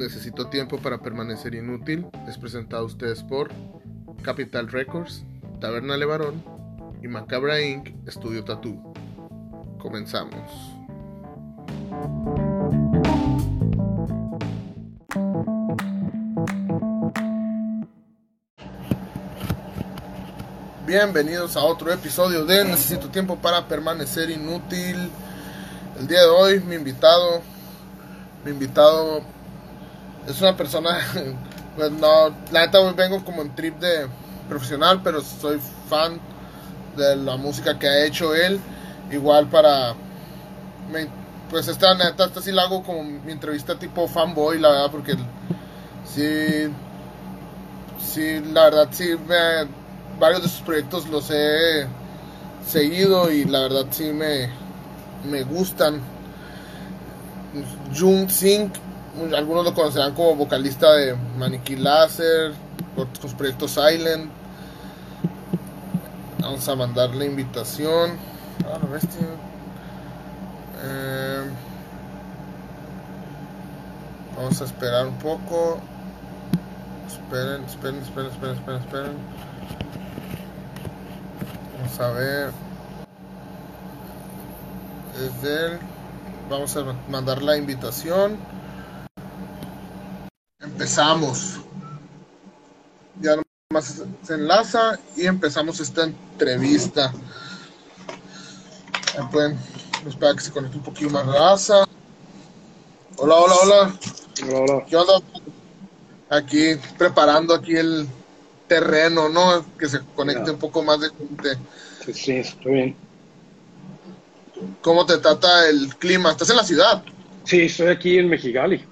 Necesito 0.00 0.46
tiempo 0.46 0.78
para 0.78 1.02
permanecer 1.02 1.54
inútil 1.54 2.06
es 2.26 2.38
presentado 2.38 2.84
a 2.84 2.86
ustedes 2.86 3.22
por 3.22 3.50
Capital 4.22 4.68
Records, 4.68 5.24
Taberna 5.60 5.94
Levarón 5.98 6.42
y 7.02 7.08
Macabra 7.08 7.60
Inc. 7.60 7.90
Estudio 8.08 8.42
Tattoo. 8.42 8.94
Comenzamos. 9.78 10.50
Bienvenidos 20.86 21.58
a 21.58 21.60
otro 21.60 21.92
episodio 21.92 22.46
de 22.46 22.64
Necesito 22.64 23.10
tiempo 23.10 23.36
para 23.36 23.68
permanecer 23.68 24.30
inútil. 24.30 25.10
El 25.98 26.08
día 26.08 26.22
de 26.22 26.28
hoy 26.28 26.60
mi 26.60 26.76
invitado, 26.76 27.42
mi 28.46 28.52
invitado 28.52 29.39
es 30.26 30.40
una 30.40 30.56
persona, 30.56 30.98
pues 31.76 31.90
no, 31.92 32.28
la 32.52 32.66
neta 32.66 32.80
hoy 32.80 32.94
vengo 32.94 33.24
como 33.24 33.42
en 33.42 33.54
trip 33.54 33.78
de 33.78 34.06
profesional, 34.48 35.00
pero 35.02 35.22
soy 35.22 35.60
fan 35.88 36.20
de 36.96 37.16
la 37.16 37.36
música 37.36 37.78
que 37.78 37.88
ha 37.88 38.04
hecho 38.04 38.34
él. 38.34 38.60
Igual 39.10 39.48
para, 39.48 39.94
pues 41.50 41.66
esta 41.68 41.94
neta, 41.94 42.26
esta 42.26 42.40
sí 42.40 42.52
la 42.52 42.62
hago 42.62 42.82
como 42.82 43.02
mi 43.02 43.32
entrevista 43.32 43.76
tipo 43.76 44.06
fanboy, 44.06 44.58
la 44.60 44.68
verdad, 44.68 44.90
porque 44.90 45.14
sí, 46.04 46.72
sí, 48.00 48.40
la 48.52 48.64
verdad 48.64 48.88
sí, 48.92 49.16
me, 49.26 49.68
varios 50.20 50.42
de 50.42 50.48
sus 50.48 50.60
proyectos 50.60 51.08
los 51.08 51.28
he 51.30 51.86
seguido 52.64 53.32
y 53.32 53.44
la 53.44 53.60
verdad 53.62 53.86
sí 53.90 54.12
me, 54.12 54.48
me 55.28 55.42
gustan. 55.42 56.00
Jung 57.98 58.28
Sink, 58.28 58.74
algunos 59.36 59.64
lo 59.64 59.74
conocerán 59.74 60.14
como 60.14 60.36
vocalista 60.36 60.92
de 60.92 61.14
Maniquí 61.36 61.76
Láser, 61.76 62.52
por 62.94 63.08
sus 63.20 63.34
proyectos 63.34 63.72
Silent. 63.72 64.30
Vamos 66.40 66.68
a 66.68 66.76
mandar 66.76 67.14
la 67.14 67.24
invitación. 67.24 68.12
Ah, 68.64 68.78
la 68.82 68.88
bestia. 68.88 69.26
Eh, 70.82 71.42
vamos 74.36 74.60
a 74.60 74.64
esperar 74.64 75.06
un 75.06 75.18
poco. 75.18 75.78
Esperen, 77.06 77.64
esperen, 77.64 78.00
esperen, 78.02 78.26
esperen, 78.30 78.80
esperen. 78.80 79.12
Vamos 81.76 82.00
a 82.00 82.10
ver. 82.10 82.50
Es 85.16 85.42
de 85.42 85.66
él. 85.66 85.78
Vamos 86.48 86.76
a 86.76 86.84
mandar 87.08 87.42
la 87.42 87.56
invitación. 87.56 88.38
Empezamos. 90.60 91.60
Ya 93.20 93.36
nomás 93.70 94.02
se 94.22 94.34
enlaza 94.34 94.98
y 95.16 95.26
empezamos 95.26 95.80
esta 95.80 96.04
entrevista. 96.04 97.12
Ya 99.14 99.28
pueden 99.30 99.58
esperar 100.06 100.36
que 100.36 100.42
se 100.42 100.50
conecte 100.50 100.76
un 100.76 100.84
poquito 100.84 101.10
más 101.10 101.26
raza. 101.26 101.86
Hola, 103.16 103.34
hola, 103.34 103.54
hola. 103.62 103.98
Hola, 104.44 104.58
hola. 104.60 104.86
¿Qué 104.86 104.96
onda? 104.96 105.12
Aquí 106.30 106.76
preparando 106.96 107.54
aquí 107.54 107.76
el 107.76 108.06
terreno, 108.68 109.28
¿no? 109.28 109.64
Que 109.78 109.88
se 109.88 110.00
conecte 110.14 110.50
un 110.50 110.58
poco 110.58 110.82
más 110.82 111.00
de 111.00 111.10
gente. 111.10 111.58
Sí, 112.04 112.14
sí, 112.14 112.32
estoy 112.36 112.72
bien. 112.72 112.96
¿Cómo 114.82 115.04
te 115.06 115.18
trata 115.18 115.68
el 115.68 115.94
clima? 115.96 116.30
¿Estás 116.30 116.50
en 116.50 116.56
la 116.56 116.64
ciudad? 116.64 117.02
Sí, 117.44 117.62
estoy 117.62 117.88
aquí 117.88 118.18
en 118.18 118.28
Mexicali. 118.28 118.86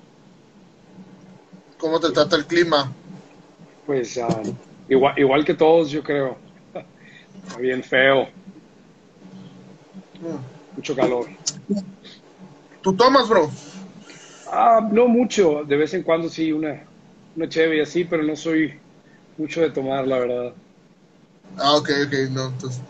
¿Cómo 1.78 2.00
te 2.00 2.10
trata 2.10 2.36
el 2.36 2.44
clima? 2.46 2.92
Pues 3.86 4.18
ah, 4.18 4.42
igual, 4.88 5.14
igual 5.18 5.44
que 5.44 5.54
todos, 5.54 5.90
yo 5.90 6.02
creo. 6.02 6.36
Está 7.44 7.58
bien 7.58 7.82
feo, 7.82 8.28
mucho 10.76 10.94
calor. 10.94 11.28
¿Tú 12.82 12.94
tomas, 12.94 13.28
bro? 13.28 13.50
Ah, 14.46 14.80
no 14.90 15.08
mucho, 15.08 15.64
de 15.64 15.76
vez 15.76 15.92
en 15.94 16.02
cuando 16.02 16.28
sí, 16.28 16.52
una, 16.52 16.86
una 17.34 17.48
cheve 17.48 17.76
y 17.78 17.80
así, 17.80 18.04
pero 18.04 18.22
no 18.22 18.34
soy 18.34 18.72
mucho 19.36 19.60
de 19.60 19.70
tomar, 19.70 20.06
la 20.06 20.18
verdad. 20.18 20.54
Ah, 21.58 21.76
ok, 21.76 21.90
ok, 22.06 22.14
no, 22.30 22.46
entonces, 22.46 22.80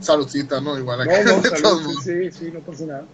saludcita, 0.00 0.60
¿no? 0.60 0.78
Igual 0.78 1.00
No, 1.02 1.12
acá, 1.12 1.24
no, 1.24 1.42
salud, 1.42 1.82
modos. 1.82 2.04
sí, 2.04 2.30
sí, 2.30 2.50
no 2.52 2.60
pasa 2.60 2.86
nada. 2.86 3.06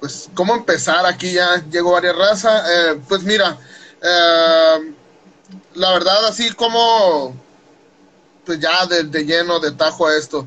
Pues, 0.00 0.28
¿cómo 0.34 0.54
empezar? 0.54 1.04
Aquí 1.06 1.32
ya 1.32 1.62
llegó 1.70 1.92
varias 1.92 2.16
razas. 2.16 2.64
Eh, 2.70 3.00
pues 3.08 3.22
mira, 3.22 3.58
eh, 4.02 4.94
la 5.74 5.92
verdad, 5.92 6.26
así 6.26 6.52
como, 6.52 7.34
pues 8.44 8.60
ya 8.60 8.86
de, 8.86 9.04
de 9.04 9.24
lleno, 9.24 9.58
de 9.60 9.72
tajo 9.72 10.06
a 10.06 10.16
esto, 10.16 10.46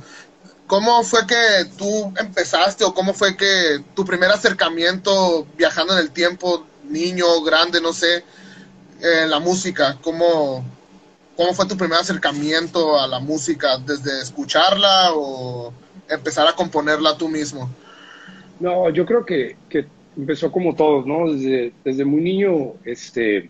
¿cómo 0.68 1.04
fue 1.04 1.28
que 1.28 1.66
tú 1.78 2.14
empezaste 2.18 2.84
o 2.86 2.94
cómo 2.94 3.14
fue 3.14 3.36
que 3.36 3.84
tu 3.94 4.06
primer 4.06 4.32
acercamiento 4.32 5.46
viajando 5.58 5.94
en 5.94 6.00
el 6.00 6.12
tiempo, 6.12 6.66
niño, 6.84 7.42
grande, 7.44 7.82
no 7.82 7.94
sé, 7.94 8.24
en 9.02 9.30
la 9.30 9.40
música? 9.40 9.98
¿Cómo, 10.02 10.64
¿Cómo 11.36 11.54
fue 11.54 11.66
tu 11.66 11.78
primer 11.78 12.00
acercamiento 12.00 13.00
a 13.00 13.08
la 13.08 13.20
música? 13.20 13.78
¿Desde 13.78 14.22
escucharla 14.22 15.12
o 15.14 15.74
empezar 16.08 16.48
a 16.48 16.56
componerla 16.56 17.18
tú 17.18 17.28
mismo? 17.28 17.70
No, 18.62 18.92
yo 18.92 19.08
creo 19.08 19.26
que, 19.26 19.56
que 19.68 19.86
empezó 20.16 20.52
como 20.52 20.76
todos, 20.76 21.08
¿no? 21.08 21.34
Desde, 21.34 21.74
desde 21.84 22.06
muy 22.06 22.22
niño, 22.22 22.74
este, 22.86 23.50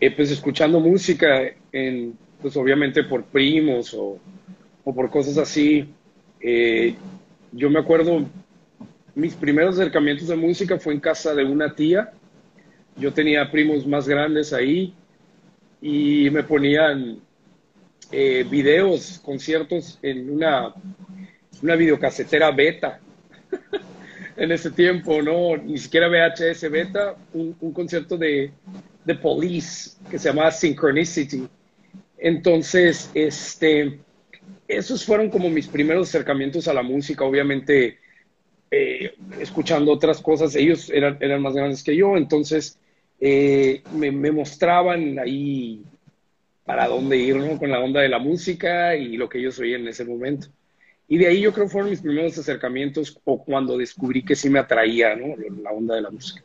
eh, 0.00 0.10
pues 0.14 0.30
escuchando 0.30 0.78
música, 0.78 1.42
en, 1.72 2.16
pues 2.40 2.56
obviamente 2.56 3.02
por 3.02 3.24
primos 3.24 3.92
o, 3.92 4.20
o 4.84 4.94
por 4.94 5.10
cosas 5.10 5.36
así. 5.36 5.84
Eh, 6.40 6.94
yo 7.50 7.68
me 7.70 7.80
acuerdo, 7.80 8.24
mis 9.16 9.34
primeros 9.34 9.74
acercamientos 9.80 10.28
de 10.28 10.36
música 10.36 10.78
fue 10.78 10.94
en 10.94 11.00
casa 11.00 11.34
de 11.34 11.44
una 11.44 11.74
tía. 11.74 12.12
Yo 12.96 13.12
tenía 13.12 13.50
primos 13.50 13.84
más 13.84 14.06
grandes 14.06 14.52
ahí 14.52 14.94
y 15.82 16.30
me 16.30 16.44
ponían 16.44 17.18
eh, 18.12 18.46
videos, 18.48 19.20
conciertos 19.24 19.98
en 20.02 20.30
una, 20.30 20.72
una 21.60 21.74
videocasetera 21.74 22.52
beta 22.52 23.00
en 24.36 24.52
ese 24.52 24.70
tiempo, 24.70 25.22
¿no? 25.22 25.56
Ni 25.56 25.78
siquiera 25.78 26.08
VHS 26.08 26.70
beta, 26.70 27.16
un, 27.32 27.54
concierto 27.72 28.16
de, 28.16 28.50
de 29.04 29.14
Police 29.14 29.96
que 30.10 30.18
se 30.18 30.28
llamaba 30.28 30.50
Synchronicity. 30.50 31.46
Entonces, 32.18 33.10
este, 33.14 34.00
esos 34.68 35.04
fueron 35.04 35.30
como 35.30 35.50
mis 35.50 35.68
primeros 35.68 36.08
acercamientos 36.08 36.68
a 36.68 36.74
la 36.74 36.82
música, 36.82 37.24
obviamente 37.24 37.98
eh, 38.70 39.14
escuchando 39.38 39.92
otras 39.92 40.20
cosas, 40.20 40.54
ellos 40.54 40.90
eran, 40.90 41.16
eran 41.20 41.42
más 41.42 41.54
grandes 41.54 41.82
que 41.82 41.96
yo, 41.96 42.16
entonces 42.16 42.78
eh, 43.20 43.82
me, 43.92 44.12
me 44.12 44.30
mostraban 44.30 45.18
ahí 45.18 45.82
para 46.64 46.86
dónde 46.86 47.16
ir, 47.16 47.36
¿no? 47.36 47.58
Con 47.58 47.70
la 47.70 47.80
onda 47.80 48.00
de 48.00 48.08
la 48.08 48.20
música 48.20 48.94
y 48.94 49.16
lo 49.16 49.28
que 49.28 49.38
ellos 49.38 49.58
oían 49.58 49.82
en 49.82 49.88
ese 49.88 50.04
momento. 50.04 50.48
Y 51.10 51.18
de 51.18 51.26
ahí 51.26 51.40
yo 51.40 51.52
creo 51.52 51.68
fueron 51.68 51.90
mis 51.90 52.00
primeros 52.00 52.38
acercamientos 52.38 53.18
o 53.24 53.44
cuando 53.44 53.76
descubrí 53.76 54.24
que 54.24 54.36
sí 54.36 54.48
me 54.48 54.60
atraía, 54.60 55.16
¿no? 55.16 55.34
La 55.60 55.72
onda 55.72 55.96
de 55.96 56.02
la 56.02 56.10
música. 56.10 56.40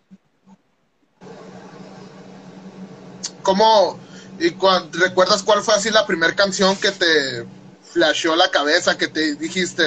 ¿Cómo, 3.43 3.99
y 4.39 4.49
cuan- 4.49 4.91
recuerdas 4.91 5.43
cuál 5.43 5.61
fue 5.61 5.75
así 5.75 5.91
la 5.91 6.07
primera 6.07 6.33
canción 6.33 6.75
que 6.77 6.89
te 6.91 7.45
flasheó 7.83 8.35
la 8.35 8.49
cabeza, 8.49 8.97
que 8.97 9.07
te 9.07 9.35
dijiste, 9.35 9.83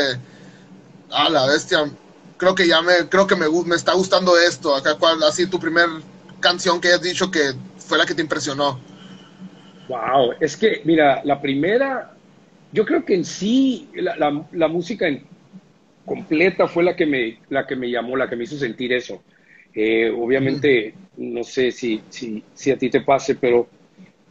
ah, 1.11 1.29
la 1.29 1.47
bestia, 1.47 1.91
creo 2.37 2.55
que 2.55 2.69
ya 2.69 2.81
me, 2.81 3.08
creo 3.08 3.26
que 3.26 3.35
me, 3.35 3.49
me 3.67 3.75
está 3.75 3.94
gustando 3.94 4.38
esto, 4.38 4.76
acá 4.76 4.94
cuál, 4.94 5.20
así 5.25 5.49
tu 5.49 5.58
primer 5.58 5.88
canción 6.38 6.81
que 6.81 6.93
has 6.93 7.03
dicho 7.03 7.32
que 7.32 7.53
fue 7.79 7.99
la 7.99 8.06
que 8.06 8.14
te 8.14 8.23
impresionó? 8.23 8.79
Wow, 9.88 10.35
es 10.38 10.56
que, 10.56 10.82
mira, 10.85 11.20
la 11.25 11.41
primera, 11.43 12.18
yo 12.70 12.85
creo 12.85 13.05
que 13.05 13.15
en 13.15 13.25
sí 13.25 13.91
la, 13.94 14.17
la- 14.17 14.49
la 14.53 14.69
música 14.69 15.09
en- 15.09 15.29
completa 16.05 16.69
fue 16.69 16.85
la 16.85 16.97
que 16.97 17.06
me, 17.06 17.41
la 17.49 17.67
que 17.67 17.76
me 17.76 17.91
llamó, 17.91 18.17
la 18.17 18.29
que 18.29 18.37
me 18.37 18.44
hizo 18.44 18.59
sentir 18.59 18.93
eso. 18.93 19.25
Eh, 19.75 20.11
obviamente, 20.11 21.00
no 21.17 21.44
sé 21.44 21.70
si, 21.73 22.06
si, 22.11 22.44
si 22.53 22.70
a 22.70 22.79
ti 22.79 22.91
te 22.91 23.03
pase, 23.03 23.37
pero 23.37 23.69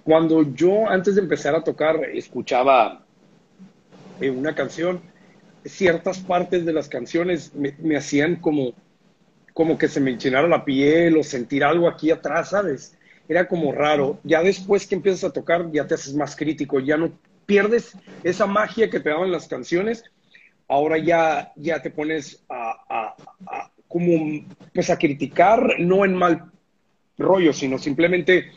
cuando 0.04 0.54
yo 0.54 0.90
antes 0.90 1.16
de 1.16 1.22
empezar 1.22 1.56
a 1.56 1.64
tocar 1.64 1.98
escuchaba 2.14 3.08
eh, 4.20 4.30
una 4.30 4.56
canción, 4.56 5.02
ciertas 5.66 6.20
partes 6.20 6.66
de 6.66 6.74
las 6.74 6.90
canciones 6.90 7.54
me, 7.56 7.76
me 7.80 7.98
hacían 7.98 8.38
como, 8.38 8.74
como 9.54 9.78
que 9.78 9.88
se 9.90 10.00
me 10.02 10.12
enchinara 10.12 10.48
la 10.48 10.66
piel 10.66 11.18
o 11.18 11.24
sentir 11.24 11.64
algo 11.64 11.88
aquí 11.90 12.12
atrás, 12.12 12.52
¿sabes? 12.52 12.98
Era 13.28 13.48
como 13.48 13.72
raro. 13.74 14.20
Ya 14.24 14.44
después 14.44 14.88
que 14.88 14.96
empiezas 14.96 15.26
a 15.26 15.34
tocar, 15.34 15.72
ya 15.72 15.88
te 15.88 15.96
haces 15.96 16.16
más 16.16 16.36
crítico, 16.36 16.80
ya 16.80 16.98
no 16.98 17.20
pierdes 17.48 17.98
esa 18.24 18.46
magia 18.46 18.92
que 18.92 19.00
te 19.00 19.10
daban 19.10 19.32
las 19.32 19.48
canciones. 19.48 20.04
Ahora 20.68 21.00
ya, 21.00 21.54
ya 21.56 21.82
te 21.82 21.90
pones 21.90 22.44
a, 22.50 23.16
como, 23.88 24.46
pues 24.74 24.92
a 24.92 25.00
criticar, 25.00 25.80
no 25.80 26.06
en 26.06 26.14
mal 26.14 26.52
rollo, 27.18 27.54
sino 27.54 27.80
simplemente 27.80 28.52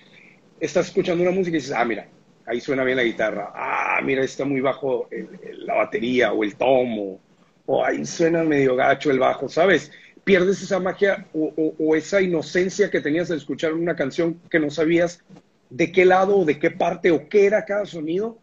estás 0.58 0.88
escuchando 0.88 1.22
una 1.22 1.32
música 1.32 1.56
y 1.56 1.60
dices, 1.60 1.74
ah, 1.74 1.84
mira, 1.84 2.08
ahí 2.46 2.60
suena 2.60 2.84
bien 2.84 2.96
la 2.96 3.04
guitarra, 3.04 3.52
ah, 3.54 4.00
mira, 4.02 4.22
está 4.22 4.44
muy 4.44 4.60
bajo 4.60 5.08
la 5.10 5.74
batería 5.74 6.32
o 6.32 6.42
el 6.42 6.56
tomo, 6.56 7.20
o 7.66 7.84
ahí 7.84 8.04
suena 8.04 8.42
medio 8.42 8.74
gacho 8.74 9.12
el 9.12 9.20
bajo, 9.20 9.48
¿sabes? 9.48 9.92
Pierdes 10.24 10.60
esa 10.60 10.80
magia 10.80 11.26
o, 11.32 11.94
esa 11.94 12.20
inocencia 12.20 12.90
que 12.90 13.00
tenías 13.00 13.30
al 13.30 13.36
escuchar 13.36 13.72
una 13.72 13.94
canción 13.94 14.40
que 14.50 14.58
no 14.58 14.70
sabías 14.70 15.22
de 15.70 15.92
qué 15.92 16.04
lado 16.04 16.38
o 16.38 16.44
de 16.44 16.58
qué 16.58 16.72
parte 16.72 17.12
o 17.12 17.28
qué 17.28 17.46
era 17.46 17.64
cada 17.64 17.86
sonido. 17.86 18.38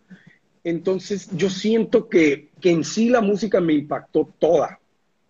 Entonces 0.67 1.29
yo 1.31 1.49
siento 1.49 2.09
que, 2.09 2.49
que 2.59 2.71
en 2.71 2.83
sí 2.83 3.07
la 3.07 3.21
música 3.21 3.61
me 3.61 3.71
impactó 3.71 4.33
toda, 4.37 4.77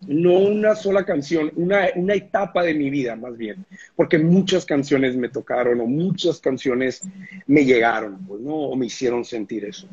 no 0.08 0.32
una 0.32 0.76
sola 0.76 1.06
canción, 1.06 1.52
una, 1.56 1.90
una, 1.96 2.16
etapa 2.16 2.64
de 2.64 2.74
mi 2.74 2.90
vida 2.90 3.16
más 3.16 3.38
bien, 3.38 3.64
porque 3.96 4.18
muchas 4.18 4.66
canciones 4.66 5.16
me 5.16 5.30
tocaron 5.30 5.80
o 5.80 5.86
muchas 5.86 6.40
canciones 6.40 7.04
me 7.46 7.66
llegaron, 7.66 8.18
pues, 8.26 8.42
¿no? 8.42 8.56
O 8.56 8.76
me 8.76 8.88
hicieron 8.88 9.24
sentir 9.24 9.64
eso, 9.66 9.88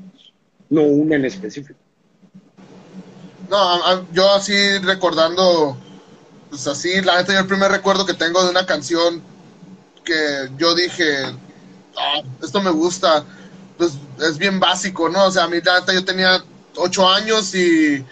no 0.70 0.84
una 0.84 1.16
en 1.16 1.26
específico. 1.26 1.78
No, 3.50 4.10
yo 4.14 4.32
así 4.32 4.78
recordando, 4.78 5.76
pues 6.48 6.66
así, 6.66 7.02
la 7.02 7.18
neta, 7.18 7.34
yo 7.34 7.40
el 7.40 7.46
primer 7.46 7.70
recuerdo 7.70 8.06
que 8.06 8.14
tengo 8.14 8.42
de 8.42 8.48
una 8.48 8.64
canción 8.64 9.22
que 10.06 10.48
yo 10.56 10.74
dije, 10.74 11.04
ah, 11.98 12.22
esto 12.42 12.62
me 12.62 12.70
gusta, 12.70 13.26
pues 13.76 13.92
es 14.20 14.38
bien 14.38 14.60
básico, 14.60 15.08
¿no? 15.08 15.26
O 15.26 15.30
sea, 15.30 15.44
a 15.44 15.48
mí 15.48 15.60
la 15.62 15.80
neta 15.80 15.92
yo 15.92 16.04
tenía 16.04 16.42
ocho 16.76 17.08
años 17.08 17.54
y 17.54 17.94
eh, 17.96 18.04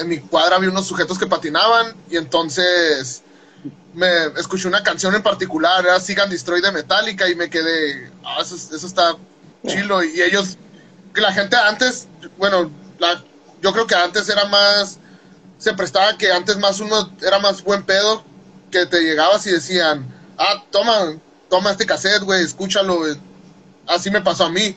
en 0.00 0.08
mi 0.08 0.18
cuadra 0.18 0.56
había 0.56 0.70
unos 0.70 0.86
sujetos 0.86 1.18
que 1.18 1.26
patinaban 1.26 1.94
y 2.10 2.16
entonces 2.16 3.22
me 3.94 4.26
escuché 4.36 4.68
una 4.68 4.82
canción 4.82 5.14
en 5.14 5.22
particular, 5.22 5.84
era 5.84 6.00
Sigan 6.00 6.28
Destroy 6.28 6.60
de 6.60 6.72
Metallica 6.72 7.28
y 7.28 7.34
me 7.34 7.48
quedé, 7.48 8.10
ah, 8.24 8.38
eso, 8.40 8.56
está 8.74 9.16
chilo. 9.66 10.02
Y 10.02 10.20
ellos, 10.20 10.58
que 11.14 11.20
la 11.20 11.32
gente 11.32 11.56
antes, 11.56 12.08
bueno, 12.36 12.70
yo 13.62 13.72
creo 13.72 13.86
que 13.86 13.94
antes 13.94 14.28
era 14.28 14.46
más, 14.46 14.98
se 15.58 15.72
prestaba 15.74 16.16
que 16.18 16.32
antes 16.32 16.58
más 16.58 16.80
uno 16.80 17.10
era 17.22 17.38
más 17.38 17.62
buen 17.62 17.84
pedo, 17.84 18.24
que 18.70 18.86
te 18.86 19.00
llegabas 19.00 19.46
y 19.46 19.52
decían, 19.52 20.06
ah, 20.38 20.62
toma, 20.70 21.14
toma 21.48 21.70
este 21.70 21.86
cassette, 21.86 22.22
güey, 22.22 22.42
escúchalo, 22.42 23.06
Así 23.86 24.10
me 24.10 24.20
pasó 24.20 24.46
a 24.46 24.50
mí. 24.50 24.74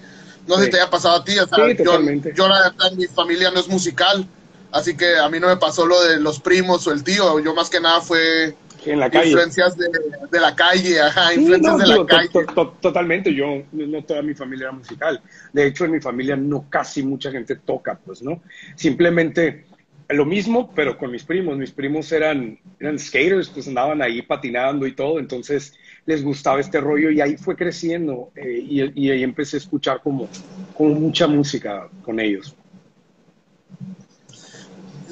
No 0.47 0.57
sé 0.57 0.65
si 0.65 0.71
te 0.71 0.77
haya 0.77 0.89
pasado 0.89 1.17
a 1.17 1.23
ti. 1.23 1.37
O 1.37 1.47
sea, 1.47 1.57
yo, 1.73 1.99
yo, 2.33 2.47
la 2.47 2.73
mi 2.95 3.05
familia 3.07 3.51
no 3.51 3.59
es 3.59 3.67
musical, 3.67 4.25
así 4.71 4.95
que 4.95 5.17
a 5.17 5.27
mí 5.29 5.39
no 5.39 5.47
me 5.47 5.57
pasó 5.57 5.85
lo 5.85 6.01
de 6.03 6.19
los 6.19 6.39
primos 6.39 6.87
o 6.87 6.91
el 6.91 7.03
tío. 7.03 7.39
Yo 7.39 7.53
más 7.53 7.69
que 7.69 7.81
nada 7.81 8.01
fue 8.01 8.55
en 8.91 8.99
la 8.99 9.09
calle. 9.09 9.27
influencias 9.27 9.77
de, 9.77 9.87
de, 10.31 10.39
la 10.39 10.55
calle, 10.55 11.01
ajá, 11.01 11.33
influencias 11.33 11.77
de 11.77 11.87
la 11.87 12.05
calle. 12.05 12.29
totalmente, 12.81 13.33
yo, 13.33 13.63
no 13.71 14.03
toda 14.03 14.21
mi 14.21 14.33
familia 14.33 14.65
era 14.65 14.71
musical. 14.71 15.21
De 15.53 15.67
hecho, 15.67 15.85
en 15.85 15.91
mi 15.91 15.99
familia 15.99 16.35
no 16.35 16.65
casi 16.69 17.03
mucha 17.03 17.31
gente 17.31 17.55
toca, 17.55 17.99
pues, 18.05 18.21
¿no? 18.21 18.41
Simplemente 18.75 19.65
lo 20.09 20.25
mismo, 20.25 20.71
pero 20.73 20.97
con 20.97 21.11
mis 21.11 21.23
primos. 21.23 21.57
Mis 21.57 21.71
primos 21.71 22.11
eran, 22.11 22.59
eran 22.79 22.97
skaters, 22.97 23.49
pues 23.49 23.67
andaban 23.67 24.01
ahí 24.01 24.21
patinando 24.21 24.87
y 24.87 24.93
todo, 24.93 25.19
entonces 25.19 25.73
les 26.07 26.23
gustaba 26.23 26.61
este 26.61 26.79
rollo 26.79 27.11
y 27.11 27.19
ahí 27.19 27.35
fue 27.35 27.55
creciendo 27.55 28.31
eh, 28.33 28.91
y, 28.95 29.11
ahí 29.11 29.23
empecé 29.23 29.57
a 29.57 29.59
escuchar 29.59 30.01
como, 30.01 30.29
como 30.73 30.95
mucha 30.95 31.27
música 31.27 31.89
con 32.01 32.19
ellos. 32.19 32.55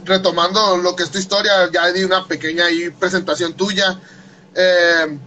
Retomando 0.06 0.78
lo 0.78 0.96
que 0.96 1.04
es 1.04 1.12
tu 1.12 1.18
historia, 1.18 1.70
ya 1.72 1.92
di 1.92 2.04
una 2.04 2.26
pequeña 2.26 2.66
presentación 2.98 3.54
tuya. 3.54 4.00
Eh, 4.56 5.18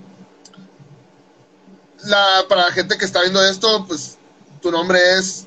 la, 2.06 2.46
para 2.48 2.62
la 2.62 2.72
gente 2.72 2.96
que 2.96 3.04
está 3.04 3.20
viendo 3.20 3.44
esto, 3.44 3.84
pues 3.86 4.16
tu 4.62 4.70
nombre 4.70 4.98
es 5.18 5.46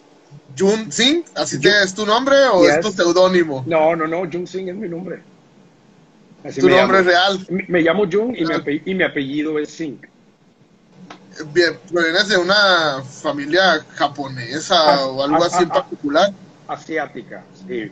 Jun 0.56 0.92
Singh, 0.92 1.26
¿así 1.34 1.58
es 1.64 1.96
tu 1.96 2.06
nombre 2.06 2.36
o 2.54 2.64
es 2.64 2.80
tu 2.82 2.92
seudónimo? 2.92 3.64
No, 3.66 3.96
no, 3.96 4.06
no, 4.06 4.30
Jun 4.32 4.46
Singh 4.46 4.70
es 4.70 4.76
mi 4.76 4.88
nombre. 4.88 5.24
tu 6.60 6.70
nombre 6.70 7.00
es 7.00 7.06
real. 7.06 7.48
Me, 7.50 7.82
llamo 7.82 8.06
Jun 8.12 8.36
y, 8.36 8.94
mi 8.94 9.04
apellido, 9.04 9.58
es 9.58 9.70
Singh. 9.70 10.11
Bien, 11.54 11.80
¿vienes 11.90 12.28
de 12.28 12.38
una 12.38 13.02
familia 13.04 13.86
japonesa 13.96 15.06
o 15.06 15.24
algo 15.24 15.44
así 15.44 15.64
en 15.64 15.70
particular? 15.70 16.34
Asiática, 16.68 17.44
sí. 17.68 17.92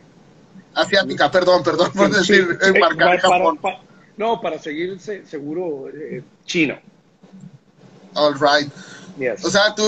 Asiática, 0.74 1.30
perdón, 1.30 1.62
perdón 1.62 1.90
por 1.92 2.10
decir, 2.10 2.58
eh, 2.62 2.78
marcar 2.78 3.18
Japón. 3.18 3.58
no, 4.16 4.40
para 4.40 4.58
seguir 4.58 4.98
seguro, 5.00 5.88
eh, 5.88 6.22
China. 6.44 6.80
All 8.14 8.34
right. 8.34 8.70
O 9.42 9.50
sea, 9.50 9.74
tú, 9.74 9.82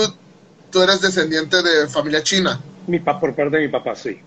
tú 0.71 0.81
eres 0.81 1.01
descendiente 1.01 1.61
de 1.61 1.87
familia 1.87 2.21
china. 2.23 2.59
Mi 2.87 2.99
papá, 2.99 3.19
por 3.19 3.35
parte 3.35 3.57
de 3.57 3.67
mi 3.67 3.71
papá, 3.71 3.95
sí. 3.95 4.19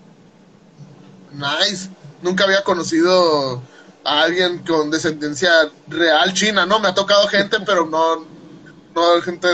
Nice. 1.33 1.89
Nunca 2.21 2.45
había 2.45 2.63
conocido 2.63 3.61
a 4.03 4.21
alguien 4.23 4.59
con 4.59 4.89
descendencia 4.89 5.51
real 5.87 6.33
china, 6.33 6.65
¿no? 6.65 6.79
Me 6.79 6.87
ha 6.87 6.93
tocado 6.93 7.27
gente, 7.27 7.57
pero 7.65 7.85
no, 7.85 8.25
no 8.97 9.21
gente 9.21 9.47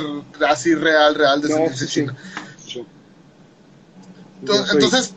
así 0.47 0.73
real, 0.73 1.15
real 1.15 1.41
descendencia 1.41 1.87
china. 1.87 2.15
Entonces, 4.41 5.13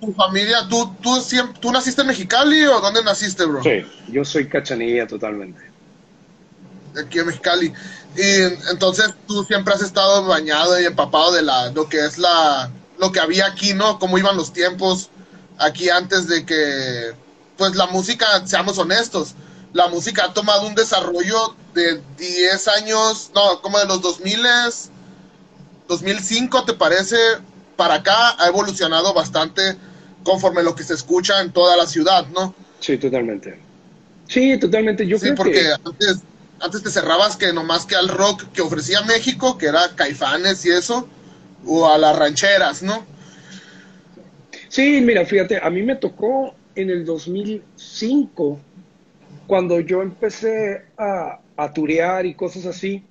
tu 0.00 0.12
familia, 0.12 0.66
¿tú, 0.68 0.94
tú, 1.02 1.18
¿tú 1.60 1.72
naciste 1.72 2.00
en 2.00 2.08
Mexicali 2.08 2.64
o 2.64 2.80
dónde 2.80 3.02
naciste, 3.04 3.44
bro? 3.44 3.62
Sí, 3.62 3.84
yo 4.08 4.24
soy 4.24 4.48
cachanilla 4.48 5.06
totalmente. 5.06 5.60
Aquí 6.98 7.18
en 7.18 7.26
Mexicali. 7.26 7.72
Y 8.16 8.70
entonces 8.70 9.14
tú 9.26 9.44
siempre 9.44 9.74
has 9.74 9.82
estado 9.82 10.24
bañado 10.24 10.80
y 10.80 10.86
empapado 10.86 11.32
de 11.32 11.42
la, 11.42 11.70
lo 11.70 11.88
que 11.88 12.04
es 12.04 12.18
la, 12.18 12.70
lo 12.98 13.12
que 13.12 13.20
había 13.20 13.46
aquí, 13.46 13.74
¿no? 13.74 13.98
Cómo 13.98 14.18
iban 14.18 14.36
los 14.36 14.52
tiempos 14.52 15.10
aquí 15.58 15.90
antes 15.90 16.26
de 16.26 16.44
que, 16.44 17.12
pues 17.56 17.76
la 17.76 17.86
música, 17.86 18.46
seamos 18.46 18.78
honestos, 18.78 19.34
la 19.72 19.88
música 19.88 20.24
ha 20.24 20.34
tomado 20.34 20.66
un 20.66 20.74
desarrollo 20.74 21.54
de 21.74 22.00
10 22.18 22.68
años, 22.68 23.30
no, 23.34 23.60
como 23.62 23.78
de 23.78 23.86
los 23.86 24.00
2000, 24.02 24.40
2005, 25.88 26.64
¿te 26.64 26.72
parece? 26.74 27.16
Para 27.76 27.94
acá 27.94 28.36
ha 28.38 28.48
evolucionado 28.48 29.14
bastante 29.14 29.76
conforme 30.24 30.62
lo 30.62 30.74
que 30.74 30.82
se 30.82 30.94
escucha 30.94 31.40
en 31.40 31.52
toda 31.52 31.76
la 31.76 31.86
ciudad, 31.86 32.26
¿no? 32.28 32.54
Sí, 32.80 32.98
totalmente. 32.98 33.60
Sí, 34.28 34.58
totalmente. 34.58 35.06
Yo 35.06 35.18
sí, 35.18 35.32
porque 35.36 35.72
antes 35.84 36.20
antes 36.60 36.82
te 36.82 36.90
cerrabas 36.90 37.36
que 37.36 37.52
nomás 37.52 37.86
que 37.86 37.96
al 37.96 38.08
rock 38.08 38.44
que 38.52 38.60
ofrecía 38.60 39.02
México, 39.02 39.56
que 39.56 39.66
era 39.66 39.94
Caifanes 39.96 40.64
y 40.66 40.70
eso, 40.70 41.08
o 41.66 41.88
a 41.88 41.98
las 41.98 42.16
rancheras, 42.16 42.82
¿no? 42.82 43.04
Sí, 44.68 45.00
mira, 45.00 45.24
fíjate, 45.24 45.58
a 45.62 45.70
mí 45.70 45.82
me 45.82 45.96
tocó 45.96 46.54
en 46.74 46.90
el 46.90 47.04
2005, 47.04 48.60
cuando 49.50 49.80
yo 49.80 50.00
empecé 50.00 50.84
a, 50.96 51.40
a 51.56 51.72
turear 51.72 52.24
y 52.24 52.34
cosas 52.34 52.66
así, 52.66 53.04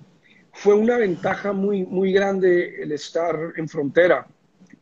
fue 0.52 0.72
una 0.72 0.96
ventaja 0.96 1.52
muy, 1.52 1.84
muy 1.84 2.12
grande 2.12 2.82
el 2.82 2.92
estar 2.92 3.36
en 3.56 3.68
frontera. 3.68 4.26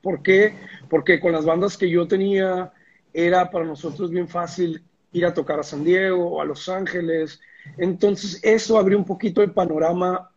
¿Por 0.01 0.23
qué? 0.23 0.55
Porque 0.89 1.19
con 1.19 1.33
las 1.33 1.45
bandas 1.45 1.77
que 1.77 1.91
yo 1.91 2.07
tenía 2.07 2.73
era 3.13 3.51
para 3.51 3.65
nosotros 3.65 4.11
bien 4.11 4.29
fácil 4.29 4.85
ir 5.13 5.27
a 5.27 5.35
tocar 5.35 5.59
a 5.59 5.65
San 5.65 5.83
Diego 5.83 6.31
o 6.31 6.41
a 6.41 6.45
Los 6.45 6.69
Ángeles 6.69 7.41
entonces, 7.77 8.41
eso 8.43 8.79
abrió 8.79 8.97
un 8.97 9.05
poquito 9.05 9.43
el 9.43 9.53
panorama, 9.53 10.31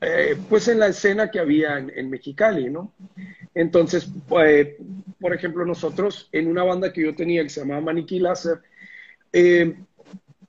eh, 0.00 0.36
pues 0.48 0.68
en 0.68 0.78
la 0.78 0.88
escena 0.88 1.30
que 1.30 1.38
había 1.38 1.78
en, 1.78 2.10
Mexicali, 2.10 2.68
¿no? 2.68 2.92
Entonces, 3.54 4.08
pues, 4.28 4.68
por 5.20 5.34
ejemplo, 5.34 5.64
nosotros 5.64 6.28
en 6.32 6.48
una 6.48 6.64
banda 6.64 6.92
que 6.92 7.02
yo 7.02 7.14
tenía 7.14 7.42
que 7.42 7.50
se 7.50 7.60
llamaba 7.60 7.80
Maniquí 7.80 8.18
Láser, 8.18 8.60
eh, 9.32 9.76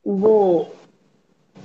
hubo 0.03 0.73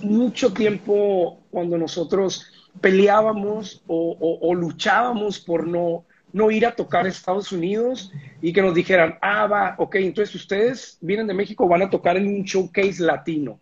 mucho 0.02 0.52
tiempo 0.52 1.40
cuando 1.50 1.78
nosotros 1.78 2.46
peleábamos 2.80 3.82
o, 3.86 4.54
luchábamos 4.54 5.38
por 5.38 5.66
no, 5.66 6.04
no 6.32 6.50
ir 6.50 6.66
a 6.66 6.74
tocar 6.74 7.06
a 7.06 7.08
Estados 7.08 7.52
Unidos 7.52 8.12
y 8.42 8.52
que 8.52 8.62
nos 8.62 8.74
dijeran, 8.74 9.18
ah, 9.22 9.46
va, 9.46 9.74
ok, 9.78 9.96
entonces 9.96 10.34
ustedes 10.34 10.98
vienen 11.00 11.26
de 11.26 11.34
México, 11.34 11.68
van 11.68 11.82
a 11.82 11.90
tocar 11.90 12.16
en 12.16 12.26
un 12.26 12.42
showcase 12.42 13.02
latino 13.02 13.58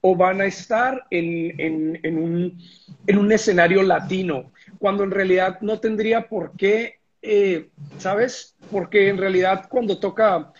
o 0.00 0.14
van 0.14 0.40
a 0.40 0.46
estar 0.46 1.04
en, 1.10 2.00
un, 2.16 3.32
escenario 3.32 3.82
latino, 3.82 4.52
cuando 4.78 5.02
en 5.04 5.10
realidad 5.10 5.58
no 5.62 5.80
tendría 5.80 6.28
por 6.28 6.52
qué, 6.56 7.00
eh, 7.22 7.70
¿sabes? 7.98 8.54
Porque 8.70 9.08
en 9.08 9.18
realidad 9.18 9.66
cuando 9.68 9.98
toca 9.98 10.52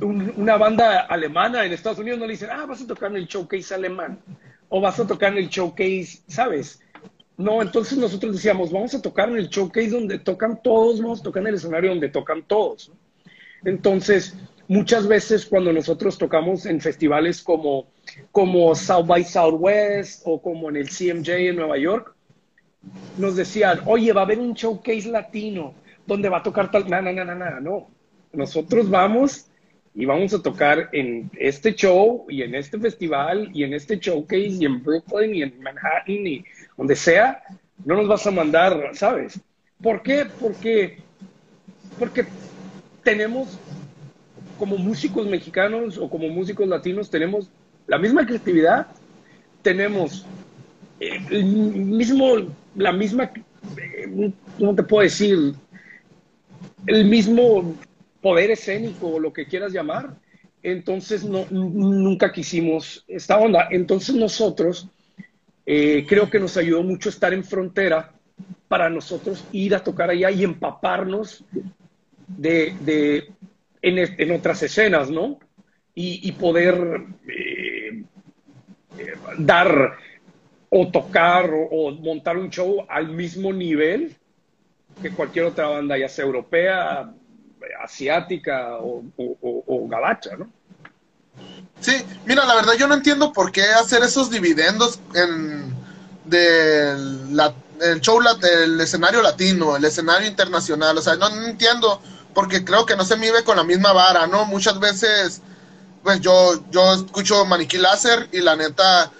una 0.00 0.56
banda 0.56 1.00
alemana 1.00 1.64
en 1.64 1.72
Estados 1.72 1.98
Unidos 1.98 2.18
no 2.18 2.26
le 2.26 2.32
dicen, 2.32 2.50
ah, 2.52 2.66
vas 2.66 2.82
a 2.82 2.86
tocar 2.86 3.10
en 3.10 3.16
el 3.18 3.26
showcase 3.26 3.74
alemán 3.74 4.18
o 4.68 4.80
vas 4.80 4.98
a 5.00 5.06
tocar 5.06 5.32
en 5.32 5.38
el 5.38 5.48
showcase, 5.48 6.20
¿sabes? 6.26 6.80
No, 7.36 7.60
entonces 7.60 7.98
nosotros 7.98 8.34
decíamos, 8.34 8.72
vamos 8.72 8.94
a 8.94 9.02
tocar 9.02 9.28
en 9.28 9.36
el 9.36 9.48
showcase 9.48 9.90
donde 9.90 10.18
tocan 10.18 10.60
todos, 10.62 11.00
vamos 11.00 11.20
a 11.20 11.24
tocar 11.24 11.42
en 11.42 11.48
el 11.48 11.54
escenario 11.56 11.90
donde 11.90 12.08
tocan 12.08 12.42
todos. 12.42 12.90
Entonces, 13.64 14.34
muchas 14.68 15.06
veces 15.06 15.44
cuando 15.44 15.72
nosotros 15.72 16.16
tocamos 16.16 16.66
en 16.66 16.80
festivales 16.80 17.42
como, 17.42 17.86
como 18.32 18.74
South 18.74 19.06
by 19.06 19.24
Southwest 19.24 20.22
o 20.24 20.40
como 20.40 20.70
en 20.70 20.76
el 20.76 20.88
CMJ 20.88 21.28
en 21.30 21.56
Nueva 21.56 21.78
York, 21.78 22.14
nos 23.18 23.36
decían, 23.36 23.80
oye, 23.84 24.12
va 24.12 24.22
a 24.22 24.24
haber 24.24 24.38
un 24.38 24.54
showcase 24.54 25.08
latino 25.10 25.74
donde 26.06 26.28
va 26.28 26.38
a 26.38 26.42
tocar 26.42 26.70
tal... 26.70 26.88
No, 26.88 27.02
no, 27.02 27.12
no, 27.12 27.34
no, 27.34 27.60
no. 27.60 27.88
Nosotros 28.32 28.88
vamos 28.88 29.46
y 29.98 30.04
vamos 30.04 30.34
a 30.34 30.42
tocar 30.42 30.90
en 30.92 31.30
este 31.38 31.74
show 31.74 32.26
y 32.28 32.42
en 32.42 32.54
este 32.54 32.78
festival 32.78 33.50
y 33.54 33.64
en 33.64 33.72
este 33.72 33.98
showcase 33.98 34.58
y 34.60 34.66
en 34.66 34.82
Brooklyn 34.82 35.34
y 35.34 35.42
en 35.42 35.58
Manhattan 35.62 36.26
y 36.26 36.44
donde 36.76 36.94
sea, 36.94 37.42
no 37.82 37.96
nos 37.96 38.06
vas 38.06 38.26
a 38.26 38.30
mandar, 38.30 38.90
¿sabes? 38.92 39.40
¿Por 39.82 40.02
qué? 40.02 40.26
Porque, 40.38 40.98
porque 41.98 42.26
tenemos 43.02 43.58
como 44.58 44.76
músicos 44.76 45.26
mexicanos 45.26 45.96
o 45.96 46.10
como 46.10 46.28
músicos 46.28 46.68
latinos 46.68 47.08
tenemos 47.08 47.48
la 47.86 47.98
misma 47.98 48.26
creatividad, 48.26 48.88
tenemos 49.62 50.26
eh, 51.00 51.20
el 51.30 51.44
mismo, 51.46 52.34
la 52.74 52.92
misma, 52.92 53.30
eh, 53.78 54.30
¿cómo 54.58 54.74
te 54.74 54.82
puedo 54.82 55.04
decir? 55.04 55.54
El 56.86 57.06
mismo 57.06 57.74
poder 58.26 58.50
escénico 58.50 59.06
o 59.06 59.20
lo 59.20 59.32
que 59.32 59.46
quieras 59.46 59.72
llamar. 59.72 60.16
Entonces 60.60 61.22
no, 61.22 61.46
nunca 61.48 62.32
quisimos 62.32 63.04
esta 63.06 63.38
onda. 63.38 63.68
Entonces 63.70 64.16
nosotros 64.16 64.88
eh, 65.64 66.04
creo 66.08 66.28
que 66.28 66.40
nos 66.40 66.56
ayudó 66.56 66.82
mucho 66.82 67.08
estar 67.08 67.32
en 67.32 67.44
frontera 67.44 68.12
para 68.66 68.90
nosotros 68.90 69.44
ir 69.52 69.76
a 69.76 69.84
tocar 69.84 70.10
allá 70.10 70.28
y 70.32 70.42
empaparnos 70.42 71.44
de, 72.26 72.74
de 72.80 73.30
en, 73.80 74.32
otras 74.32 74.60
escenas, 74.60 75.08
¿no? 75.08 75.38
Y, 75.94 76.32
poder 76.32 77.04
eh, 77.28 78.02
eh, 78.98 79.14
dar 79.38 79.98
o 80.68 80.88
tocar 80.88 81.48
o, 81.70 81.92
montar 81.92 82.36
un 82.36 82.50
show 82.50 82.84
al 82.88 83.08
mismo 83.08 83.52
nivel 83.52 84.16
que 85.00 85.12
cualquier 85.12 85.44
otra 85.44 85.68
banda, 85.68 85.96
ya 85.96 86.08
sea 86.08 86.24
europea, 86.24 87.14
asiática 87.82 88.76
o, 88.78 89.04
o, 89.16 89.88
gabacha, 89.88 90.36
¿no? 90.36 90.48
Sí, 91.80 91.92
mira, 92.24 92.44
la 92.44 92.54
verdad 92.54 92.74
yo 92.78 92.86
no 92.86 92.94
entiendo 92.94 93.32
por 93.32 93.52
qué 93.52 93.62
hacer 93.62 94.02
esos 94.02 94.30
dividendos 94.30 95.00
en 95.14 95.74
del 96.24 97.38
el 97.80 98.00
show 98.00 98.20
el 98.42 98.80
escenario 98.80 99.22
latino, 99.22 99.76
el 99.76 99.84
escenario 99.84 100.26
internacional, 100.26 100.96
o 100.96 101.02
sea, 101.02 101.16
no, 101.16 101.28
entiendo 101.28 102.00
porque 102.34 102.64
creo 102.64 102.86
que 102.86 102.96
no 102.96 103.04
se 103.04 103.16
mide 103.16 103.44
con 103.44 103.56
la 103.56 103.64
misma 103.64 103.92
vara, 103.92 104.26
¿no? 104.26 104.46
Muchas 104.46 104.78
veces 104.80 105.42
pues 106.02 106.20
yo 106.20 106.62
yo 106.70 106.94
escucho 106.94 107.44
Maniquí 107.44 107.78
Láser 107.78 108.28
y 108.32 108.40
la 108.40 108.56
neta 108.56 109.10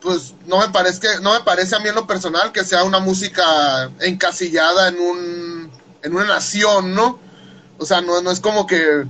pues 0.00 0.34
no 0.46 0.58
me 0.58 0.68
parece 0.70 1.20
no 1.20 1.34
me 1.34 1.40
parece 1.40 1.76
a 1.76 1.78
mí 1.78 1.88
en 1.88 1.94
lo 1.94 2.06
personal 2.06 2.52
que 2.52 2.64
sea 2.64 2.84
una 2.84 2.98
música 3.00 3.90
encasillada 4.00 4.88
en 4.88 4.98
un 4.98 5.70
en 6.02 6.14
una 6.14 6.24
nación, 6.24 6.94
¿no? 6.94 7.20
O 7.82 7.86
sea, 7.86 8.00
no, 8.00 8.22
no 8.22 8.30
es 8.30 8.38
como 8.38 8.66
que, 8.66 9.04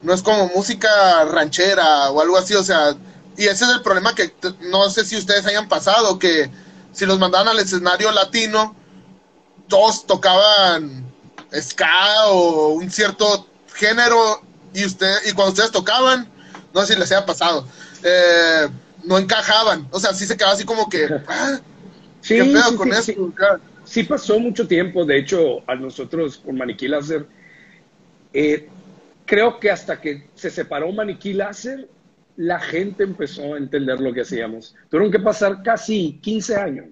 no 0.00 0.14
es 0.14 0.22
como 0.22 0.48
música 0.54 1.24
ranchera 1.24 2.10
o 2.10 2.20
algo 2.20 2.38
así, 2.38 2.54
o 2.54 2.62
sea, 2.62 2.96
y 3.36 3.46
ese 3.46 3.64
es 3.64 3.70
el 3.70 3.82
problema 3.82 4.14
que 4.14 4.32
no 4.60 4.88
sé 4.90 5.04
si 5.04 5.16
ustedes 5.16 5.44
hayan 5.46 5.68
pasado, 5.68 6.18
que 6.20 6.50
si 6.92 7.04
los 7.04 7.18
mandaban 7.18 7.48
al 7.48 7.58
escenario 7.58 8.12
latino, 8.12 8.76
todos 9.66 10.06
tocaban 10.06 11.04
ska 11.52 12.28
o 12.28 12.68
un 12.74 12.90
cierto 12.90 13.46
género 13.74 14.40
y 14.72 14.84
usted 14.84 15.14
y 15.26 15.32
cuando 15.32 15.52
ustedes 15.52 15.72
tocaban, 15.72 16.28
no 16.72 16.82
sé 16.82 16.94
si 16.94 17.00
les 17.00 17.10
haya 17.10 17.26
pasado, 17.26 17.66
eh, 18.04 18.68
no 19.02 19.18
encajaban, 19.18 19.88
o 19.90 19.98
sea, 19.98 20.14
sí 20.14 20.26
se 20.26 20.36
quedaba 20.36 20.52
así 20.52 20.64
como 20.64 20.88
que, 20.88 21.08
ah, 21.28 21.58
sí, 22.20 22.36
¿qué 22.36 22.44
pedo 22.44 22.76
con 22.76 22.92
eso? 22.92 23.12
Sí. 23.84 24.04
pasó 24.04 24.38
mucho 24.38 24.68
tiempo, 24.68 25.04
de 25.04 25.18
hecho, 25.18 25.58
a 25.66 25.74
nosotros 25.74 26.40
con 26.44 26.56
Maniquí 26.56 26.86
Láser 26.86 27.26
eh, 28.32 28.68
creo 29.26 29.58
que 29.58 29.70
hasta 29.70 30.00
que 30.00 30.28
se 30.34 30.50
separó 30.50 30.92
Maniquí 30.92 31.32
Láser, 31.32 31.88
la 32.36 32.58
gente 32.58 33.04
empezó 33.04 33.54
a 33.54 33.58
entender 33.58 34.00
lo 34.00 34.12
que 34.12 34.22
hacíamos. 34.22 34.74
Tuvieron 34.88 35.12
que 35.12 35.18
pasar 35.18 35.62
casi 35.62 36.18
15 36.22 36.56
años. 36.56 36.86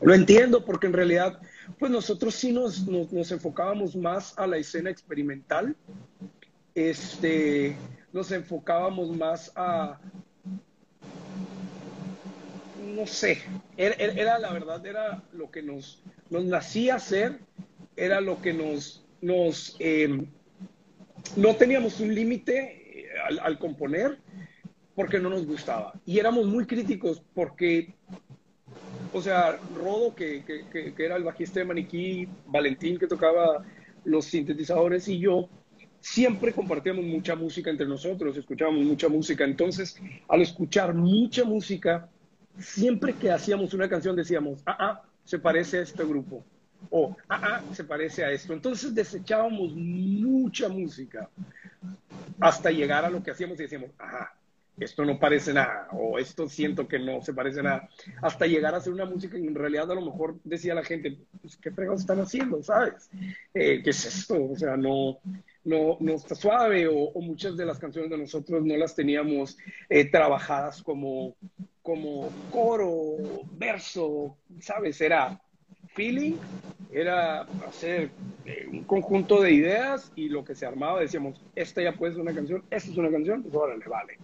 Lo 0.00 0.14
entiendo 0.14 0.64
porque 0.64 0.86
en 0.86 0.94
realidad, 0.94 1.40
pues 1.78 1.92
nosotros 1.92 2.34
sí 2.34 2.52
nos, 2.52 2.86
nos, 2.86 3.30
enfocábamos 3.30 3.94
más 3.94 4.38
a 4.38 4.46
la 4.46 4.56
escena 4.56 4.88
experimental. 4.88 5.76
Este, 6.74 7.76
nos 8.12 8.32
enfocábamos 8.32 9.14
más 9.14 9.52
a, 9.54 10.00
no 12.90 13.06
sé, 13.06 13.38
era, 13.76 14.38
la 14.38 14.52
verdad, 14.52 14.84
era 14.84 15.22
lo 15.32 15.50
que 15.50 15.62
nos, 15.62 16.02
nos 16.28 16.44
nacía 16.44 16.96
hacer, 16.96 17.40
era 17.96 18.20
lo 18.20 18.40
que 18.42 18.52
nos, 18.52 19.04
nos 19.20 19.76
em, 19.78 20.26
no 21.36 21.56
teníamos 21.56 22.00
un 22.00 22.14
límite 22.14 23.02
eh, 23.02 23.08
al, 23.40 23.58
componer 23.58 24.18
porque 24.94 25.18
no 25.18 25.30
nos 25.30 25.46
gustaba. 25.46 25.92
Y 26.04 26.18
éramos 26.18 26.46
muy 26.46 26.66
críticos 26.66 27.22
porque, 27.34 27.94
o 29.12 29.22
sea, 29.22 29.58
Rodo, 29.76 30.14
que, 30.14 30.44
que, 30.44 30.94
que 30.94 31.04
era 31.04 31.16
el 31.16 31.24
bajista 31.24 31.60
de 31.60 31.66
Maniquí, 31.66 32.28
Valentín, 32.46 32.98
que 32.98 33.06
tocaba 33.06 33.64
los 34.04 34.26
sintetizadores, 34.26 35.08
y 35.08 35.18
yo, 35.18 35.48
siempre 36.00 36.52
compartíamos 36.52 37.04
mucha 37.04 37.36
música 37.36 37.70
entre 37.70 37.86
nosotros, 37.86 38.36
escuchábamos 38.36 38.84
mucha 38.84 39.08
música. 39.08 39.44
Entonces, 39.44 39.96
al 40.28 40.42
escuchar 40.42 40.94
mucha 40.94 41.44
música, 41.44 42.08
siempre 42.58 43.14
que 43.14 43.30
hacíamos 43.30 43.74
una 43.74 43.88
canción 43.88 44.16
decíamos, 44.16 44.62
ah, 44.66 44.76
ah, 44.78 45.02
se 45.24 45.38
parece 45.38 45.78
a 45.78 45.82
este 45.82 46.04
grupo. 46.04 46.44
O, 46.90 47.14
ah, 47.28 47.40
ah, 47.42 47.74
se 47.74 47.84
parece 47.84 48.24
a 48.24 48.30
esto. 48.30 48.52
Entonces 48.52 48.94
desechábamos 48.94 49.72
mucha 49.74 50.68
música 50.68 51.28
hasta 52.40 52.70
llegar 52.70 53.04
a 53.04 53.10
lo 53.10 53.22
que 53.22 53.30
hacíamos 53.30 53.58
y 53.60 53.64
decíamos, 53.64 53.90
ajá, 53.98 54.34
esto 54.78 55.04
no 55.04 55.18
parece 55.18 55.52
nada, 55.52 55.88
o 55.92 56.18
esto 56.18 56.48
siento 56.48 56.88
que 56.88 56.98
no 56.98 57.20
se 57.20 57.34
parece 57.34 57.62
nada, 57.62 57.88
hasta 58.22 58.46
llegar 58.46 58.74
a 58.74 58.78
hacer 58.78 58.92
una 58.92 59.04
música 59.04 59.36
que 59.36 59.46
en 59.46 59.54
realidad 59.54 59.90
a 59.90 59.94
lo 59.94 60.00
mejor 60.00 60.40
decía 60.42 60.74
la 60.74 60.82
gente, 60.82 61.18
pues, 61.42 61.56
¿qué 61.58 61.70
fregados 61.70 62.00
están 62.00 62.20
haciendo, 62.20 62.62
sabes? 62.62 63.10
Eh, 63.52 63.82
¿Qué 63.82 63.90
es 63.90 64.06
esto? 64.06 64.42
O 64.50 64.56
sea, 64.56 64.76
no, 64.76 65.18
no, 65.64 65.96
no 66.00 66.14
está 66.14 66.34
suave, 66.34 66.88
o, 66.88 67.12
muchas 67.20 67.56
de 67.56 67.66
las 67.66 67.78
canciones 67.78 68.10
de 68.10 68.18
nosotros 68.18 68.64
no 68.64 68.76
las 68.76 68.94
teníamos 68.94 69.56
eh, 69.88 70.04
trabajadas 70.10 70.82
como, 70.82 71.36
como 71.82 72.30
coro, 72.50 73.42
verso, 73.52 74.36
¿sabes? 74.60 75.00
Era 75.00 75.40
feeling, 75.94 76.36
era 76.92 77.42
hacer 77.68 78.10
eh, 78.44 78.66
un 78.70 78.84
conjunto 78.84 79.40
de 79.40 79.52
ideas 79.52 80.10
y 80.16 80.28
lo 80.28 80.44
que 80.44 80.54
se 80.54 80.66
armaba 80.66 81.00
decíamos, 81.00 81.40
esta 81.54 81.82
ya 81.82 81.92
puede 81.92 82.12
ser 82.12 82.22
una 82.22 82.34
canción, 82.34 82.64
esta 82.70 82.90
es 82.90 82.96
una 82.96 83.10
canción, 83.10 83.42
pues 83.42 83.54
ahora 83.54 83.76
le 83.76 83.86
vale. 83.86 84.18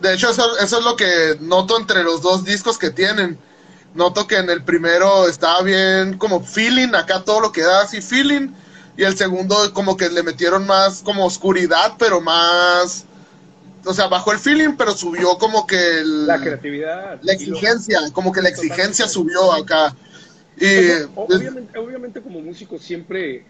de 0.00 0.14
hecho, 0.14 0.30
eso, 0.30 0.58
eso, 0.58 0.78
es 0.78 0.84
lo 0.84 0.96
que 0.96 1.36
noto 1.40 1.78
entre 1.78 2.02
los 2.02 2.22
dos 2.22 2.44
discos 2.44 2.78
que 2.78 2.90
tienen. 2.90 3.38
Noto 3.94 4.26
que 4.26 4.36
en 4.36 4.48
el 4.50 4.62
primero 4.62 5.26
estaba 5.28 5.62
bien 5.62 6.16
como 6.16 6.40
feeling, 6.40 6.94
acá 6.94 7.24
todo 7.24 7.40
lo 7.40 7.52
que 7.52 7.62
da 7.62 7.82
así 7.82 8.00
feeling, 8.00 8.48
y 8.96 9.02
el 9.02 9.16
segundo 9.16 9.72
como 9.72 9.96
que 9.96 10.08
le 10.08 10.22
metieron 10.22 10.66
más 10.66 11.02
como 11.02 11.24
oscuridad, 11.24 11.94
pero 11.98 12.20
más 12.20 13.04
o 13.84 13.94
sea, 13.94 14.08
bajó 14.08 14.32
el 14.32 14.38
feeling, 14.38 14.74
pero 14.76 14.92
subió 14.92 15.38
como 15.38 15.66
que 15.66 16.02
la 16.04 16.40
creatividad. 16.40 17.18
La 17.22 17.32
exigencia, 17.32 17.98
como 18.12 18.32
que 18.32 18.42
la 18.42 18.50
exigencia 18.50 19.08
subió 19.08 19.52
acá. 19.52 19.96
Y, 20.56 21.06
obviamente, 21.14 21.78
obviamente, 21.78 22.20
como 22.20 22.40
músico 22.40 22.78
siempre, 22.78 23.44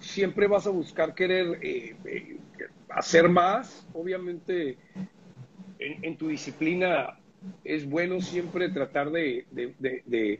siempre 0.00 0.46
vas 0.46 0.66
a 0.66 0.70
buscar 0.70 1.14
querer 1.14 1.58
eh, 1.62 1.96
eh, 2.06 2.38
hacer 2.88 3.28
más. 3.28 3.84
Obviamente 3.92 4.78
en, 5.78 6.16
tu 6.16 6.28
disciplina 6.28 7.18
es 7.64 7.88
bueno 7.88 8.20
siempre 8.20 8.68
tratar 8.68 9.10
de, 9.10 9.46
de, 9.50 10.38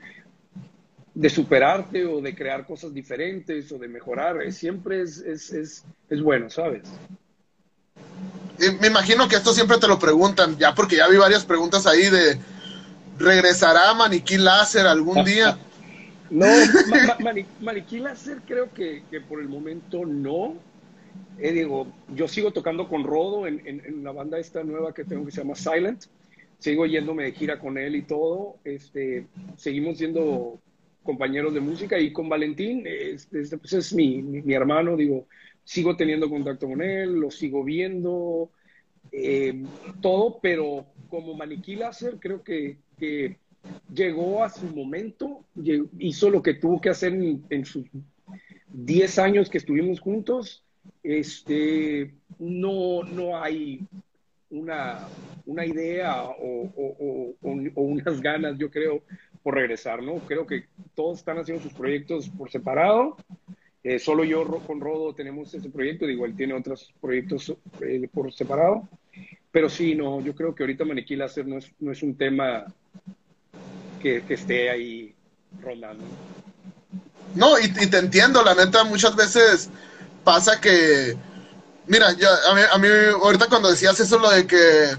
de, 1.15 1.31
superarte 1.31 2.05
o 2.05 2.21
de 2.21 2.35
crear 2.35 2.67
cosas 2.67 2.93
diferentes 2.93 3.71
o 3.73 3.79
de 3.79 3.89
mejorar. 3.89 4.53
Siempre 4.53 5.03
es, 5.03 5.19
es, 5.19 5.53
es, 5.53 5.85
es 6.11 6.23
bueno, 6.23 6.51
¿sabes? 6.51 6.83
me 8.81 8.87
imagino 8.87 9.29
que 9.29 9.37
esto 9.37 9.53
siempre 9.53 9.79
te 9.79 9.89
lo 9.89 9.99
preguntan, 9.99 10.57
ya 10.59 10.75
porque 10.75 10.97
ya 10.97 11.09
vi 11.09 11.17
varias 11.17 11.45
preguntas 11.45 11.87
ahí 11.87 12.09
de 12.09 12.39
¿regresará 13.19 13.93
Maniquí 13.95 14.37
Láser 14.37 14.87
algún 14.87 15.25
día? 15.25 15.59
no, 16.31 16.47
Maniquí 17.61 17.99
Láser 17.99 18.39
creo 18.47 18.73
que, 18.73 19.03
por 19.29 19.41
el 19.41 19.49
momento 19.49 20.05
no. 20.05 20.55
Eh, 21.39 21.53
digo, 21.53 21.89
yo 22.15 22.29
sigo 22.29 22.53
tocando 22.53 22.89
con 22.89 23.05
Rodo 23.05 23.47
en, 23.47 23.61
en, 23.65 24.05
la 24.05 24.13
banda 24.13 24.39
esta 24.39 24.63
nueva 24.63 24.95
que 24.95 25.05
tengo 25.05 25.25
que 25.25 25.33
se 25.33 25.43
llama 25.43 25.55
Silent. 25.55 26.05
Sigo 26.65 26.87
yéndome 26.87 27.25
de 27.25 27.33
gira 27.33 27.59
con 27.59 27.77
él 27.77 27.95
y 27.95 28.03
todo. 28.03 28.57
Este, 28.65 29.27
seguimos 29.57 29.99
siendo 29.99 30.59
compañeros 31.03 31.53
de 31.53 31.61
música 31.61 31.99
y 31.99 32.11
con 32.11 32.31
Valentín, 32.31 32.85
este, 32.87 33.59
pues 33.59 33.75
es 33.75 33.93
mi, 33.93 34.23
mi, 34.23 34.55
hermano, 34.55 34.97
digo, 34.97 35.27
sigo 35.63 35.95
teniendo 35.95 36.31
contacto 36.31 36.67
con 36.67 36.81
él, 36.81 37.13
lo 37.21 37.31
sigo 37.31 37.63
viendo, 37.63 38.51
eh, 39.13 39.63
todo, 40.01 40.39
pero 40.41 40.87
como 41.11 41.35
Maniquí 41.35 41.77
Láser 41.77 42.17
creo 42.19 42.43
que, 42.43 42.79
que, 42.99 43.37
llegó 43.95 44.45
a 44.45 44.51
su 44.51 44.67
momento, 44.67 45.45
hizo 45.99 46.29
lo 46.29 46.43
que 46.43 46.55
tuvo 46.55 46.81
que 46.83 46.91
hacer 46.91 47.15
en, 47.15 47.45
en 47.49 47.65
sus 47.65 47.87
10 48.73 49.19
años 49.19 49.49
que 49.49 49.57
estuvimos 49.57 50.01
juntos, 50.01 50.65
este, 51.03 52.15
no, 52.39 53.05
no 53.05 53.43
hay 53.43 53.87
una, 54.55 55.01
una 55.47 55.67
idea 55.67 56.25
o, 56.25 56.73
o, 56.77 57.35
unas 57.75 58.21
ganas, 58.21 58.57
yo 58.59 58.71
creo, 58.71 59.03
por 59.43 59.55
regresar, 59.55 60.03
¿no? 60.03 60.15
Creo 60.21 60.47
que 60.47 60.65
todos 60.95 61.19
están 61.19 61.39
haciendo 61.39 61.63
sus 61.63 61.73
proyectos 61.73 62.29
por 62.31 62.51
separado. 62.51 63.17
Eh, 63.83 63.99
solo 63.99 64.25
yo 64.25 64.45
con 64.67 64.81
Rodo 64.81 65.15
tenemos 65.15 65.53
ese 65.53 65.69
proyecto, 65.69 66.07
digo, 66.07 66.25
él 66.25 66.35
tiene 66.35 66.55
otros 66.55 66.95
proyectos 67.01 67.53
eh, 67.81 68.09
por 68.13 68.33
separado. 68.33 68.89
Pero 69.51 69.69
sí, 69.69 69.95
no, 69.95 70.21
yo 70.21 70.35
creo 70.35 70.55
que 70.55 70.63
ahorita 70.63 70.85
Maniquí 70.85 71.17
Láser 71.17 71.47
no 71.47 71.59
es, 71.59 71.71
no 71.79 71.93
es 71.93 72.03
un 72.03 72.17
tema 72.17 72.65
que, 74.01 74.23
esté 74.29 74.71
ahí 74.71 75.15
rondando. 75.63 76.05
No, 77.35 77.59
y, 77.59 77.69
te 77.69 77.99
entiendo, 77.99 78.43
la 78.43 78.55
neta, 78.55 78.85
muchas 78.85 79.15
veces 79.15 79.71
pasa 80.25 80.61
que 80.61 81.15
Mira, 81.87 82.13
yo, 82.13 82.29
a, 82.51 82.55
mí, 82.55 82.63
a 82.73 82.79
mí, 82.79 82.89
ahorita 83.23 83.47
cuando 83.47 83.71
decías 83.71 83.99
eso, 84.01 84.19
lo 84.19 84.31
de 84.31 84.47
que 84.47 84.97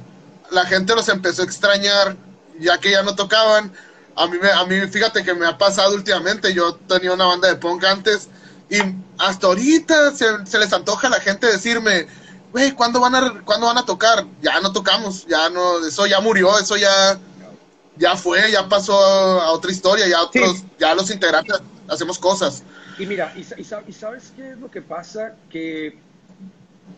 la 0.51 0.65
gente 0.65 0.95
los 0.95 1.09
empezó 1.09 1.41
a 1.41 1.45
extrañar, 1.45 2.15
ya 2.59 2.79
que 2.79 2.91
ya 2.91 3.03
no 3.03 3.15
tocaban, 3.15 3.73
a 4.15 4.27
mí, 4.27 4.37
me, 4.41 4.49
a 4.51 4.65
mí 4.65 4.87
fíjate 4.87 5.23
que 5.23 5.33
me 5.33 5.47
ha 5.47 5.57
pasado 5.57 5.95
últimamente, 5.95 6.53
yo 6.53 6.75
tenía 6.75 7.13
una 7.13 7.25
banda 7.25 7.47
de 7.47 7.55
punk 7.55 7.83
antes, 7.83 8.29
y 8.69 8.77
hasta 9.17 9.47
ahorita 9.47 10.13
se, 10.15 10.57
les 10.59 10.73
antoja 10.73 11.07
a 11.07 11.11
la 11.11 11.19
gente 11.19 11.47
decirme, 11.47 12.07
güey, 12.51 12.71
¿cuándo, 12.71 12.99
van 12.99 13.15
a, 13.15 13.41
¿cuándo 13.43 13.67
van 13.67 13.77
a 13.77 13.85
tocar? 13.85 14.25
Ya 14.41 14.59
no 14.61 14.71
tocamos, 14.71 15.25
ya 15.27 15.49
no, 15.49 15.85
eso 15.85 16.05
ya 16.05 16.19
murió, 16.19 16.57
eso 16.57 16.77
ya, 16.77 17.19
ya 17.97 18.15
fue, 18.15 18.51
ya 18.51 18.69
pasó 18.69 18.97
a 19.41 19.51
otra 19.51 19.71
historia, 19.71 20.07
ya 20.07 20.21
otros, 20.21 20.63
ya 20.79 20.93
los 20.93 21.09
integrantes 21.09 21.59
hacemos 21.87 22.19
cosas. 22.19 22.63
Y 22.97 23.05
mira, 23.05 23.33
y, 23.35 23.41
y, 23.59 23.63
sabes 23.63 24.31
qué 24.35 24.51
es 24.51 24.57
lo 24.57 24.71
que 24.71 24.81
pasa? 24.81 25.35
Que 25.49 25.99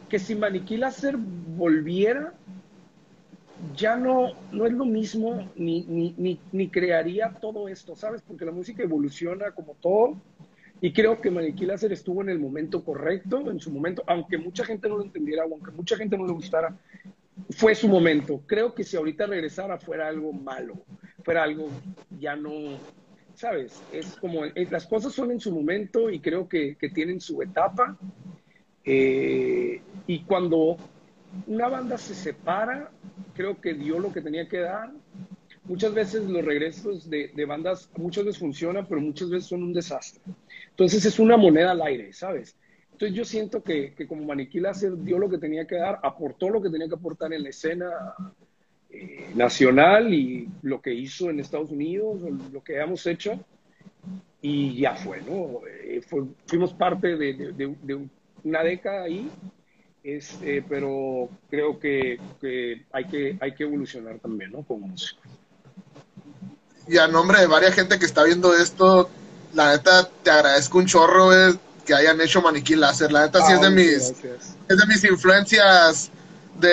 que 0.10 0.20
si 0.20 0.36
Maniquí 0.36 0.78
Láser 0.78 1.18
volviera, 1.18 2.34
ya 3.76 3.96
no, 3.96 4.34
no 4.52 4.66
es 4.66 4.74
lo 4.74 4.86
mismo 4.86 5.50
ni, 5.56 5.84
ni, 5.84 6.40
ni, 6.52 6.70
crearía 6.70 7.34
todo 7.42 7.68
esto, 7.68 7.96
¿sabes? 7.96 8.22
Porque 8.22 8.46
la 8.46 8.52
música 8.52 8.84
evoluciona 8.84 9.52
como 9.52 9.74
todo. 9.76 10.18
Y 10.80 10.94
creo 10.94 11.20
que 11.20 11.32
Maniquí 11.32 11.66
Láser 11.66 11.92
estuvo 11.92 12.22
en 12.22 12.30
el 12.30 12.40
momento 12.40 12.84
correcto, 12.84 13.50
en 13.50 13.60
su 13.60 13.72
momento, 13.72 14.04
aunque 14.06 14.38
mucha 14.38 14.64
gente 14.64 14.88
no 14.88 14.98
lo 14.98 15.04
entendiera 15.04 15.44
aunque 15.44 15.72
mucha 15.72 15.98
gente 15.98 16.18
no 16.18 16.28
le 16.28 16.34
gustara, 16.34 16.78
fue 17.50 17.74
su 17.74 17.88
momento. 17.88 18.42
Creo 18.46 18.76
que 18.76 18.84
si 18.84 18.96
ahorita 18.96 19.26
regresara 19.26 19.80
fuera 19.80 20.08
algo 20.08 20.32
malo, 20.34 20.76
fuera 21.24 21.44
algo 21.44 21.70
ya 22.20 22.36
no, 22.36 22.78
¿sabes? 23.34 23.82
Es 23.92 24.16
como, 24.18 24.46
eh, 24.46 24.68
las 24.70 24.86
cosas 24.86 25.14
son 25.14 25.32
en 25.32 25.40
su 25.40 25.52
momento 25.52 26.12
y 26.12 26.20
creo 26.20 26.48
que, 26.48 26.76
que 26.76 26.90
tienen 26.90 27.20
su 27.20 27.42
etapa 27.42 27.98
eh, 28.90 29.82
y 30.08 30.24
cuando 30.24 30.78
una 31.46 31.68
banda 31.68 31.98
se 31.98 32.16
separa, 32.16 32.90
creo 33.36 33.60
que 33.60 33.74
dio 33.74 34.00
lo 34.00 34.14
que 34.14 34.22
tenía 34.22 34.48
que 34.48 34.60
dar. 34.60 34.92
Muchas 35.66 35.94
veces 35.94 36.24
los 36.24 36.46
regresos 36.46 37.10
de, 37.10 37.46
bandas, 37.46 37.90
muchas 37.98 38.24
veces 38.24 38.40
funcionan, 38.40 38.88
pero 38.88 39.02
muchas 39.02 39.30
veces 39.30 39.50
son 39.50 39.64
un 39.64 39.74
desastre. 39.74 40.22
Entonces 40.70 41.04
es 41.04 41.20
una 41.20 41.36
moneda 41.36 41.72
al 41.72 41.82
aire, 41.82 42.14
¿sabes? 42.14 42.56
Entonces 42.94 43.16
yo 43.16 43.26
siento 43.26 43.62
que, 43.62 43.94
como 44.08 44.24
Maniquí 44.24 44.62
Láser 44.62 44.96
dio 44.98 45.20
lo 45.20 45.30
que 45.30 45.38
tenía 45.38 45.68
que 45.68 45.76
dar, 45.76 46.00
aportó 46.02 46.50
lo 46.50 46.62
que 46.62 46.70
tenía 46.70 46.88
que 46.88 46.96
aportar 46.96 47.34
en 47.34 47.44
la 47.44 47.50
escena 47.50 47.90
eh, 48.90 49.32
nacional 49.36 50.14
y 50.14 50.48
lo 50.62 50.82
que 50.82 50.94
hizo 50.94 51.30
en 51.30 51.42
Estados 51.42 51.72
Unidos, 51.72 52.22
lo 52.54 52.64
que 52.64 52.80
hemos 52.80 53.06
hecho, 53.06 53.38
y 54.42 54.80
ya 54.80 54.96
fue, 54.96 55.22
¿no? 55.22 55.60
Eh, 55.68 56.02
fuimos 56.46 56.74
parte 56.74 57.18
de, 57.18 57.34
de, 57.34 57.76
de, 57.84 58.08
una 58.48 58.64
década 58.64 59.04
ahí, 59.04 59.30
este, 60.04 60.64
pero 60.68 61.30
creo 61.50 61.80
que, 61.80 62.20
que, 62.40 62.86
hay 62.94 63.06
que 63.06 63.38
hay 63.42 63.54
que 63.54 63.64
evolucionar 63.64 64.20
también, 64.20 64.52
¿no? 64.52 64.64
Como 64.64 64.88
músico. 64.88 65.22
Y 66.88 66.98
a 66.98 67.08
nombre 67.08 67.40
de 67.40 67.48
varias 67.48 67.76
gente 67.76 68.00
que 68.00 68.06
está 68.06 68.24
viendo 68.24 68.54
esto, 68.56 69.10
la 69.54 69.72
neta 69.72 70.10
te 70.24 70.32
agradezco 70.32 70.78
un 70.78 70.86
chorro 70.86 71.30
que 71.86 71.94
hayan 71.94 72.20
hecho 72.22 72.42
Maniquí 72.42 72.76
Láser. 72.76 73.12
La 73.12 73.26
neta 73.26 73.46
sí 73.46 73.54
es 73.54 73.62
de 73.62 73.70
mis 73.70 74.14
es 74.70 74.78
de 74.78 74.86
mis 74.88 75.04
influencias 75.04 76.10
de 76.60 76.72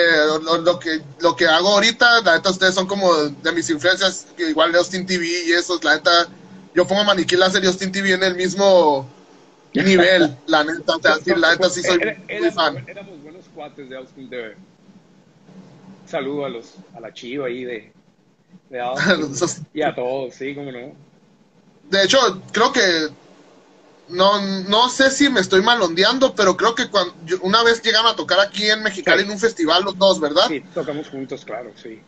lo, 0.63 0.79
que 0.79 1.01
lo 1.19 1.35
que 1.35 1.45
hago 1.45 1.69
ahorita. 1.69 2.21
La 2.21 2.37
neta 2.37 2.51
ustedes 2.51 2.73
son 2.73 2.87
como 2.87 3.13
de 3.15 3.51
mis 3.51 3.69
influencias, 3.69 4.27
igual 4.37 4.71
de 4.71 4.77
Austin 4.77 5.05
TV 5.05 5.25
y 5.47 5.51
eso. 5.51 5.77
La 5.83 5.95
neta 5.95 6.27
yo 6.73 6.87
pongo 6.87 7.03
Maniquí 7.03 7.35
Láser 7.35 7.63
y 7.63 7.67
Austin 7.67 7.91
TV 7.91 8.13
en 8.13 8.23
el 8.23 8.35
mismo 8.35 9.09
nivel, 9.83 10.37
la 10.47 10.63
neta, 10.63 10.93
la 11.35 11.51
neta 11.51 11.69
sí 11.69 11.81
soy 11.81 11.99
muy 12.39 12.51
fan. 12.51 12.83
Éramos 12.87 13.21
buenos 13.21 13.45
cuates 13.53 13.89
de 13.89 13.97
Austin 13.97 14.29
TV. 14.29 14.55
Saludo 16.07 16.45
a 16.45 16.49
los, 16.49 16.75
a 16.95 16.99
la 16.99 17.13
chiva 17.13 17.47
ahí 17.47 17.63
de, 17.63 17.91
de 18.69 18.79
Austin. 18.81 19.65
y 19.73 19.81
a 19.81 19.93
todos, 19.93 20.35
sí, 20.35 20.53
cómo 20.53 20.71
no. 20.71 20.93
De 21.89 22.03
hecho, 22.03 22.17
creo 22.51 22.71
que 22.71 22.81
no, 24.09 24.41
no 24.41 24.89
sé 24.89 25.09
si 25.09 25.29
me 25.29 25.39
estoy 25.39 25.61
malondeando, 25.61 26.35
pero 26.35 26.55
creo 26.55 26.75
que 26.75 26.89
cuando 26.89 27.13
una 27.41 27.63
vez 27.63 27.81
llegaron 27.81 28.07
a 28.07 28.15
tocar 28.15 28.39
aquí 28.39 28.69
en 28.69 28.83
Mexicali 28.83 29.23
en 29.23 29.31
un 29.31 29.39
festival 29.39 29.83
los 29.83 29.97
dos, 29.97 30.19
¿verdad? 30.19 30.45
Sí, 30.47 30.63
tocamos 30.73 31.09
juntos, 31.09 31.43
claro, 31.43 31.71
sí. 31.75 31.99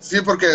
Sí, 0.00 0.20
porque 0.22 0.46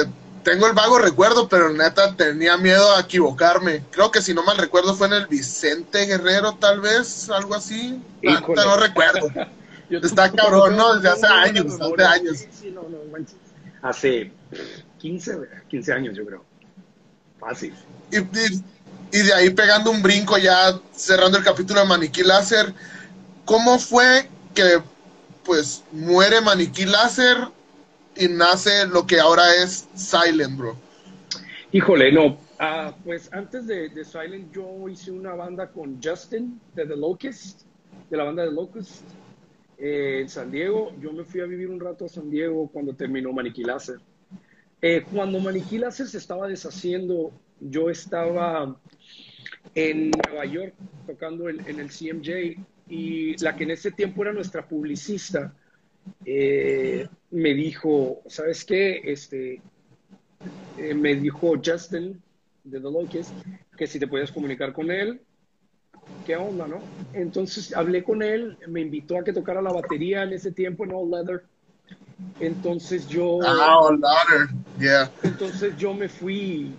tengo 0.48 0.66
el 0.66 0.72
vago 0.72 0.98
recuerdo, 0.98 1.50
pero 1.50 1.74
neta 1.74 2.16
tenía 2.16 2.56
miedo 2.56 2.96
a 2.96 3.02
equivocarme. 3.02 3.84
Creo 3.92 4.12
que 4.12 4.22
si 4.22 4.34
no 4.34 4.44
mal 4.44 4.58
recuerdo 4.58 4.96
fue 4.96 5.08
en 5.08 5.14
el 5.14 5.28
Vicente 5.28 6.06
Guerrero, 6.06 6.54
tal 6.54 6.80
vez, 6.80 7.30
algo 7.30 7.54
así. 7.54 8.02
no 8.24 8.78
recuerdo. 8.78 9.28
Está 9.90 10.32
cabrón, 10.32 10.78
¿no? 10.78 10.96
Desde 10.96 11.10
hace 11.10 11.28
años, 11.28 11.78
hace 11.82 12.04
años. 12.06 12.46
Sí, 12.50 12.72
no, 12.72 12.84
no, 12.84 12.98
hace 13.82 14.32
15, 15.00 15.38
15 15.68 15.94
años, 15.94 16.16
yo 16.16 16.26
creo. 16.26 16.46
Fácil. 17.42 17.76
Y, 18.10 18.20
y, 19.18 19.22
de 19.24 19.34
ahí 19.34 19.50
pegando 19.50 19.92
un 19.92 20.02
brinco, 20.02 20.38
ya 20.38 20.80
cerrando 20.96 21.38
el 21.38 21.44
capítulo 21.44 21.82
de 21.82 21.88
Maniquí 21.88 22.24
Láser, 22.24 22.74
¿cómo 23.44 23.80
fue 23.80 24.30
que, 24.56 24.82
pues, 25.44 25.84
muere 25.92 26.40
Maniquí 26.40 26.86
Láser 26.86 27.50
y 28.20 28.28
nace 28.28 28.88
lo 28.88 29.06
que 29.06 29.20
ahora 29.20 29.56
es 29.56 29.88
Silent, 29.96 30.58
bro? 30.58 30.76
Híjole, 31.72 32.12
no. 32.12 32.38
Uh, 32.60 32.92
pues 33.04 33.32
antes 33.34 33.68
de, 33.68 33.90
de, 33.90 34.04
Silent 34.04 34.52
yo 34.52 34.90
hice 34.90 35.12
una 35.12 35.36
banda 35.36 35.70
con 35.70 36.02
Justin 36.02 36.60
de 36.74 36.86
The 36.86 36.96
Locust, 36.96 37.62
de 38.10 38.18
la 38.18 38.24
banda 38.24 38.46
The 38.46 38.52
Locust, 38.52 39.04
eh, 39.78 40.20
en 40.22 40.30
San 40.30 40.50
Diego. 40.50 40.94
Yo 41.00 41.12
me 41.12 41.24
fui 41.24 41.42
a 41.42 41.46
vivir 41.46 41.70
un 41.70 41.80
rato 41.80 42.06
a 42.06 42.10
San 42.10 42.30
Diego 42.32 42.68
cuando 42.74 42.94
terminó 42.94 43.32
Maniquí 43.32 43.64
Láser. 43.64 44.00
Eh, 44.82 45.06
cuando 45.12 45.40
Maniquí 45.40 45.78
Láser 45.78 46.08
se 46.08 46.18
estaba 46.18 46.48
deshaciendo, 46.48 47.32
yo 47.60 47.90
estaba 47.90 48.76
en 49.76 50.12
Nueva 50.12 50.46
York 50.46 50.74
tocando 51.06 51.50
en, 51.50 51.60
en 51.68 51.80
el 51.80 51.90
CMJ 51.90 52.60
y 52.90 53.38
la 53.44 53.56
que 53.56 53.66
en 53.66 53.72
ese 53.72 53.92
tiempo 53.92 54.24
era 54.24 54.34
nuestra 54.34 54.68
publicista, 54.68 55.54
eh, 56.26 57.08
me 57.32 57.54
dijo, 57.54 58.22
¿sabes 58.28 58.64
qué? 58.66 59.02
Este, 59.04 59.62
eh, 60.78 60.94
me 60.94 61.16
dijo 61.16 61.54
Justin 61.64 62.22
de 62.64 62.80
The 62.80 62.92
Locust 62.92 63.32
que 63.76 63.88
si 63.88 64.00
te 64.00 64.08
podías 64.08 64.32
comunicar 64.32 64.74
con 64.74 64.92
él, 64.92 65.22
¿qué 66.26 66.36
onda, 66.36 66.68
no? 66.68 66.80
Entonces 67.14 67.76
hablé 67.76 68.04
con 68.04 68.22
él, 68.22 68.58
me 68.68 68.82
invitó 68.82 69.18
a 69.18 69.24
que 69.24 69.34
tocara 69.34 69.62
la 69.62 69.72
batería 69.72 70.24
en 70.24 70.34
ese 70.34 70.52
tiempo 70.52 70.86
en 70.86 70.94
All 70.94 71.10
Leather. 71.10 71.44
Entonces 72.40 73.08
yo. 73.08 73.40
Ah, 73.44 73.80
All 73.80 74.02
Leather, 74.02 74.56
yeah. 74.80 75.12
Entonces 75.24 75.78
yo 75.78 75.94
me 75.94 76.10
fui 76.10 76.72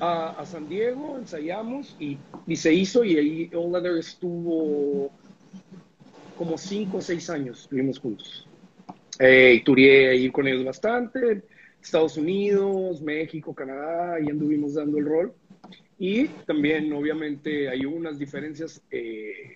a, 0.00 0.30
a 0.30 0.46
San 0.46 0.68
Diego, 0.68 1.16
ensayamos 1.18 1.96
y, 1.98 2.18
y, 2.46 2.56
se 2.56 2.72
hizo 2.72 3.04
y 3.04 3.16
ahí 3.16 3.50
All 3.54 3.72
Leather 3.72 3.96
estuvo 3.96 5.10
como 6.36 6.58
cinco 6.58 6.98
o 6.98 7.00
seis 7.00 7.30
años 7.30 7.62
estuvimos 7.62 7.98
juntos. 7.98 8.46
Eh, 9.18 9.62
turié 9.64 10.10
ahí 10.10 10.30
con 10.30 10.46
ellos 10.46 10.64
bastante, 10.64 11.42
Estados 11.80 12.16
Unidos, 12.16 13.00
México, 13.02 13.54
Canadá, 13.54 14.18
y 14.20 14.30
anduvimos 14.30 14.74
dando 14.74 14.98
el 14.98 15.04
rol. 15.04 15.34
Y 15.98 16.26
también, 16.46 16.92
obviamente, 16.92 17.68
hay 17.68 17.84
unas 17.84 18.18
diferencias 18.18 18.82
eh, 18.90 19.54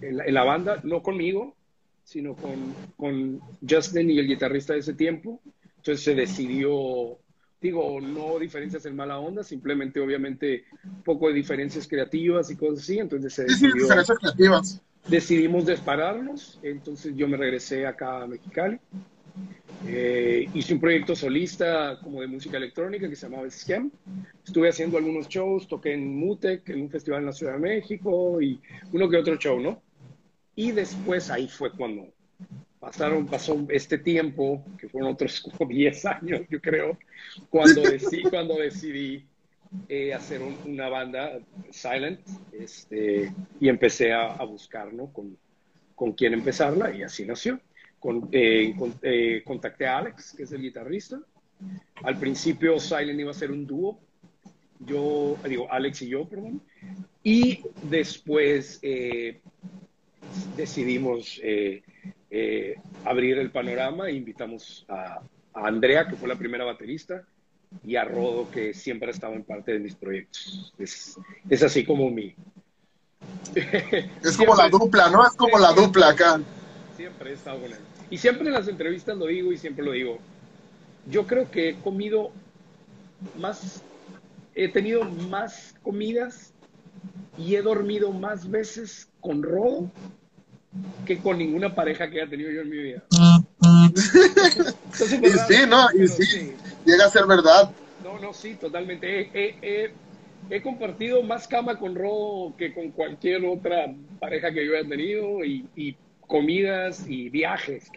en, 0.00 0.34
la, 0.34 0.44
banda, 0.44 0.80
no 0.82 1.02
conmigo, 1.02 1.54
sino 2.02 2.34
con, 2.34 2.74
con 2.96 3.40
Justin 3.68 4.10
y 4.10 4.18
el 4.18 4.26
guitarrista 4.26 4.72
de 4.72 4.80
ese 4.80 4.94
tiempo. 4.94 5.40
Entonces 5.76 6.02
se 6.02 6.14
decidió, 6.14 7.18
digo, 7.60 8.00
no 8.00 8.38
diferencias 8.40 8.84
en 8.86 8.96
mala 8.96 9.18
onda, 9.18 9.44
simplemente 9.44 10.00
obviamente 10.00 10.64
un 10.84 11.02
poco 11.02 11.28
de 11.28 11.34
diferencias 11.34 11.86
creativas 11.86 12.50
y 12.50 12.56
cosas 12.56 12.82
así, 12.82 12.98
entonces 12.98 13.32
se 13.32 13.44
decidió... 13.44 13.72
Sí, 13.72 13.78
diferencias 13.78 14.18
creativas. 14.18 14.82
Decidimos 15.08 15.66
dispararnos, 15.66 16.58
entonces 16.62 17.14
yo 17.14 17.28
me 17.28 17.36
regresé 17.36 17.86
acá 17.86 18.22
a 18.22 18.26
Mexicali. 18.26 18.78
Eh, 19.86 20.48
hice 20.52 20.74
un 20.74 20.80
proyecto 20.80 21.14
solista 21.14 21.98
como 22.02 22.20
de 22.20 22.26
música 22.26 22.56
electrónica 22.56 23.08
que 23.08 23.14
se 23.14 23.28
llamaba 23.28 23.48
Scam. 23.48 23.92
Estuve 24.44 24.68
haciendo 24.68 24.98
algunos 24.98 25.28
shows, 25.28 25.68
toqué 25.68 25.92
en 25.92 26.16
Mutec, 26.18 26.68
en 26.70 26.82
un 26.82 26.90
festival 26.90 27.20
en 27.20 27.26
la 27.26 27.32
Ciudad 27.32 27.52
de 27.52 27.60
México 27.60 28.42
y 28.42 28.60
uno 28.92 29.08
que 29.08 29.16
otro 29.16 29.36
show, 29.36 29.60
¿no? 29.60 29.80
Y 30.56 30.72
después 30.72 31.30
ahí 31.30 31.46
fue 31.46 31.70
cuando 31.70 32.08
pasaron, 32.80 33.26
pasó 33.26 33.64
este 33.68 33.98
tiempo, 33.98 34.64
que 34.76 34.88
fueron 34.88 35.12
otros 35.12 35.40
como 35.56 35.70
10 35.70 36.06
años, 36.06 36.40
yo 36.50 36.60
creo, 36.60 36.98
cuando 37.48 37.82
decidí, 37.82 38.22
cuando 38.24 38.56
decidí 38.56 39.24
eh, 39.88 40.14
hacer 40.14 40.42
una 40.42 40.88
banda 40.88 41.38
Silent 41.70 42.20
este, 42.52 43.32
y 43.60 43.68
empecé 43.68 44.12
a, 44.12 44.42
buscar, 44.44 44.92
¿no? 44.92 45.12
Con, 45.12 45.36
con 45.94 46.12
quién 46.12 46.34
empezarla 46.34 46.94
y 46.94 47.02
así 47.02 47.24
nació. 47.24 47.60
Con, 47.98 48.28
eh, 48.32 48.74
eh, 49.02 49.42
contacté 49.44 49.86
a 49.86 49.98
Alex, 49.98 50.34
que 50.36 50.44
es 50.44 50.52
el 50.52 50.62
guitarrista. 50.62 51.20
Al 52.02 52.18
principio 52.18 52.78
Silent 52.78 53.18
iba 53.18 53.30
a 53.30 53.34
ser 53.34 53.50
un 53.50 53.66
dúo, 53.66 53.98
yo, 54.80 55.38
digo, 55.48 55.72
Alex 55.72 56.02
y 56.02 56.08
yo, 56.08 56.28
perdón. 56.28 56.60
Y 57.22 57.62
después 57.82 58.80
decidimos 60.56 61.40
eh, 62.38 62.74
abrir 63.04 63.38
el 63.38 63.50
panorama 63.50 64.08
e 64.08 64.12
invitamos 64.12 64.84
a, 64.88 65.22
Andrea, 65.54 66.06
que 66.06 66.16
fue 66.16 66.28
la 66.28 66.36
primera 66.36 66.64
baterista, 66.64 67.24
y 67.84 67.96
a 67.96 68.04
Rodo, 68.04 68.50
que 68.50 68.74
siempre 68.74 69.08
ha 69.08 69.12
estado 69.12 69.34
en 69.34 69.44
parte 69.44 69.72
de 69.72 69.78
mis 69.78 69.94
proyectos. 69.94 70.72
Es, 70.78 71.16
es 71.48 71.62
así 71.62 71.84
como 71.84 72.10
mi... 72.10 72.34
es 74.22 74.36
como 74.36 74.54
la 74.54 74.68
dupla, 74.68 75.10
¿no? 75.10 75.26
Es 75.26 75.34
como 75.34 75.58
la 75.58 75.72
dupla 75.72 76.10
acá. 76.10 76.40
Siempre 76.96 77.30
he 77.30 77.34
estado 77.34 77.60
con 77.60 77.72
él. 77.72 77.78
Y 78.10 78.18
siempre 78.18 78.46
en 78.46 78.54
las 78.54 78.68
entrevistas 78.68 79.16
lo 79.16 79.26
digo 79.26 79.52
y 79.52 79.58
siempre 79.58 79.84
lo 79.84 79.92
digo. 79.92 80.18
Yo 81.08 81.26
creo 81.26 81.50
que 81.50 81.70
he 81.70 81.74
comido 81.76 82.30
más, 83.38 83.82
he 84.54 84.68
tenido 84.68 85.04
más 85.04 85.74
comidas 85.82 86.52
y 87.38 87.56
he 87.56 87.62
dormido 87.62 88.12
más 88.12 88.50
veces 88.50 89.08
con 89.20 89.42
Rodo 89.42 89.90
que 91.06 91.18
con 91.18 91.38
ninguna 91.38 91.74
pareja 91.74 92.10
que 92.10 92.20
haya 92.20 92.30
tenido 92.30 92.50
yo 92.50 92.62
en 92.62 92.70
mi 92.70 92.76
vida. 92.76 93.02
y 93.92 95.30
sí, 95.30 95.66
¿no? 95.68 95.86
Y 95.94 96.08
sí, 96.08 96.52
llega 96.86 97.06
a 97.06 97.10
ser 97.10 97.26
verdad. 97.26 97.70
No, 98.02 98.18
no, 98.18 98.32
sí, 98.32 98.54
totalmente. 98.54 99.30
He, 99.34 99.92
compartido 100.62 101.22
más 101.22 101.48
cama 101.48 101.78
con 101.78 101.94
Rodo 101.94 102.54
que 102.56 102.72
con 102.72 102.92
cualquier 102.92 103.44
otra 103.44 103.92
pareja 104.20 104.52
que 104.52 104.64
yo 104.64 104.76
haya 104.76 104.88
tenido 104.88 105.44
y, 105.44 105.96
comidas 106.26 107.04
y 107.08 107.28
viajes. 107.28 107.90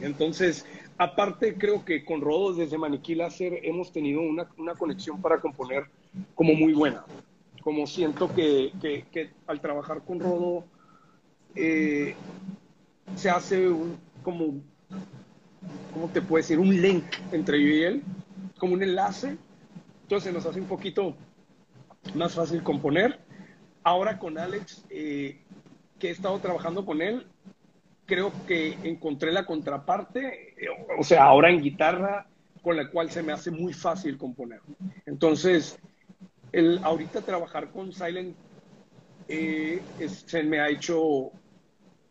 Entonces, 0.00 0.64
aparte 0.96 1.54
creo 1.54 1.84
que 1.84 2.04
con 2.04 2.20
Rodo 2.20 2.54
desde 2.54 2.78
Maniquí 2.78 3.14
Láser 3.14 3.60
hemos 3.62 3.92
tenido 3.92 4.22
una, 4.22 4.74
conexión 4.74 5.20
para 5.20 5.40
componer 5.40 5.84
como 6.34 6.54
muy 6.54 6.72
buena. 6.72 7.04
Como 7.62 7.86
siento 7.86 8.32
que, 8.34 8.72
que 8.80 9.30
al 9.46 9.60
trabajar 9.60 10.02
con 10.04 10.20
Rodo 10.20 10.64
eh, 11.54 12.14
se 13.16 13.30
hace 13.30 13.68
un, 13.68 13.98
como, 14.22 14.60
¿cómo 15.92 16.08
te 16.08 16.20
puedo 16.20 16.42
decir? 16.42 16.58
Un 16.58 16.80
link 16.80 17.04
entre 17.32 17.60
yo 17.62 17.68
y 17.68 17.82
él, 17.82 18.02
como 18.58 18.74
un 18.74 18.82
enlace. 18.82 19.36
Entonces 20.02 20.32
nos 20.32 20.46
hace 20.46 20.60
un 20.60 20.66
poquito 20.66 21.16
más 22.14 22.34
fácil 22.34 22.62
componer. 22.62 23.20
Ahora 23.82 24.18
con 24.18 24.38
Alex, 24.38 24.84
eh, 24.90 25.40
que 25.98 26.08
he 26.08 26.10
estado 26.10 26.38
trabajando 26.38 26.84
con 26.84 27.02
él, 27.02 27.26
creo 28.06 28.32
que 28.46 28.78
encontré 28.84 29.32
la 29.32 29.44
contraparte, 29.44 30.54
o 30.98 31.04
sea, 31.04 31.24
ahora 31.24 31.50
en 31.50 31.62
guitarra, 31.62 32.26
con 32.62 32.76
la 32.76 32.90
cual 32.90 33.10
se 33.10 33.22
me 33.22 33.32
hace 33.32 33.50
muy 33.50 33.72
fácil 33.72 34.16
componer. 34.16 34.60
Entonces, 35.06 35.78
el 36.52 36.80
ahorita 36.82 37.20
trabajar 37.20 37.70
con 37.70 37.92
Silent 37.92 38.34
eh, 39.28 39.82
se 40.06 40.42
me 40.42 40.60
ha 40.60 40.70
hecho 40.70 41.30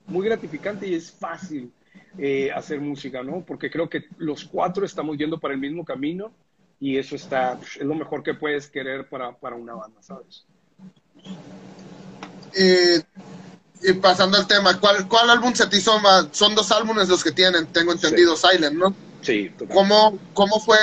muy 0.06 0.26
gratificante 0.26 0.88
y 0.88 0.93
es 0.93 1.12
fácil 1.12 1.72
eh, 2.17 2.51
hacer 2.51 2.80
música, 2.80 3.23
¿no? 3.23 3.43
Porque 3.45 3.69
creo 3.69 3.89
que 3.89 4.06
los 4.17 4.45
cuatro 4.45 4.86
estamos 4.86 5.17
yendo 5.17 5.39
para 5.39 5.53
el 5.53 5.60
mismo 5.60 5.86
camino 5.86 6.32
y 6.80 6.97
eso 6.97 7.15
está, 7.15 7.60
es 7.62 7.86
lo 7.86 7.95
mejor 7.95 8.23
que 8.23 8.34
puedes 8.34 8.67
querer 8.67 9.08
para, 9.08 9.36
para 9.36 9.56
una 9.56 9.73
banda, 9.73 10.01
¿sabes? 10.01 10.45
y 13.84 13.93
pasando 13.93 14.38
al 14.38 14.47
tema, 14.47 14.80
¿cuál, 14.80 15.08
¿cuál 15.08 15.30
álbum 15.30 15.53
se 15.53 15.67
te 15.67 15.77
hizo 15.77 15.99
más? 15.99 16.27
Son 16.32 16.56
dos 16.56 16.71
álbumes 16.71 17.08
los 17.08 17.23
que 17.23 17.32
tienen, 17.32 17.67
tengo 17.67 17.91
entendido, 17.91 18.36
Silent, 18.36 18.75
¿no? 18.75 18.95
Sí, 19.21 19.51
¿Cómo, 19.73 20.17
¿Cómo 20.34 20.60
fue, 20.60 20.77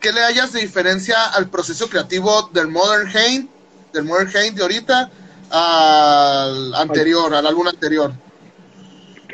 qué 0.00 0.12
le 0.12 0.22
hayas 0.22 0.52
de 0.52 0.60
diferencia 0.60 1.26
al 1.26 1.48
proceso 1.48 1.88
creativo 1.88 2.50
del 2.52 2.68
Modern 2.68 3.08
Hain, 3.16 3.50
del 3.92 4.04
Modern 4.04 4.36
Hain 4.36 4.54
de 4.54 4.62
ahorita, 4.62 5.10
al 5.50 6.74
anterior, 6.74 7.34
al 7.34 7.46
álbum 7.46 7.68
anterior? 7.68 8.12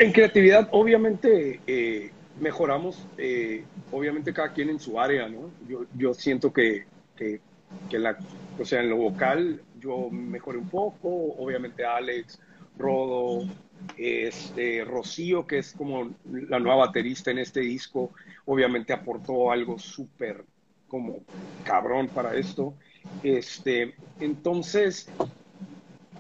En 0.01 0.13
creatividad, 0.13 0.69
obviamente, 0.71 1.61
eh, 1.67 2.13
mejoramos, 2.41 3.05
eh, 3.17 3.65
obviamente 3.91 4.33
cada 4.33 4.53
quien 4.53 4.71
en 4.71 4.79
su 4.79 5.01
área, 5.01 5.29
¿no? 5.29 5.51
Yo, 5.69 5.87
yo 5.97 6.15
siento 6.15 6.53
que, 6.53 6.85
que, 7.17 7.41
la, 7.99 8.17
o 8.61 8.65
sea, 8.65 8.81
en 8.81 8.91
lo 8.91 8.97
vocal 8.97 9.61
yo 9.81 10.09
mejoré 10.11 10.59
un 10.59 10.69
poco, 10.69 11.09
obviamente 11.37 11.85
Alex, 11.85 12.39
Rodo, 12.79 13.45
este, 13.97 14.85
Rocío, 14.85 15.49
que 15.49 15.59
es 15.59 15.73
como 15.73 16.15
la 16.25 16.61
nueva 16.61 16.87
baterista 16.87 17.33
en 17.33 17.39
este 17.39 17.61
disco, 17.61 18.13
obviamente 18.45 18.93
aportó 18.93 19.51
algo 19.51 19.81
súper 19.81 20.45
como 20.87 21.23
cabrón 21.65 22.07
para 22.07 22.37
esto. 22.37 22.73
Este, 23.25 23.95
entonces, 24.21 25.09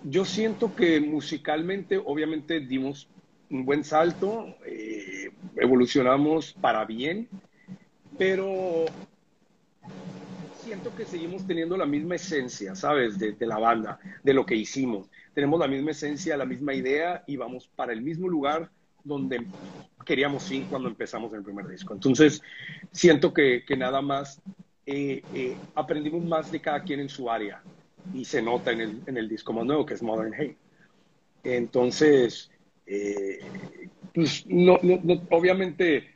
yo 0.02 0.24
siento 0.24 0.74
que 0.74 0.98
musicalmente, 1.00 1.96
obviamente 1.96 2.58
dimos 2.58 3.08
un 3.50 3.64
buen 3.64 3.84
salto, 3.84 4.56
eh, 4.66 5.30
evolucionamos 5.56 6.54
para 6.61 6.84
bien, 6.84 7.28
pero 8.18 8.87
siento 10.68 10.94
que 10.94 11.06
seguimos 11.06 11.46
teniendo 11.46 11.76
la 11.76 11.87
misma 11.87 12.16
esencia, 12.16 12.74
¿sabes? 12.74 13.18
De, 13.18 13.34
la 13.46 13.58
banda, 13.58 13.98
de 14.22 14.34
lo 14.34 14.44
que 14.44 14.54
hicimos. 14.54 15.08
Tenemos 15.32 15.58
la 15.61 15.68
misma 15.68 15.92
esencia, 15.92 16.37
la 16.37 16.44
misma 16.44 16.74
idea 16.74 17.24
y 17.26 17.37
vamos 17.37 17.68
para 17.74 17.92
el 17.92 18.02
mismo 18.02 18.28
lugar 18.28 18.70
donde 19.02 19.46
queríamos 20.04 20.50
ir 20.50 20.66
cuando 20.66 20.88
empezamos 20.88 21.32
el 21.32 21.42
primer 21.42 21.68
disco. 21.68 21.94
Entonces, 21.94 22.42
siento 22.92 23.32
que, 23.32 23.64
nada 23.78 24.02
más 24.02 24.42
eh, 24.84 25.22
eh, 25.34 25.56
aprendimos 25.74 26.22
más 26.24 26.52
de 26.52 26.61
cada 26.61 26.82
quien 26.82 27.00
en 27.00 27.08
su 27.08 27.30
área 27.30 27.62
y 28.12 28.24
se 28.24 28.42
nota 28.42 28.72
en 28.72 28.80
el, 28.80 29.02
en 29.06 29.16
el 29.16 29.28
disco 29.28 29.52
más 29.52 29.64
nuevo 29.64 29.87
que 29.87 29.94
es 29.94 30.02
Modern 30.02 30.34
Hate. 30.34 30.58
Entonces, 31.44 32.50
eh, 32.88 33.40
pues 34.14 34.44
no, 34.46 34.79
no, 34.83 35.22
obviamente 35.31 36.11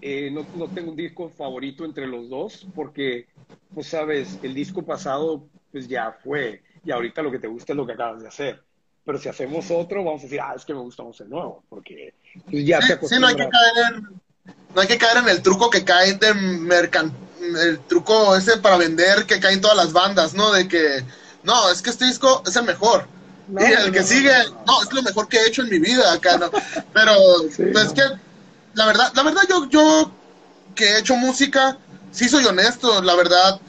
eh, 0.00 0.30
no, 0.30 0.46
no, 0.56 0.68
tengo 0.68 0.90
un 0.90 0.96
disco 0.96 1.28
favorito 1.28 1.84
entre 1.84 2.06
los 2.06 2.30
dos 2.30 2.66
porque, 2.74 3.26
pues 3.74 3.88
sabes, 3.88 4.38
el 4.42 4.54
disco 4.54 4.82
pasado 4.82 5.46
pues 5.70 5.86
ya 5.86 6.16
fue 6.24 6.62
y 6.84 6.90
ahorita 6.90 7.20
lo 7.20 7.30
que 7.30 7.38
te 7.38 7.46
gusta 7.46 7.74
es 7.74 7.76
lo 7.76 7.86
que 7.86 7.92
acabas 7.92 8.22
de 8.22 8.28
hacer. 8.28 8.62
Pero 9.04 9.18
si 9.18 9.28
hacemos 9.28 9.70
otro, 9.70 10.02
vamos 10.04 10.20
a 10.20 10.24
decir, 10.24 10.40
ah, 10.40 10.54
es 10.56 10.64
que 10.64 10.74
me 10.74 10.80
gusta 10.80 11.02
más 11.02 11.20
el 11.20 11.28
nuevo, 11.28 11.62
porque 11.68 12.14
pues 12.50 12.64
ya 12.64 12.80
sí, 12.80 12.94
sí, 13.06 13.16
no 13.18 13.26
hay 13.26 13.36
que 13.36 13.48
caer 13.48 13.94
en, 13.94 14.02
no 14.74 14.80
hay 14.80 14.88
que 14.88 14.98
caer 14.98 15.18
en 15.18 15.28
el 15.28 15.42
truco 15.42 15.68
que 15.68 15.84
cae 15.84 16.14
de 16.14 16.32
mercan, 16.34 17.12
el 17.40 17.78
truco 17.80 18.34
ese 18.36 18.58
para 18.58 18.78
vender 18.78 19.26
que 19.26 19.40
caen 19.40 19.60
todas 19.60 19.76
las 19.76 19.92
bandas, 19.92 20.32
¿no? 20.32 20.52
De 20.52 20.68
que, 20.68 21.04
no, 21.42 21.70
es 21.70 21.82
que 21.82 21.90
este 21.90 22.06
disco 22.06 22.42
es 22.46 22.56
el 22.56 22.64
mejor 22.64 23.17
y 23.50 23.72
el 23.72 23.92
que 23.92 24.02
sigue, 24.02 24.32
no, 24.66 24.82
es 24.82 24.92
lo 24.92 25.02
mejor 25.02 25.28
que 25.28 25.38
he 25.38 25.46
hecho 25.46 25.62
en 25.62 25.70
mi 25.70 25.78
vida 25.78 26.12
acá, 26.12 26.36
¿no? 26.38 26.50
Pero, 26.92 27.12
pues 27.72 27.92
que, 27.92 28.02
la 28.74 28.86
verdad, 28.86 29.12
la 29.14 29.22
verdad, 29.22 29.42
yo, 29.48 29.68
yo 29.68 30.12
que 30.74 30.84
he 30.84 30.98
hecho 30.98 31.16
música, 31.16 31.78
sí 32.12 32.28
soy 32.28 32.44
honesto, 32.44 33.02
la 33.02 33.14
verdad. 33.14 33.60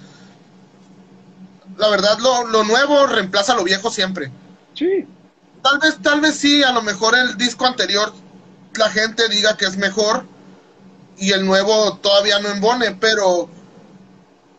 La 1.77 1.87
verdad, 1.89 2.17
lo, 2.19 2.47
lo 2.47 2.63
nuevo 2.65 3.07
reemplaza 3.07 3.55
lo 3.55 3.63
viejo 3.63 3.89
siempre. 3.89 4.31
Sí. 4.73 5.07
Tal 5.63 5.79
vez, 5.79 5.97
tal 6.01 6.19
vez 6.19 6.35
sí, 6.35 6.61
a 6.63 6.71
lo 6.71 6.81
mejor 6.81 7.15
el 7.15 7.37
disco 7.37 7.65
anterior 7.65 8.13
la 8.75 8.89
gente 8.89 9.27
diga 9.29 9.57
que 9.57 9.65
es 9.65 9.77
mejor 9.77 10.25
y 11.17 11.31
el 11.31 11.45
nuevo 11.45 11.97
todavía 11.97 12.39
no 12.39 12.49
embone, 12.49 12.91
pero 12.91 13.49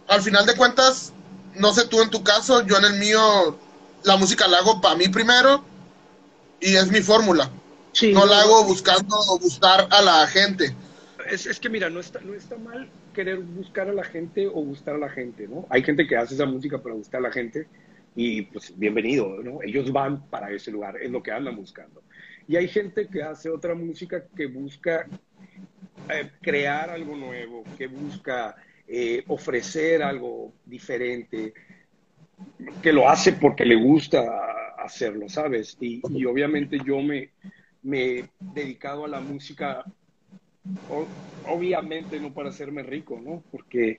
al 0.08 0.22
final 0.22 0.46
de 0.46 0.56
cuentas, 0.56 1.12
no 1.54 1.72
sé 1.72 1.86
tú 1.86 2.02
en 2.02 2.10
tu 2.10 2.22
caso, 2.22 2.62
yo 2.66 2.76
en 2.76 2.84
el 2.84 2.94
mío 2.94 3.58
la 4.04 4.16
música 4.16 4.48
la 4.48 4.58
hago 4.58 4.80
para 4.80 4.96
mí 4.96 5.08
primero 5.08 5.64
y 6.60 6.76
es 6.76 6.90
mi 6.90 7.00
fórmula. 7.00 7.50
no 8.12 8.26
la 8.26 8.42
hago 8.42 8.64
buscando 8.64 9.16
gustar 9.40 9.88
a 9.90 10.02
la 10.02 10.26
gente. 10.26 10.74
es, 11.30 11.46
es, 11.46 11.60
que 11.60 11.68
mira, 11.68 11.90
no 11.90 12.00
está, 12.00 12.20
no 12.20 12.34
está 12.34 12.56
mal 12.56 12.88
querer 13.14 13.38
buscar 13.38 13.88
a 13.88 13.92
la 13.92 14.04
gente 14.04 14.46
o 14.46 14.62
gustar 14.62 14.94
a 14.94 14.98
la 14.98 15.08
gente, 15.08 15.48
¿no? 15.48 15.66
Hay 15.70 15.82
gente 15.82 16.06
que 16.06 16.16
hace 16.16 16.34
esa 16.34 16.46
música 16.46 16.78
para 16.78 16.94
gustar 16.94 17.18
a 17.20 17.22
la 17.24 17.32
gente 17.32 17.66
y 18.14 18.42
pues 18.42 18.76
bienvenido, 18.76 19.42
¿no? 19.42 19.62
Ellos 19.62 19.92
van 19.92 20.28
para 20.28 20.50
ese 20.50 20.70
lugar, 20.70 20.96
es 21.00 21.10
lo 21.10 21.22
que 21.22 21.32
andan 21.32 21.56
buscando. 21.56 22.02
Y 22.48 22.56
hay 22.56 22.68
gente 22.68 23.06
que 23.06 23.22
hace 23.22 23.48
otra 23.48 23.74
música 23.74 24.24
que 24.36 24.46
busca 24.46 25.06
eh, 26.08 26.30
crear 26.40 26.90
algo 26.90 27.16
nuevo, 27.16 27.64
que 27.78 27.86
busca 27.86 28.56
eh, 28.88 29.22
ofrecer 29.28 30.02
algo 30.02 30.52
diferente, 30.66 31.54
que 32.82 32.92
lo 32.92 33.08
hace 33.08 33.32
porque 33.32 33.64
le 33.64 33.76
gusta 33.76 34.22
hacerlo, 34.78 35.28
¿sabes? 35.28 35.76
Y, 35.80 36.00
y 36.10 36.24
obviamente 36.24 36.78
yo 36.84 37.00
me, 37.00 37.30
me 37.82 38.18
he 38.18 38.24
dedicado 38.40 39.04
a 39.04 39.08
la 39.08 39.20
música 39.20 39.84
obviamente 41.46 42.20
no 42.20 42.32
para 42.32 42.50
hacerme 42.50 42.82
rico, 42.82 43.20
¿no? 43.22 43.42
Porque 43.50 43.98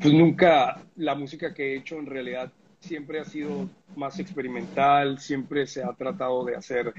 pues 0.00 0.12
nunca 0.12 0.82
la 0.96 1.14
música 1.14 1.54
que 1.54 1.72
he 1.72 1.76
hecho 1.76 1.98
en 1.98 2.06
realidad 2.06 2.52
siempre 2.80 3.18
ha 3.18 3.24
sido 3.24 3.68
más 3.96 4.18
experimental, 4.18 5.18
siempre 5.18 5.66
se 5.66 5.82
ha 5.82 5.92
tratado 5.94 6.44
de 6.44 6.56
hacer 6.56 6.92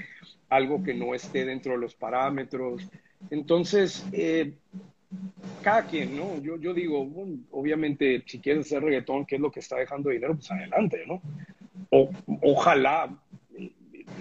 algo 0.50 0.84
que 0.84 0.94
no 0.94 1.14
esté 1.14 1.46
dentro 1.46 1.74
de 1.74 1.78
los 1.80 1.94
parámetros. 1.94 2.88
Entonces, 3.30 4.06
eh, 4.12 4.54
cada 5.62 5.86
quien, 5.86 6.16
¿no? 6.16 6.40
Yo, 6.42 6.58
yo 6.58 6.74
digo, 6.74 7.08
obviamente, 7.52 8.24
si 8.26 8.40
quieres 8.40 8.66
hacer 8.66 8.84
reggaetón, 8.84 9.26
¿qué 9.26 9.36
es 9.36 9.42
lo 9.42 9.52
que 9.52 9.60
está 9.60 9.78
dejando 9.78 10.10
dinero? 10.10 10.36
Pues 10.36 10.52
adelante, 10.52 11.04
¿no? 11.08 11.22
O, 11.90 12.10
ojalá 12.42 13.10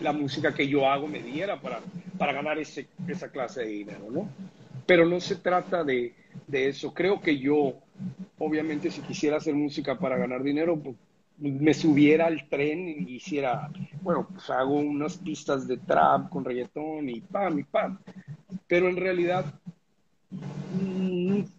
la 0.03 0.13
música 0.13 0.55
que 0.55 0.69
yo 0.69 0.89
hago 0.89 1.07
me 1.07 1.23
diera 1.23 1.61
para, 1.61 1.81
para 2.19 2.33
ganar 2.33 2.59
ese, 2.59 2.89
esa 3.07 3.31
clase 3.31 3.61
de 3.61 3.69
dinero, 3.69 4.11
¿no? 4.11 4.29
Pero 4.87 5.07
no 5.07 5.21
se 5.21 5.37
trata 5.37 5.85
de, 5.85 6.15
de, 6.47 6.69
eso. 6.69 6.93
Creo 6.93 7.21
que 7.21 7.39
yo, 7.39 7.75
obviamente, 8.39 8.91
si 8.91 9.01
quisiera 9.03 9.39
hacer 9.39 9.55
música 9.55 9.99
para 9.99 10.17
ganar 10.17 10.43
dinero, 10.43 10.79
pues, 10.79 10.97
me 11.39 11.75
subiera 11.75 12.27
al 12.27 12.49
tren 12.49 12.89
y 12.89 13.17
hiciera, 13.17 13.69
bueno, 14.03 14.29
pues 14.33 14.49
hago 14.51 14.75
unas 14.75 15.19
pistas 15.19 15.67
de 15.67 15.79
trap 15.79 16.29
con 16.29 16.45
reggaetón 16.45 17.09
y 17.09 17.21
pam 17.21 17.59
y 17.59 17.65
pam. 17.65 17.99
Pero 18.69 18.89
en 18.89 18.97
realidad 18.97 19.53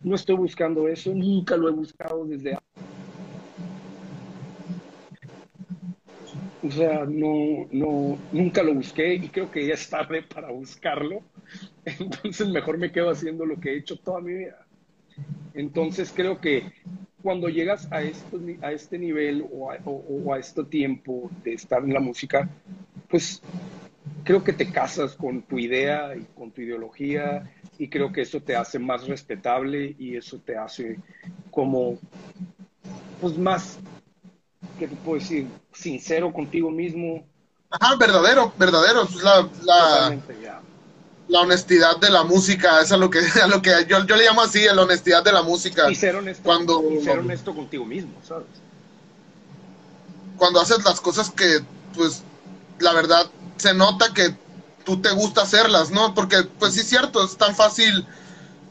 no 0.04 0.16
estoy 0.16 0.36
buscando 0.36 0.88
eso, 0.88 1.14
nunca 1.14 1.56
lo 1.58 1.70
he 1.70 1.72
buscado 1.72 2.26
desde 2.26 2.58
O 6.66 6.72
sea, 6.72 7.06
no, 7.06 7.68
no, 7.72 8.18
nunca 8.32 8.64
lo 8.64 8.74
busqué 8.74 9.14
y 9.16 9.30
creo 9.30 9.52
que 9.52 9.68
ya 9.68 9.76
es 9.76 9.88
tarde 9.88 10.24
para 10.24 10.50
buscarlo. 10.50 11.22
Entonces 11.86 12.48
mejor 12.48 12.80
me 12.80 12.92
quedo 12.92 13.12
haciendo 13.12 13.46
lo 13.46 13.60
que 13.60 13.72
he 13.72 13.78
hecho 13.78 13.98
toda 13.98 14.20
mi 14.20 14.34
vida. 14.34 14.66
Entonces 15.54 16.12
creo 16.14 16.42
que 16.42 16.72
cuando 17.22 17.50
llegas 17.50 17.92
a, 17.92 18.02
esto, 18.02 18.40
a 18.62 18.72
este 18.72 18.98
nivel 18.98 19.46
o 19.52 19.72
a, 19.72 19.78
o, 19.86 20.34
a 20.34 20.40
este 20.40 20.64
tiempo 20.64 21.30
de 21.44 21.54
estar 21.54 21.84
en 21.84 21.94
la 21.94 22.00
música, 22.00 22.50
pues 23.10 23.42
creo 24.24 24.44
que 24.44 24.54
te 24.54 24.72
casas 24.72 25.16
con 25.16 25.44
tu 25.44 25.60
idea 25.60 26.16
y 26.16 26.26
con 26.36 26.52
tu 26.52 26.62
ideología 26.62 27.52
y 27.78 27.90
creo 27.90 28.12
que 28.12 28.22
eso 28.22 28.42
te 28.42 28.56
hace 28.56 28.80
más 28.80 29.08
respetable 29.08 29.96
y 29.98 30.16
eso 30.16 30.40
te 30.40 30.58
hace 30.58 31.00
como 31.52 31.98
pues 33.22 33.38
más 33.38 33.80
¿qué 34.80 34.88
te 34.88 34.96
puedo 34.96 35.20
decir? 35.20 35.48
Sincero 35.74 36.32
contigo 36.34 36.70
mismo. 36.70 37.26
Ajá, 37.70 37.96
verdadero, 37.96 38.54
verdadero. 38.58 39.08
La, 39.24 39.50
la, 39.64 40.18
la 41.28 41.40
honestidad 41.40 41.98
de 41.98 42.10
la 42.10 42.24
música, 42.24 42.82
es 42.82 42.92
a 42.92 42.98
lo 42.98 43.10
que, 43.10 43.20
a 43.44 43.48
lo 43.48 43.62
que 43.62 43.72
yo, 43.88 44.06
yo 44.06 44.16
le 44.16 44.26
llamo 44.26 44.42
así, 44.42 44.64
la 44.64 44.84
honestidad 44.84 45.24
de 45.24 45.32
la 45.32 45.42
música. 45.42 45.90
Y 45.90 45.96
ser 45.96 46.16
honesto, 46.16 46.44
cuando, 46.44 46.82
ser 47.04 47.20
honesto 47.20 47.56
contigo 47.56 47.86
mismo, 47.86 48.14
¿sabes? 48.24 48.48
Cuando 50.38 50.60
haces 50.60 50.84
las 50.84 51.00
cosas 51.00 51.32
que, 51.32 51.60
pues, 51.96 52.24
la 52.80 52.94
verdad, 52.94 53.30
se 53.58 53.74
nota 53.74 54.14
que 54.14 54.36
tú 54.86 55.02
te 55.02 55.12
gusta 55.12 55.42
hacerlas, 55.42 55.92
¿no? 55.92 56.14
Porque, 56.14 56.44
pues 56.60 56.74
sí 56.74 56.82
es 56.82 56.88
cierto, 56.88 57.26
es 57.26 57.36
tan 57.36 57.56
fácil 57.56 58.06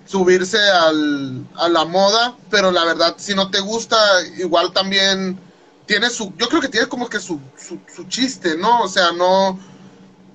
subirse 0.06 0.58
al, 0.58 1.46
a 1.56 1.68
la 1.68 1.84
moda, 1.84 2.36
pero 2.50 2.70
la 2.70 2.84
verdad, 2.84 3.14
si 3.18 3.34
no 3.34 3.50
te 3.50 3.60
gusta, 3.60 3.96
igual 4.38 4.72
también 4.72 5.38
tiene 5.86 6.08
su, 6.10 6.32
yo 6.38 6.48
creo 6.48 6.60
que 6.60 6.68
tiene 6.68 6.86
como 6.86 7.08
que 7.08 7.20
su, 7.20 7.40
su, 7.56 8.04
chiste, 8.08 8.56
¿no? 8.56 8.82
O 8.82 8.88
sea, 8.88 9.12
no, 9.12 9.58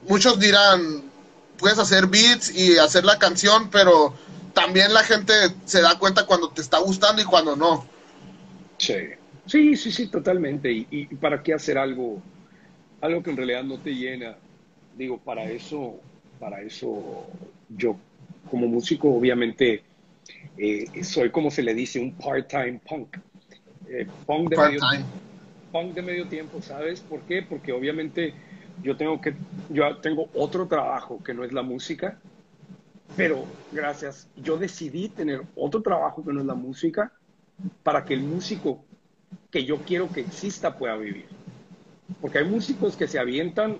muchos 0.08 0.40
dirán, 0.40 1.04
puedes 1.58 1.80
hacer 1.80 2.08
beats 2.08 2.54
y 2.56 2.78
hacer 2.78 3.06
la 3.06 3.18
canción, 3.18 3.70
pero 3.70 4.14
también 4.54 4.94
la 4.94 5.04
gente 5.04 5.34
se 5.66 5.82
da 5.82 5.98
cuenta 5.98 6.26
cuando 6.26 6.50
te 6.50 6.62
está 6.62 6.80
gustando 6.80 7.22
y 7.22 7.26
cuando 7.26 7.56
no. 7.56 7.86
Sí, 8.78 8.96
sí, 9.46 9.76
sí, 9.76 9.92
sí, 9.92 10.08
totalmente. 10.08 10.72
¿Y, 10.72 10.88
y 10.90 11.06
para 11.16 11.42
qué 11.42 11.54
hacer 11.54 11.78
algo, 11.78 12.22
algo 13.02 13.24
que 13.24 13.30
en 13.30 13.38
realidad 13.38 13.64
no 13.64 13.80
te 13.80 13.92
llena? 13.92 14.36
Digo, 15.00 15.18
para 15.18 15.46
eso, 15.46 15.98
para 16.42 16.62
eso 16.62 17.26
yo 17.70 17.96
como 18.52 18.68
músico 18.68 19.10
obviamente 19.14 19.82
eh, 20.58 21.04
soy 21.06 21.30
como 21.30 21.50
se 21.50 21.64
le 21.64 21.74
dice 21.74 22.02
un 22.02 22.12
part-time 22.12 22.82
punk. 22.86 23.16
Eh, 23.88 24.06
punk 24.26 24.50
de 24.50 24.58
medio, 24.58 24.82
punk 25.72 25.94
de 25.94 26.02
medio 26.02 26.28
tiempo, 26.28 26.62
¿sabes? 26.62 27.00
¿Por 27.00 27.22
qué? 27.22 27.44
Porque 27.44 27.72
obviamente 27.72 28.34
yo 28.84 28.98
tengo 28.98 29.22
que, 29.22 29.36
yo 29.70 29.96
tengo 30.00 30.28
otro 30.34 30.68
trabajo 30.68 31.24
que 31.24 31.34
no 31.34 31.46
es 31.46 31.54
la 31.54 31.62
música, 31.62 32.20
pero 33.16 33.46
gracias, 33.72 34.28
yo 34.36 34.58
decidí 34.58 35.08
tener 35.08 35.44
otro 35.56 35.82
trabajo 35.82 36.26
que 36.26 36.34
no 36.34 36.42
es 36.42 36.46
la 36.46 36.56
música 36.56 37.14
para 37.84 38.04
que 38.04 38.16
el 38.16 38.24
músico 38.24 38.84
que 39.50 39.64
yo 39.64 39.78
quiero 39.78 40.10
que 40.10 40.20
exista 40.20 40.78
pueda 40.78 40.98
vivir. 40.98 41.28
Porque 42.20 42.40
hay 42.40 42.46
músicos 42.50 42.98
que 42.98 43.08
se 43.08 43.18
avientan 43.18 43.80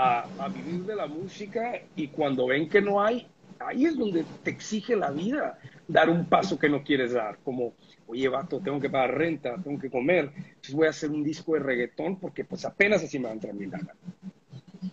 a, 0.00 0.48
vivir 0.48 0.84
de 0.84 0.96
la 0.96 1.06
música 1.06 1.74
y 1.94 2.08
cuando 2.08 2.46
ven 2.46 2.68
que 2.68 2.80
no 2.80 3.02
hay, 3.02 3.26
ahí 3.58 3.84
es 3.84 3.98
donde 3.98 4.24
te 4.42 4.50
exige 4.50 4.96
la 4.96 5.10
vida 5.10 5.58
dar 5.86 6.08
un 6.08 6.24
paso 6.24 6.58
que 6.58 6.70
no 6.70 6.82
quieres 6.82 7.12
dar, 7.12 7.38
como 7.44 7.74
oye, 8.06 8.28
vato, 8.28 8.60
tengo 8.60 8.80
que 8.80 8.88
pagar 8.88 9.18
renta, 9.18 9.56
tengo 9.62 9.78
que 9.78 9.90
comer, 9.90 10.32
entonces 10.34 10.74
voy 10.74 10.86
a 10.86 10.90
hacer 10.90 11.10
un 11.10 11.22
disco 11.22 11.52
de 11.52 11.60
reggaetón 11.60 12.18
porque 12.18 12.44
pues 12.44 12.64
apenas 12.64 13.04
así 13.04 13.18
me 13.18 13.26
va 13.26 13.30
a 13.30 13.34
entrar 13.34 13.54
mi 13.54 13.66
lana. 13.66 13.94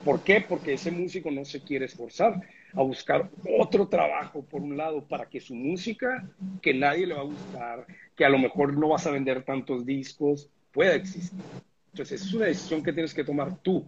¿Por 0.03 0.21
qué? 0.21 0.41
Porque 0.41 0.73
ese 0.73 0.91
músico 0.91 1.31
no 1.31 1.45
se 1.45 1.61
quiere 1.61 1.85
esforzar 1.85 2.41
a 2.73 2.81
buscar 2.83 3.29
otro 3.57 3.87
trabajo, 3.87 4.41
por 4.41 4.61
un 4.61 4.75
lado, 4.75 5.01
para 5.01 5.27
que 5.27 5.39
su 5.39 5.55
música, 5.55 6.27
que 6.61 6.73
nadie 6.73 7.07
le 7.07 7.13
va 7.13 7.21
a 7.21 7.23
gustar, 7.23 7.87
que 8.15 8.25
a 8.25 8.29
lo 8.29 8.37
mejor 8.37 8.77
no 8.77 8.89
vas 8.89 9.07
a 9.07 9.11
vender 9.11 9.43
tantos 9.43 9.85
discos, 9.85 10.49
pueda 10.73 10.95
existir. 10.95 11.39
Entonces, 11.93 12.21
es 12.21 12.33
una 12.33 12.45
decisión 12.45 12.83
que 12.83 12.91
tienes 12.91 13.13
que 13.13 13.23
tomar 13.23 13.57
tú 13.59 13.85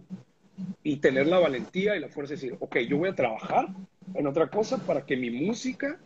y 0.82 0.96
tener 0.96 1.26
la 1.26 1.38
valentía 1.38 1.96
y 1.96 2.00
la 2.00 2.08
fuerza 2.08 2.34
de 2.34 2.40
decir, 2.40 2.56
ok, 2.60 2.78
yo 2.78 2.98
voy 2.98 3.10
a 3.10 3.14
trabajar 3.14 3.68
en 4.14 4.26
otra 4.26 4.48
cosa 4.48 4.78
para 4.78 5.04
que 5.04 5.16
mi 5.16 5.30
música, 5.30 5.98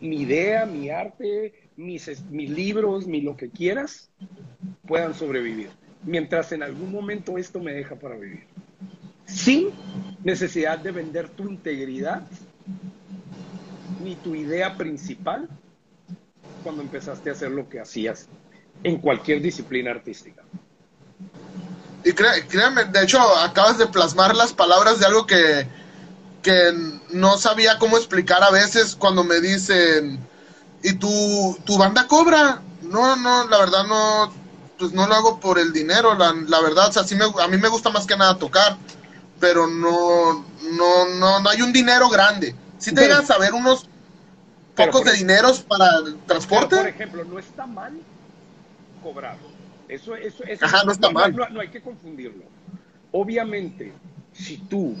mi 0.00 0.22
idea, 0.22 0.66
mi 0.66 0.90
arte, 0.90 1.54
mis, 1.76 2.22
mis 2.30 2.50
libros, 2.50 3.06
mi 3.06 3.20
lo 3.20 3.36
que 3.36 3.50
quieras, 3.50 4.10
puedan 4.86 5.14
sobrevivir. 5.14 5.70
Mientras 6.04 6.52
en 6.52 6.62
algún 6.62 6.92
momento 6.92 7.38
esto 7.38 7.60
me 7.60 7.72
deja 7.72 7.96
para 7.96 8.16
vivir. 8.16 8.44
Sin 9.24 9.70
necesidad 10.22 10.78
de 10.78 10.90
vender 10.90 11.28
tu 11.30 11.48
integridad 11.48 12.26
ni 14.02 14.16
tu 14.16 14.34
idea 14.34 14.76
principal 14.76 15.48
cuando 16.62 16.82
empezaste 16.82 17.30
a 17.30 17.32
hacer 17.32 17.50
lo 17.50 17.68
que 17.68 17.80
hacías 17.80 18.28
en 18.82 18.98
cualquier 18.98 19.40
disciplina 19.40 19.90
artística. 19.90 20.42
Y 22.04 22.12
créanme, 22.12 22.84
de 22.84 23.02
hecho, 23.02 23.18
acabas 23.38 23.78
de 23.78 23.86
plasmar 23.86 24.34
las 24.34 24.52
palabras 24.52 25.00
de 25.00 25.06
algo 25.06 25.26
que, 25.26 25.66
que 26.42 26.72
no 27.10 27.38
sabía 27.38 27.78
cómo 27.78 27.96
explicar 27.96 28.42
a 28.42 28.50
veces 28.50 28.94
cuando 28.94 29.24
me 29.24 29.40
dicen, 29.40 30.20
¿Y 30.84 30.92
tu, 30.92 31.58
tu 31.64 31.78
banda 31.78 32.06
cobra? 32.06 32.60
No, 32.82 33.16
no, 33.16 33.48
la 33.48 33.58
verdad 33.58 33.84
no, 33.86 34.30
pues 34.78 34.92
no 34.92 35.06
lo 35.06 35.14
hago 35.14 35.40
por 35.40 35.58
el 35.58 35.72
dinero, 35.72 36.14
la, 36.14 36.34
la 36.46 36.60
verdad, 36.60 36.90
o 36.90 36.92
sea, 36.92 37.04
sí 37.04 37.14
me, 37.14 37.24
a 37.24 37.48
mí 37.48 37.56
me 37.56 37.68
gusta 37.68 37.88
más 37.88 38.06
que 38.06 38.18
nada 38.18 38.38
tocar, 38.38 38.76
pero 39.40 39.66
no, 39.66 40.44
no, 40.72 41.08
no, 41.18 41.40
no 41.40 41.48
hay 41.48 41.62
un 41.62 41.72
dinero 41.72 42.10
grande. 42.10 42.54
Si 42.78 42.92
te 42.92 43.00
llegan 43.00 43.24
a 43.24 43.26
saber 43.26 43.54
unos 43.54 43.88
pocos 44.76 45.04
de 45.04 45.12
dineros 45.14 45.60
para 45.60 45.86
el 46.04 46.18
transporte. 46.26 46.76
por 46.76 46.86
ejemplo, 46.86 47.24
no 47.24 47.38
está 47.38 47.66
mal 47.66 47.98
cobrar. 49.02 49.38
Eso, 49.88 50.16
eso, 50.16 50.44
eso 50.44 50.64
Ajá, 50.64 50.84
no 50.84 50.92
está 50.92 51.10
mal. 51.10 51.34
No, 51.34 51.48
no 51.50 51.60
hay 51.60 51.68
que 51.68 51.80
confundirlo. 51.80 52.44
Obviamente, 53.12 53.92
si 54.32 54.58
tú 54.68 54.96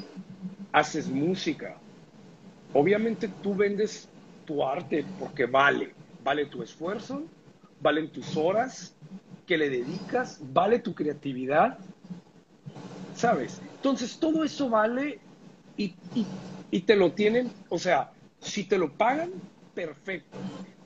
haces 0.72 1.08
música, 1.08 1.76
obviamente 2.72 3.28
tú 3.42 3.54
vendes 3.54 4.08
tu 4.44 4.64
arte 4.64 5.04
porque 5.18 5.46
vale, 5.46 5.94
vale 6.22 6.46
tu 6.46 6.62
esfuerzo, 6.62 7.24
valen 7.80 8.10
tus 8.12 8.36
horas 8.36 8.94
que 9.46 9.58
le 9.58 9.70
dedicas, 9.70 10.38
vale 10.40 10.78
tu 10.78 10.94
creatividad, 10.94 11.78
¿sabes? 13.14 13.60
Entonces 13.76 14.18
todo 14.18 14.44
eso 14.44 14.68
vale 14.68 15.20
y, 15.76 15.94
y, 16.70 16.80
te 16.80 16.96
lo 16.96 17.12
tienen, 17.12 17.50
o 17.68 17.78
sea, 17.78 18.12
si 18.40 18.64
te 18.64 18.78
lo 18.78 18.92
pagan, 18.96 19.30
perfecto, 19.74 20.38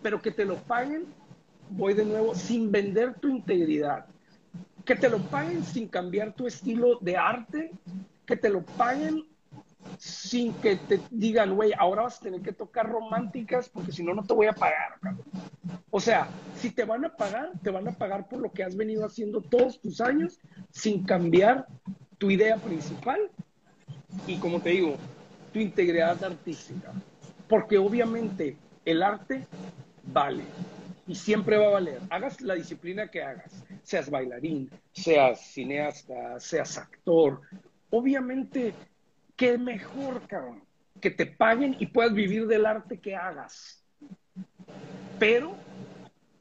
pero 0.02 0.20
que 0.20 0.30
te 0.30 0.44
lo 0.44 0.56
paguen, 0.56 1.06
voy 1.70 1.94
de 1.94 2.04
nuevo, 2.04 2.34
sin 2.34 2.70
vender 2.70 3.14
tu 3.14 3.28
integridad, 3.28 4.06
que 4.84 4.94
te 4.94 5.08
lo 5.08 5.18
paguen 5.18 5.64
sin 5.64 5.88
cambiar 5.88 6.32
tu 6.32 6.46
estilo 6.46 6.98
de 7.00 7.16
arte, 7.16 7.72
que 8.26 8.36
te 8.36 8.48
lo 8.48 8.62
paguen 8.62 9.24
sin 9.98 10.52
que 10.54 10.76
te 10.76 11.00
digan, 11.10 11.54
güey, 11.54 11.72
ahora 11.78 12.02
vas 12.02 12.18
a 12.18 12.22
tener 12.22 12.42
que 12.42 12.52
tocar 12.52 12.88
románticas 12.88 13.68
porque 13.68 13.92
si 13.92 14.02
no, 14.02 14.14
no 14.14 14.24
te 14.24 14.34
voy 14.34 14.46
a 14.46 14.52
pagar. 14.52 14.98
O 15.90 16.00
sea, 16.00 16.28
si 16.56 16.70
te 16.70 16.84
van 16.84 17.04
a 17.04 17.16
pagar, 17.16 17.52
te 17.62 17.70
van 17.70 17.88
a 17.88 17.92
pagar 17.92 18.28
por 18.28 18.40
lo 18.40 18.52
que 18.52 18.62
has 18.62 18.76
venido 18.76 19.06
haciendo 19.06 19.40
todos 19.40 19.80
tus 19.80 20.00
años 20.00 20.38
sin 20.70 21.04
cambiar 21.04 21.66
tu 22.18 22.30
idea 22.30 22.56
principal 22.56 23.30
y, 24.26 24.36
como 24.36 24.60
te 24.60 24.70
digo, 24.70 24.96
tu 25.52 25.60
integridad 25.60 26.22
artística. 26.22 26.92
Porque 27.48 27.78
obviamente 27.78 28.56
el 28.84 29.02
arte 29.02 29.46
vale 30.12 30.44
y 31.08 31.14
siempre 31.14 31.56
va 31.56 31.66
a 31.66 31.70
valer. 31.70 32.00
Hagas 32.10 32.40
la 32.42 32.54
disciplina 32.54 33.08
que 33.08 33.22
hagas, 33.22 33.64
seas 33.82 34.10
bailarín, 34.10 34.70
seas 34.92 35.40
cineasta, 35.40 36.38
seas 36.38 36.76
actor. 36.76 37.40
Obviamente 37.90 38.74
qué 39.34 39.56
mejor, 39.56 40.26
cabrón, 40.28 40.62
que 41.00 41.10
te 41.10 41.24
paguen 41.26 41.76
y 41.78 41.86
puedas 41.86 42.12
vivir 42.12 42.46
del 42.46 42.66
arte 42.66 42.98
que 42.98 43.16
hagas. 43.16 43.82
Pero 45.18 45.56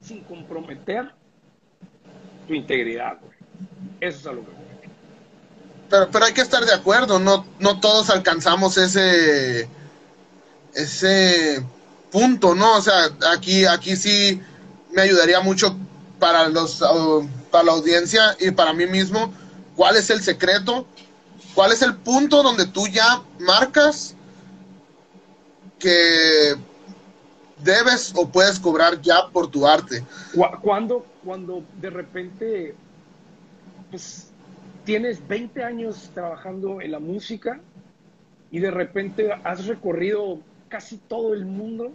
sin 0.02 0.24
comprometer 0.26 1.12
tu 2.48 2.54
integridad, 2.54 3.20
güey. 3.22 3.38
Eso 4.02 4.20
es 4.20 4.28
algo 4.28 4.46
que 4.46 4.68
pero, 5.90 6.12
pero 6.12 6.26
hay 6.26 6.34
que 6.34 6.42
estar 6.42 6.66
de 6.66 6.74
acuerdo, 6.74 7.18
no, 7.18 7.46
todos 7.80 8.10
alcanzamos 8.10 8.78
ese 8.78 9.70
punto, 12.12 12.56
¿no? 12.56 12.78
O 12.78 12.82
sea, 12.82 13.10
aquí 13.32 13.96
sí 13.96 14.42
me 14.98 15.04
ayudaría 15.04 15.40
mucho 15.40 15.78
para 16.20 16.50
los 16.50 16.84
para 17.52 17.64
la 17.64 17.72
audiencia 17.72 18.36
y 18.40 18.52
para 18.52 18.74
mí 18.74 18.86
mismo, 18.86 19.32
cuál 19.76 19.96
es 19.96 20.10
el 20.10 20.22
secreto 20.22 20.86
¿Cuál 21.58 21.72
es 21.72 21.82
el 21.82 21.96
punto 21.96 22.44
donde 22.44 22.68
tú 22.68 22.86
ya 22.88 23.24
marcas 23.40 24.16
que 25.80 26.54
debes 27.64 28.14
o 28.16 28.30
puedes 28.30 28.60
cobrar 28.60 29.02
ya 29.02 29.28
por 29.34 29.50
tu 29.50 29.66
arte? 29.66 30.04
Cuando, 30.62 31.04
cuando 31.26 31.64
de 31.82 31.90
repente 31.90 32.76
pues, 33.90 34.30
tienes 34.86 35.28
20 35.28 35.64
años 35.64 36.12
trabajando 36.14 36.80
en 36.80 36.92
la 36.92 37.00
música 37.00 37.60
y 38.52 38.60
de 38.60 38.70
repente 38.70 39.32
has 39.44 39.66
recorrido 39.66 40.38
casi 40.70 40.98
todo 40.98 41.34
el 41.34 41.48
mundo 41.48 41.92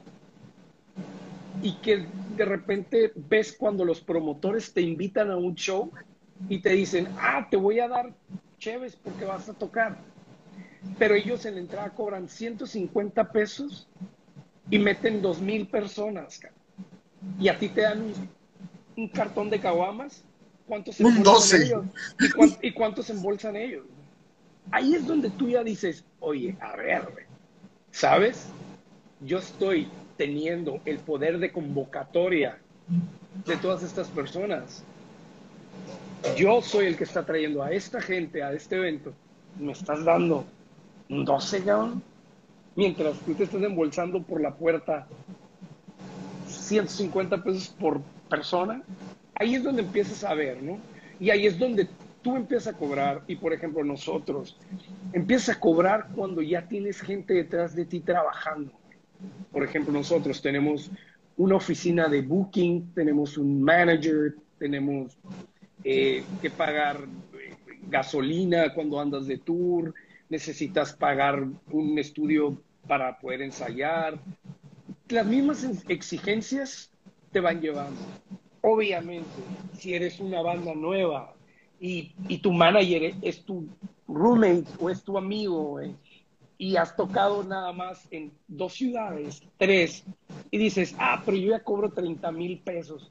y 1.63 1.75
que 1.75 2.07
de 2.37 2.45
repente 2.45 3.13
ves 3.15 3.55
cuando 3.57 3.85
los 3.85 4.01
promotores 4.01 4.73
te 4.73 4.81
invitan 4.81 5.31
a 5.31 5.37
un 5.37 5.55
show 5.55 5.91
y 6.49 6.59
te 6.59 6.71
dicen, 6.71 7.09
ah, 7.19 7.47
te 7.51 7.57
voy 7.57 7.79
a 7.79 7.89
dar 7.89 8.13
chéves 8.59 8.97
porque 8.97 9.25
vas 9.25 9.49
a 9.49 9.55
tocar. 9.55 9.99
Pero 10.99 11.15
ellos 11.15 11.47
en 11.47 11.55
la 11.55 11.61
entrada 11.61 11.91
cobran 11.91 12.29
150 12.29 13.31
pesos 13.31 13.89
y 14.71 14.79
meten 14.79 15.23
2 15.23 15.41
mil 15.41 15.69
personas. 15.69 16.41
Y 17.39 17.49
a 17.49 17.59
ti 17.59 17.69
te 17.69 17.83
dan 17.83 18.13
un, 18.97 19.09
cartón 19.09 19.49
de 19.49 19.61
caguamas. 19.61 20.25
¿Cuántos 20.67 20.99
un 20.99 21.23
12. 21.23 21.65
Ellos? 21.65 21.85
¿Y, 22.61 22.73
cuántos 22.73 23.09
embolsan 23.11 23.55
ellos? 23.55 23.85
Ahí 24.71 24.95
es 24.95 25.07
donde 25.07 25.31
tú 25.31 25.49
ya 25.49 25.63
dices, 25.63 26.05
oye, 26.19 26.57
a 26.61 26.77
ver, 26.77 27.27
¿sabes? 27.91 28.49
Yo 29.21 29.39
estoy 29.39 29.89
teniendo 30.23 30.81
el 30.85 30.99
poder 31.01 31.41
de 31.41 31.51
convocatoria 31.51 32.59
de 33.45 33.57
todas 33.57 33.83
estas 33.83 34.07
personas 34.07 34.85
yo 36.37 36.63
soy 36.63 36.87
el 36.87 36.97
que 36.97 37.03
está 37.03 37.27
trayendo 37.27 37.61
a 37.65 37.73
esta 37.73 38.01
gente 38.01 38.41
a 38.41 38.53
este 38.53 38.77
evento, 38.77 39.13
me 39.59 39.73
estás 39.73 40.05
dando 40.05 40.45
un 41.09 41.25
12, 41.25 41.65
cabrón, 41.65 42.01
mientras 42.77 43.19
tú 43.19 43.35
te 43.35 43.43
estás 43.43 43.61
embolsando 43.61 44.23
por 44.23 44.41
la 44.41 44.55
puerta 44.55 45.09
150 46.47 47.43
pesos 47.43 47.75
por 47.81 48.01
persona, 48.31 48.81
ahí 49.35 49.57
es 49.57 49.65
donde 49.65 49.83
empiezas 49.83 50.23
a 50.23 50.35
ver, 50.35 50.63
¿no? 50.63 50.79
Y 51.19 51.31
ahí 51.31 51.47
es 51.47 51.59
donde 51.59 51.89
tú 52.23 52.37
empiezas 52.37 52.75
a 52.75 52.79
cobrar, 52.79 53.23
y 53.27 53.35
por 53.35 53.53
ejemplo 53.53 53.83
nosotros, 53.83 54.57
empiezas 55.13 55.57
a 55.57 55.61
cobrar 55.61 56.07
cuando 56.15 56.41
ya 56.41 56.69
tienes 56.69 57.01
gente 57.01 57.35
detrás 57.35 57.75
de 57.75 57.85
ti 57.85 57.99
trabajando. 57.99 58.71
Por 59.51 59.65
ejemplo, 59.65 59.93
nosotros 59.93 60.41
tenemos 60.41 60.91
una 61.37 61.57
oficina 61.57 62.09
de 62.09 62.23
booking, 62.23 62.93
tenemos 62.95 63.37
un 63.39 63.63
manager, 63.63 64.35
tenemos 64.59 65.17
eh, 65.85 66.23
que 66.41 66.51
pagar 66.51 67.01
eh, 67.35 67.57
gasolina 67.89 68.73
cuando 68.75 69.01
andas 69.01 69.27
de 69.27 69.39
tour, 69.39 69.95
necesitas 70.29 70.93
pagar 70.93 71.45
un 71.71 71.99
estudio 71.99 72.63
para 72.87 73.19
poder 73.19 73.43
ensayar. 73.43 74.19
Las 75.09 75.27
mismas 75.27 75.67
exigencias 75.89 76.91
te 77.33 77.41
van 77.41 77.61
llevando. 77.61 78.01
Obviamente, 78.61 79.29
si 79.77 79.95
eres 79.95 80.21
una 80.21 80.41
banda 80.43 80.75
nueva 80.75 81.35
y, 81.81 82.13
tu 82.39 82.53
manager 82.53 83.15
es 83.23 83.45
tu 83.45 83.67
roommate 84.07 84.65
o 84.79 84.89
es 84.89 85.03
tu 85.03 85.19
amigo 85.19 85.81
eh, 85.81 85.93
y 86.63 86.77
has 86.77 86.95
tocado 86.95 87.43
nada 87.43 87.73
más 87.73 88.07
en 88.13 88.31
dos 88.47 88.75
ciudades, 88.75 89.43
tres, 89.59 90.05
y 90.51 90.59
dices, 90.59 90.95
ah, 90.99 91.21
pero 91.25 91.37
yo 91.37 91.51
ya 91.51 91.65
cobro 91.65 91.91
30 91.91 92.31
mil 92.31 92.61
pesos 92.61 93.11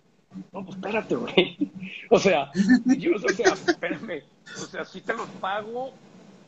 no, 0.51 0.65
pues 0.65 0.77
espérate, 0.77 1.15
güey. 1.15 1.57
O 2.09 2.19
sea, 2.19 2.51
yo, 2.97 3.15
o 3.15 3.29
sea, 3.29 3.53
espérame. 3.53 4.23
O 4.45 4.65
sea, 4.65 4.85
sí 4.85 5.01
te 5.01 5.13
los 5.13 5.29
pago, 5.41 5.93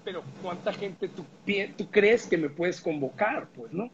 pero 0.04 0.24
¿cuánta 0.42 0.74
gente 0.74 1.08
tú, 1.08 1.26
tú 1.78 1.90
crees 1.90 2.28
que 2.28 2.38
me 2.38 2.50
puedes 2.50 2.82
convocar? 2.82 3.48
Pues, 3.56 3.72
¿no? 3.72 3.90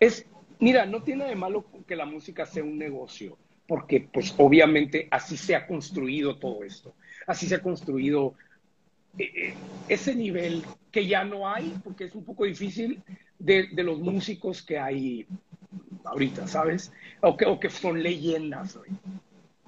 Es, 0.00 0.26
mira, 0.58 0.86
no 0.86 1.02
tiene 1.02 1.24
de 1.24 1.34
malo 1.34 1.64
que 1.86 1.96
la 1.96 2.06
música 2.06 2.46
sea 2.46 2.62
un 2.62 2.78
negocio, 2.78 3.36
porque, 3.66 4.08
pues, 4.12 4.34
obviamente 4.36 5.08
así 5.10 5.36
se 5.36 5.54
ha 5.54 5.66
construido 5.66 6.38
todo 6.38 6.64
esto. 6.64 6.94
Así 7.26 7.46
se 7.46 7.56
ha 7.56 7.62
construido 7.62 8.34
eh, 9.18 9.30
eh, 9.34 9.54
ese 9.88 10.14
nivel 10.14 10.64
que 10.92 11.06
ya 11.06 11.24
no 11.24 11.48
hay, 11.48 11.74
porque 11.82 12.04
es 12.04 12.14
un 12.14 12.24
poco 12.24 12.44
difícil 12.44 13.02
de, 13.38 13.68
de 13.72 13.82
los 13.82 13.98
músicos 13.98 14.62
que 14.62 14.78
hay 14.78 15.26
ahorita, 16.04 16.46
¿sabes? 16.46 16.92
O 17.20 17.36
que, 17.36 17.46
o 17.46 17.58
que 17.58 17.70
son 17.70 18.02
leyendas, 18.02 18.76
güey. 18.76 18.90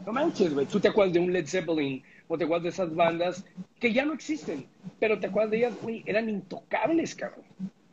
No 0.05 0.13
manches, 0.13 0.53
güey. 0.53 0.67
Tú 0.67 0.79
te 0.79 0.89
acuerdas 0.89 1.15
de 1.15 1.21
un 1.21 1.33
Led 1.33 1.47
Zeppelin 1.47 2.03
o 2.29 2.37
te 2.37 2.45
acuerdas 2.45 2.65
de 2.65 2.69
esas 2.71 2.95
bandas 2.95 3.45
que 3.81 3.93
ya 3.93 4.05
no 4.05 4.13
existen, 4.13 4.67
pero 5.01 5.19
te 5.19 5.27
acuerdas 5.27 5.51
de 5.53 5.59
ellas, 5.59 5.75
güey, 5.81 6.03
eran 6.07 6.29
intocables, 6.29 7.15
cabrón. 7.15 7.45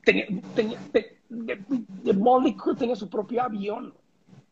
Tenía, 0.04 0.26
tenía, 0.56 0.80
de, 0.92 1.18
de, 1.30 2.56
tenía 2.78 2.96
su 2.96 3.10
propio 3.10 3.44
avión. 3.44 3.94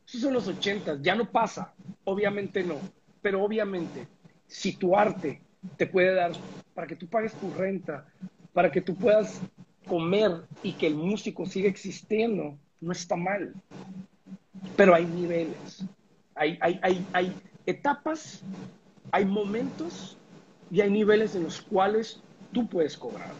Esos 0.08 0.22
son 0.22 0.34
los 0.34 0.48
ochentas, 0.48 1.02
ya 1.02 1.15
no 1.15 1.30
pasa. 1.30 1.74
Obviamente 2.06 2.63
no. 2.63 2.76
Pero 3.22 3.44
obviamente, 3.44 4.08
si 4.48 4.74
tu 4.74 4.96
arte 4.96 5.42
te 5.76 5.88
puede 5.88 6.13
dar 6.13 6.32
para 6.74 6.88
que 6.88 6.96
tú 6.96 7.08
pagues 7.08 7.34
tu 7.34 7.52
renta, 7.54 8.08
para 8.53 8.71
que 8.71 8.81
tú 8.81 8.95
puedas 8.95 9.39
comer 9.88 10.43
y 10.63 10.73
que 10.73 10.88
el 10.88 10.95
músico 10.95 11.45
siga 11.45 11.69
existiendo, 11.69 12.57
no 12.81 12.91
está 12.91 13.15
mal. 13.15 13.53
Pero 14.75 14.93
hay 14.95 15.05
niveles. 15.05 15.85
Hay, 16.35 16.57
hay, 16.62 16.79
hay, 16.81 17.05
hay 17.13 17.35
etapas, 17.65 18.41
hay 19.12 19.25
momentos 19.25 20.17
y 20.71 20.81
hay 20.81 20.89
niveles 20.89 21.35
en 21.35 21.43
los 21.43 21.62
cuales 21.62 22.21
tú 22.51 22.67
puedes 22.67 22.97
cobrar. 22.97 23.33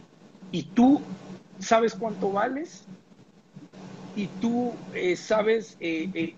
Y 0.52 0.64
tú 0.64 1.02
sabes 1.60 1.94
cuánto 1.94 2.32
vales 2.32 2.86
y 4.16 4.28
tú 4.42 4.74
eh, 4.94 5.16
sabes 5.16 5.78
eh, 5.80 6.10
eh, 6.14 6.36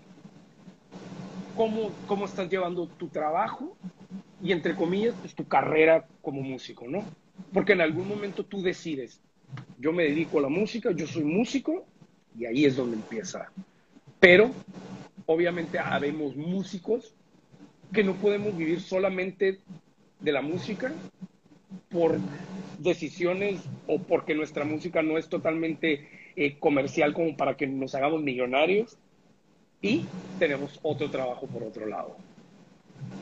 cómo, 1.56 1.90
cómo 2.06 2.26
estás 2.26 2.48
llevando 2.48 2.86
tu 2.86 3.08
trabajo 3.08 3.76
y 4.42 4.52
entre 4.52 4.74
comillas, 4.74 5.14
pues 5.20 5.34
tu 5.34 5.46
carrera 5.46 6.06
como 6.20 6.42
músico, 6.42 6.86
¿no? 6.88 7.04
Porque 7.52 7.72
en 7.72 7.80
algún 7.80 8.08
momento 8.08 8.44
tú 8.44 8.62
decides, 8.62 9.20
yo 9.78 9.92
me 9.92 10.04
dedico 10.04 10.38
a 10.38 10.42
la 10.42 10.48
música, 10.48 10.92
yo 10.92 11.06
soy 11.06 11.24
músico 11.24 11.86
y 12.38 12.46
ahí 12.46 12.64
es 12.64 12.76
donde 12.76 12.96
empieza. 12.96 13.50
Pero 14.20 14.50
obviamente 15.26 15.78
habemos 15.78 16.36
músicos 16.36 17.14
que 17.92 18.04
no 18.04 18.14
podemos 18.14 18.56
vivir 18.56 18.80
solamente 18.80 19.58
de 20.20 20.32
la 20.32 20.40
música 20.40 20.92
por 21.90 22.18
decisiones 22.78 23.60
o 23.86 23.98
porque 23.98 24.34
nuestra 24.34 24.64
música 24.64 25.02
no 25.02 25.18
es 25.18 25.28
totalmente 25.28 26.08
eh, 26.36 26.56
comercial 26.58 27.12
como 27.12 27.36
para 27.36 27.56
que 27.56 27.66
nos 27.66 27.94
hagamos 27.94 28.22
millonarios 28.22 28.96
y 29.80 30.06
tenemos 30.38 30.78
otro 30.82 31.10
trabajo 31.10 31.46
por 31.46 31.62
otro 31.62 31.86
lado, 31.86 32.16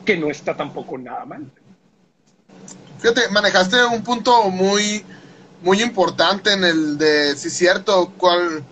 que 0.05 0.15
no 0.15 0.29
está 0.29 0.55
tampoco 0.55 0.97
nada 0.97 1.25
mal. 1.25 1.51
Fíjate, 3.01 3.29
manejaste 3.29 3.83
un 3.85 4.03
punto 4.03 4.43
muy, 4.49 5.03
muy 5.63 5.81
importante 5.81 6.53
en 6.53 6.63
el 6.63 6.97
de, 6.97 7.35
si 7.35 7.47
es 7.47 7.53
cierto, 7.53 8.13
cuál 8.17 8.63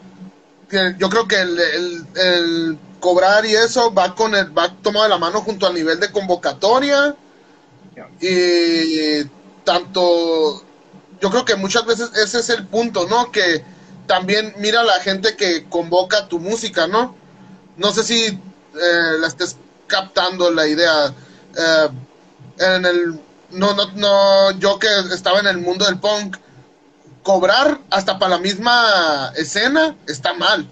yo 0.98 1.10
creo 1.10 1.28
que 1.28 1.42
el, 1.42 2.78
cobrar 3.00 3.46
y 3.46 3.56
eso 3.56 3.94
va 3.94 4.14
con 4.14 4.36
el, 4.36 4.56
va 4.56 4.72
tomado 4.82 5.06
de 5.06 5.10
la 5.10 5.18
mano 5.18 5.42
junto 5.42 5.66
al 5.66 5.74
nivel 5.74 6.00
de 6.00 6.12
convocatoria. 6.12 7.16
Y 8.22 9.24
tanto, 9.64 10.64
yo 11.20 11.30
creo 11.30 11.44
que 11.44 11.56
muchas 11.56 11.86
veces 11.86 12.12
ese 12.16 12.40
es 12.40 12.50
el 12.50 12.68
punto, 12.68 13.08
¿no? 13.08 13.32
Que 13.32 13.64
también 14.08 14.54
mira 14.58 14.84
la 14.84 15.00
gente 15.00 15.36
que 15.36 15.66
convoca 15.70 16.28
tu 16.28 16.40
música, 16.40 16.88
¿no? 16.88 17.16
No 17.78 17.92
sé 17.92 18.04
si 18.04 18.26
eh, 18.26 19.18
la 19.20 19.28
estés 19.28 19.58
captando 19.88 20.52
la 20.52 20.68
idea. 20.68 21.14
Eh, 21.58 21.90
en 22.60 22.86
el, 22.86 23.20
no, 23.52 23.74
no, 23.74 23.92
no, 23.94 24.60
yo 24.60 24.80
que 24.80 24.88
estaba 25.14 25.40
en 25.40 25.48
el 25.48 25.58
mundo 25.58 25.86
del 25.86 26.00
punk, 26.00 26.38
cobrar 27.24 27.80
hasta 27.90 28.18
para 28.20 28.36
la 28.36 28.42
misma 28.42 29.32
escena 29.36 29.96
está 30.08 30.34
mal. 30.34 30.72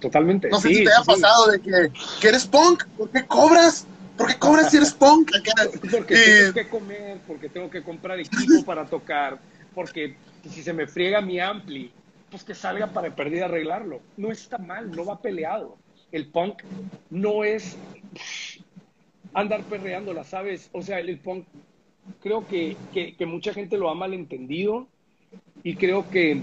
totalmente. 0.00 0.48
No 0.48 0.60
sé 0.60 0.68
si 0.68 0.84
te 0.84 0.92
haya 0.92 1.04
pasado 1.04 1.48
de 1.48 1.60
que, 1.60 1.92
que, 2.20 2.28
eres 2.28 2.46
punk, 2.46 2.84
¿por 2.96 3.10
qué 3.10 3.26
cobras? 3.26 3.86
¿Por 4.16 4.28
qué 4.28 4.38
cobras 4.38 4.70
si 4.70 4.78
eres 4.78 4.92
punk? 4.94 5.30
porque 5.90 6.16
tengo 6.16 6.54
que 6.54 6.68
comer, 6.68 7.18
porque 7.26 7.48
tengo 7.48 7.70
que 7.70 7.82
comprar 7.82 8.18
equipo 8.18 8.64
para 8.64 8.86
tocar, 8.86 9.38
porque 9.74 10.16
si 10.50 10.62
se 10.62 10.72
me 10.72 10.86
friega 10.86 11.20
mi 11.20 11.40
ampli, 11.40 11.92
pues 12.30 12.42
que 12.44 12.54
salga 12.54 12.88
para 12.88 13.14
perder 13.14 13.44
arreglarlo. 13.44 14.00
No 14.16 14.32
está 14.32 14.58
mal, 14.58 14.90
no 14.90 15.04
va 15.04 15.20
peleado. 15.20 15.76
El 16.12 16.28
punk 16.28 16.62
no 17.10 17.44
es 17.44 17.76
andar 19.34 19.62
perreándola, 19.64 20.24
¿sabes? 20.24 20.70
O 20.72 20.82
sea, 20.82 20.98
el 20.98 21.18
punk 21.18 21.46
creo 22.22 22.46
que, 22.46 22.76
que 22.92 23.26
mucha 23.26 23.52
gente 23.52 23.76
lo 23.76 23.90
ha 23.90 23.94
malentendido 23.94 24.88
y 25.62 25.74
creo 25.74 26.08
que 26.10 26.42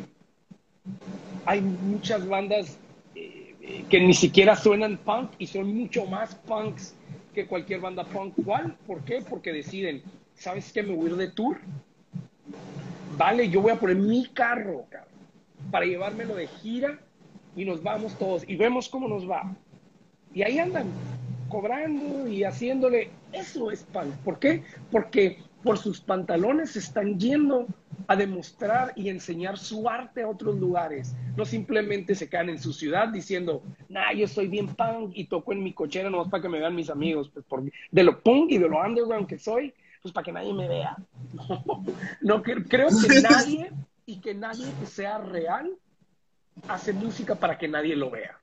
hay 1.46 1.62
muchas 1.62 2.28
bandas 2.28 2.78
eh, 3.16 3.86
que 3.90 4.00
ni 4.00 4.14
siquiera 4.14 4.56
suenan 4.56 4.98
punk 4.98 5.32
y 5.38 5.48
son 5.48 5.74
mucho 5.76 6.06
más 6.06 6.36
punks 6.36 6.96
que 7.34 7.46
cualquier 7.46 7.80
banda 7.80 8.04
punk. 8.04 8.34
¿Cuál? 8.44 8.76
¿Por 8.86 9.04
qué? 9.04 9.24
Porque 9.28 9.52
deciden, 9.52 10.04
¿sabes 10.36 10.72
qué? 10.72 10.84
Me 10.84 10.94
voy 10.94 11.08
a 11.08 11.10
ir 11.12 11.16
de 11.18 11.32
tour. 11.32 11.58
Vale, 13.18 13.50
yo 13.50 13.62
voy 13.62 13.72
a 13.72 13.80
poner 13.80 13.96
mi 13.96 14.28
carro 14.28 14.86
para 15.72 15.86
llevármelo 15.86 16.36
de 16.36 16.48
gira 16.48 17.00
y 17.56 17.66
nos 17.66 17.82
vamos 17.84 18.18
todos 18.18 18.44
y 18.48 18.56
vemos 18.56 18.90
cómo 18.90 19.08
nos 19.08 19.30
va. 19.30 19.56
Y 20.34 20.42
ahí 20.42 20.60
andan 20.60 20.88
cobrando 21.50 22.28
y 22.28 22.44
haciéndole. 22.44 23.10
Eso 23.32 23.72
es 23.72 23.84
punk. 23.84 24.14
¿Por 24.24 24.40
qué? 24.40 24.64
Porque 24.92 25.38
por 25.64 25.78
sus 25.78 26.02
pantalones 26.02 26.76
están 26.76 27.18
yendo 27.18 27.68
a 28.08 28.16
demostrar 28.16 28.92
y 28.96 29.10
enseñar 29.10 29.58
su 29.58 29.90
arte 29.90 30.24
a 30.24 30.28
otros 30.28 30.60
lugares. 30.60 31.16
No 31.38 31.46
simplemente 31.46 32.16
se 32.16 32.30
quedan 32.30 32.50
en 32.50 32.60
su 32.60 32.74
ciudad 32.74 33.08
diciendo, 33.08 33.64
nah, 33.90 34.12
yo 34.14 34.28
soy 34.28 34.48
bien 34.48 34.68
punk 34.68 35.12
y 35.14 35.26
toco 35.26 35.54
en 35.54 35.64
mi 35.64 35.74
cochera 35.74 36.10
nomás 36.10 36.28
para 36.28 36.44
que 36.44 36.50
me 36.50 36.60
vean 36.60 36.76
mis 36.76 36.90
amigos. 36.90 37.30
Pues 37.34 37.46
por, 37.46 37.64
de 37.64 38.04
lo 38.04 38.22
punk 38.22 38.52
y 38.52 38.58
de 38.58 38.68
lo 38.68 38.82
underground 38.82 39.28
que 39.28 39.40
soy, 39.40 39.74
pues 40.02 40.14
para 40.14 40.26
que 40.26 40.34
nadie 40.34 40.54
me 40.54 40.68
vea. 40.68 40.98
No, 42.22 42.42
creo 42.42 42.90
que 42.90 43.22
nadie 43.22 43.72
y 44.06 44.20
que 44.20 44.34
nadie 44.34 44.66
que 44.80 44.86
sea 44.86 45.18
real 45.18 45.72
hace 46.68 46.94
música 46.94 47.36
para 47.36 47.58
que 47.58 47.68
nadie 47.68 47.96
lo 47.96 48.12
vea. 48.12 48.38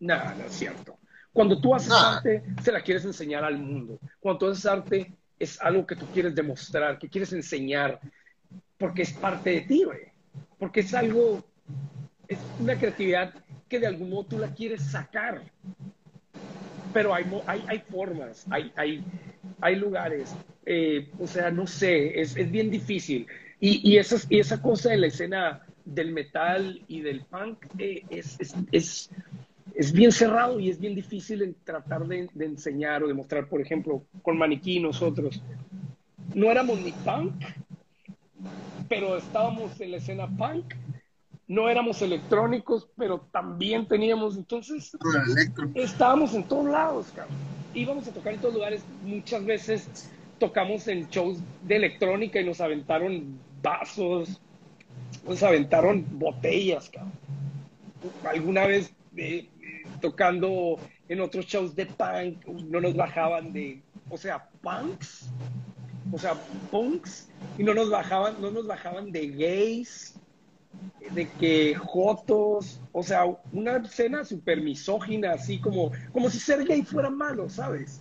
Nada, 0.00 0.34
no 0.34 0.44
es 0.44 0.52
cierto. 0.52 0.98
Cuando 1.32 1.60
tú 1.60 1.74
haces 1.74 1.92
arte, 1.92 2.42
se 2.62 2.72
la 2.72 2.80
quieres 2.80 3.04
enseñar 3.04 3.44
al 3.44 3.58
mundo. 3.58 3.98
Cuando 4.18 4.38
tú 4.38 4.46
haces 4.46 4.66
arte, 4.66 5.12
es 5.38 5.60
algo 5.60 5.86
que 5.86 5.96
tú 5.96 6.06
quieres 6.12 6.34
demostrar, 6.34 6.98
que 6.98 7.08
quieres 7.08 7.32
enseñar, 7.32 8.00
porque 8.76 9.02
es 9.02 9.12
parte 9.12 9.50
de 9.50 9.60
ti, 9.62 9.84
güey. 9.84 10.00
Porque 10.58 10.80
es 10.80 10.94
algo, 10.94 11.44
es 12.26 12.38
una 12.58 12.78
creatividad 12.78 13.34
que 13.68 13.78
de 13.78 13.86
algún 13.86 14.10
modo 14.10 14.24
tú 14.24 14.38
la 14.38 14.54
quieres 14.54 14.82
sacar. 14.82 15.42
Pero 16.92 17.14
hay, 17.14 17.24
hay, 17.46 17.64
hay 17.68 17.78
formas, 17.80 18.46
hay, 18.50 18.72
hay, 18.76 19.04
hay 19.60 19.76
lugares, 19.76 20.34
eh, 20.64 21.10
o 21.18 21.26
sea, 21.26 21.50
no 21.50 21.66
sé, 21.66 22.20
es, 22.20 22.36
es 22.36 22.50
bien 22.50 22.70
difícil. 22.70 23.26
Y, 23.60 23.88
y, 23.88 23.98
esa, 23.98 24.16
y 24.28 24.38
esa 24.38 24.62
cosa 24.62 24.90
de 24.90 24.96
la 24.96 25.08
escena 25.08 25.66
del 25.84 26.12
metal 26.12 26.82
y 26.86 27.00
del 27.00 27.22
punk 27.22 27.66
eh, 27.78 28.04
es, 28.10 28.38
es 28.72 29.10
es 29.78 29.92
bien 29.92 30.10
cerrado 30.10 30.58
y 30.58 30.70
es 30.70 30.80
bien 30.80 30.96
difícil 30.96 31.40
en 31.40 31.54
tratar 31.62 32.04
de, 32.08 32.28
enseñar 32.40 33.04
o 33.04 33.06
demostrar, 33.06 33.48
por 33.48 33.60
ejemplo, 33.60 34.02
con 34.22 34.36
Maniquí 34.36 34.80
nosotros. 34.80 35.40
No 36.34 36.50
éramos 36.50 36.80
ni 36.80 36.90
punk, 36.90 37.32
pero 38.88 39.16
estábamos 39.16 39.80
en 39.80 39.92
la 39.92 39.98
escena 39.98 40.26
punk. 40.36 40.74
No 41.46 41.68
éramos 41.68 42.02
electrónicos, 42.02 42.88
pero 42.96 43.20
también 43.30 43.86
teníamos, 43.86 44.36
entonces, 44.36 44.96
estábamos 45.76 46.34
en 46.34 46.42
todos 46.42 46.66
lados, 46.66 47.06
cabrón. 47.14 47.36
Íbamos 47.72 48.08
a 48.08 48.12
tocar 48.12 48.34
en 48.34 48.40
todos 48.40 48.54
lugares. 48.54 48.82
Muchas 49.04 49.44
veces 49.44 50.10
tocamos 50.40 50.88
en 50.88 51.08
shows 51.08 51.38
de 51.62 51.76
electrónica 51.76 52.40
y 52.40 52.44
nos 52.44 52.60
aventaron 52.60 53.38
vasos, 53.62 54.40
nos 55.24 55.40
aventaron 55.44 56.04
botellas, 56.18 56.90
cabrón. 56.90 57.12
Alguna 58.24 58.66
vez 58.66 58.92
eh, 59.16 59.48
tocando 60.00 60.76
en 61.08 61.20
otros 61.20 61.46
shows 61.46 61.74
de 61.74 61.86
punk, 61.86 62.46
no 62.46 62.80
nos 62.80 62.94
bajaban 62.94 63.52
de, 63.52 63.82
o 64.10 64.16
sea, 64.16 64.48
punks, 64.62 65.30
o 66.12 66.18
sea, 66.18 66.34
punks, 66.70 67.28
y 67.58 67.62
no 67.62 67.74
nos 67.74 67.90
bajaban, 67.90 68.40
no 68.40 68.50
nos 68.50 68.66
bajaban 68.66 69.10
de 69.12 69.28
gays, 69.28 70.14
de 71.10 71.28
que 71.32 71.74
jotos, 71.74 72.80
o 72.92 73.02
sea, 73.02 73.24
una 73.52 73.78
escena 73.78 74.24
súper 74.24 74.60
misógina, 74.60 75.32
así 75.32 75.60
como, 75.60 75.90
como 76.12 76.30
si 76.30 76.38
ser 76.38 76.64
gay 76.64 76.82
fuera 76.82 77.10
malo, 77.10 77.48
¿sabes? 77.48 78.00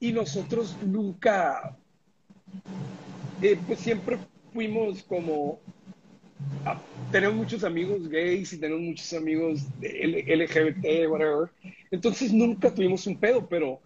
Y 0.00 0.12
nosotros 0.12 0.76
nunca, 0.84 1.76
eh, 3.42 3.58
pues 3.66 3.80
siempre 3.80 4.18
fuimos 4.52 5.02
como 5.04 5.60
tenemos 7.10 7.36
muchos 7.36 7.64
amigos 7.64 8.08
gays 8.08 8.52
y 8.52 8.58
tenemos 8.58 8.82
muchos 8.82 9.12
amigos 9.12 9.62
LGBT, 9.80 11.08
whatever. 11.08 11.50
Entonces 11.90 12.32
nunca 12.32 12.72
tuvimos 12.72 13.06
un 13.06 13.18
pedo, 13.18 13.46
pero 13.46 13.80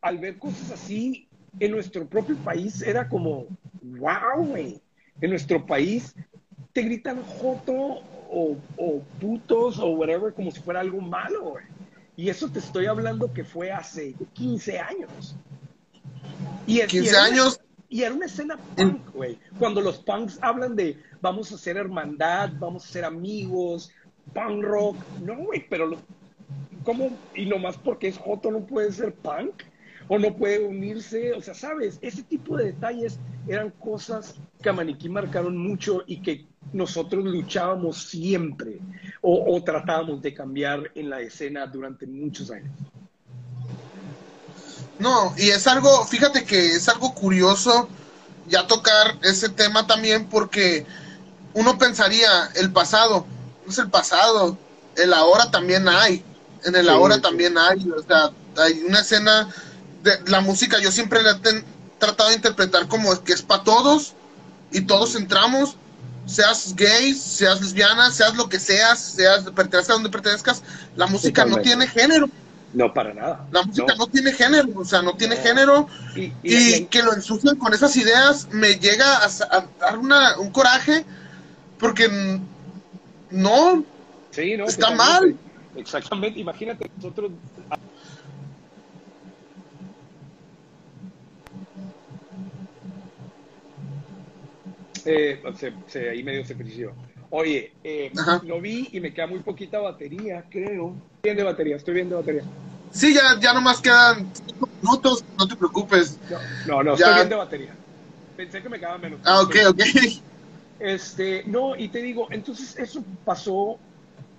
al 0.00 0.18
ver 0.18 0.38
cosas 0.38 0.70
así 0.70 1.26
en 1.58 1.72
nuestro 1.72 2.06
propio 2.06 2.36
país 2.36 2.82
era 2.82 3.08
como, 3.08 3.46
wow, 3.82 4.44
güey. 4.44 4.80
En 5.20 5.30
nuestro 5.30 5.66
país 5.66 6.14
te 6.72 6.82
gritan 6.82 7.22
joto 7.24 8.02
o, 8.30 8.56
putos 9.20 9.78
o 9.78 9.88
whatever 9.88 10.32
como 10.32 10.50
si 10.52 10.60
fuera 10.60 10.80
algo 10.80 11.00
malo, 11.00 11.50
güey. 11.50 11.64
Y 12.16 12.28
eso 12.28 12.48
te 12.48 12.58
estoy 12.58 12.86
hablando 12.86 13.32
que 13.32 13.44
fue 13.44 13.72
hace 13.72 14.14
15 14.34 14.78
años. 14.78 15.36
Y 16.66 16.80
15 16.80 17.16
años. 17.16 17.60
Y 17.88 18.02
era 18.02 18.14
una 18.14 18.26
escena 18.26 18.58
punk, 18.76 19.14
güey. 19.14 19.38
Cuando 19.58 19.80
los 19.80 19.98
punks 19.98 20.38
hablan 20.42 20.76
de 20.76 20.98
vamos 21.20 21.50
a 21.50 21.54
hacer 21.54 21.76
hermandad, 21.76 22.52
vamos 22.58 22.84
a 22.84 22.88
ser 22.88 23.04
amigos, 23.04 23.90
punk 24.34 24.62
rock. 24.62 24.96
No, 25.24 25.36
güey, 25.36 25.66
pero 25.68 25.96
¿cómo? 26.84 27.16
Y 27.34 27.46
nomás 27.46 27.78
porque 27.78 28.08
es 28.08 28.18
Joto 28.18 28.50
no 28.50 28.66
puede 28.66 28.92
ser 28.92 29.14
punk 29.14 29.62
o 30.08 30.18
no 30.18 30.36
puede 30.36 30.66
unirse. 30.66 31.32
O 31.32 31.40
sea, 31.40 31.54
¿sabes? 31.54 31.98
Ese 32.02 32.22
tipo 32.22 32.56
de 32.56 32.66
detalles 32.66 33.18
eran 33.46 33.70
cosas 33.70 34.38
que 34.62 34.68
a 34.68 34.72
Maniquí 34.74 35.08
marcaron 35.08 35.56
mucho 35.56 36.02
y 36.06 36.20
que 36.20 36.46
nosotros 36.72 37.24
luchábamos 37.24 37.96
siempre 37.96 38.78
o, 39.22 39.54
o 39.54 39.64
tratábamos 39.64 40.20
de 40.20 40.34
cambiar 40.34 40.90
en 40.94 41.08
la 41.08 41.22
escena 41.22 41.66
durante 41.66 42.06
muchos 42.06 42.50
años. 42.50 42.70
No, 44.98 45.34
y 45.36 45.50
es 45.50 45.66
algo, 45.66 46.04
fíjate 46.06 46.44
que 46.44 46.72
es 46.72 46.88
algo 46.88 47.14
curioso 47.14 47.88
ya 48.48 48.66
tocar 48.66 49.18
ese 49.22 49.48
tema 49.48 49.86
también 49.86 50.28
porque 50.28 50.86
uno 51.54 51.78
pensaría, 51.78 52.50
el 52.54 52.72
pasado, 52.72 53.26
es 53.68 53.78
el 53.78 53.90
pasado, 53.90 54.56
el 54.96 55.12
ahora 55.12 55.50
también 55.50 55.88
hay, 55.88 56.24
en 56.64 56.74
el 56.74 56.88
ahora 56.88 57.20
también 57.20 57.56
hay, 57.58 57.88
o 57.90 58.02
sea, 58.02 58.30
hay 58.56 58.80
una 58.86 59.00
escena 59.00 59.48
de 60.02 60.18
la 60.26 60.40
música, 60.40 60.78
yo 60.80 60.90
siempre 60.90 61.22
la 61.22 61.32
he 61.32 61.64
tratado 61.98 62.30
de 62.30 62.36
interpretar 62.36 62.88
como 62.88 63.22
que 63.22 63.32
es 63.32 63.42
para 63.42 63.64
todos 63.64 64.14
y 64.70 64.82
todos 64.82 65.14
entramos, 65.14 65.76
seas 66.26 66.74
gay, 66.74 67.14
seas 67.14 67.60
lesbiana, 67.60 68.10
seas 68.10 68.34
lo 68.34 68.48
que 68.48 68.58
seas, 68.58 69.00
seas 69.00 69.44
pertenezcas 69.44 69.90
a 69.90 69.94
donde 69.94 70.10
pertenezcas, 70.10 70.62
la 70.96 71.06
música 71.06 71.44
no 71.44 71.58
tiene 71.58 71.86
género. 71.86 72.28
No, 72.74 72.92
para 72.92 73.14
nada. 73.14 73.46
La 73.50 73.62
música 73.62 73.94
no, 73.96 74.06
tiene 74.08 74.32
género, 74.32 74.68
o 74.76 74.84
sea, 74.84 75.00
no 75.00 75.14
tiene 75.14 75.36
género. 75.36 75.88
Y, 76.14 76.84
que 76.86 77.02
lo 77.02 77.14
ensucian 77.14 77.56
con 77.56 77.72
esas 77.72 77.96
ideas 77.96 78.48
me 78.52 78.74
llega 78.74 79.24
a, 79.24 79.66
dar 79.80 79.98
una, 79.98 80.38
un 80.38 80.50
coraje 80.50 81.04
porque 81.78 82.08
no, 83.30 83.84
sí, 84.30 84.56
no 84.56 84.66
está 84.66 84.90
mal. 84.90 85.36
Exactamente, 85.76 86.40
imagínate 86.40 86.90
nosotros... 86.96 87.30
Eh, 95.04 95.42
se, 95.86 96.10
ahí 96.10 96.22
medio 96.22 96.44
se. 96.44 96.54
Oye, 97.30 97.72
eh, 97.82 98.12
lo 98.44 98.60
vi 98.60 98.88
y 98.92 99.00
me 99.00 99.14
queda 99.14 99.26
muy 99.26 99.38
poquita 99.38 99.78
batería, 99.78 100.44
creo. 100.50 100.94
Bien 101.22 101.36
de 101.36 101.42
batería, 101.42 101.76
estoy 101.76 101.94
bien 101.94 102.08
de 102.08 102.14
batería. 102.14 102.42
Sí, 102.92 103.12
ya, 103.12 103.38
ya 103.40 103.52
nomás 103.52 103.80
quedan 103.80 104.30
cinco 104.32 104.68
minutos, 104.80 105.24
no 105.36 105.48
te 105.48 105.56
preocupes. 105.56 106.18
No, 106.66 106.82
no, 106.82 106.94
estoy 106.94 107.14
bien 107.14 107.28
de 107.28 107.34
batería. 107.34 107.74
Pensé 108.36 108.62
que 108.62 108.68
me 108.68 108.78
quedaba 108.78 108.98
menos. 108.98 109.18
Ah, 109.24 109.42
ok, 109.42 109.56
ok. 109.68 109.80
Este, 110.78 111.42
no, 111.46 111.74
y 111.74 111.88
te 111.88 112.00
digo, 112.00 112.28
entonces 112.30 112.78
eso 112.78 113.02
pasó 113.24 113.80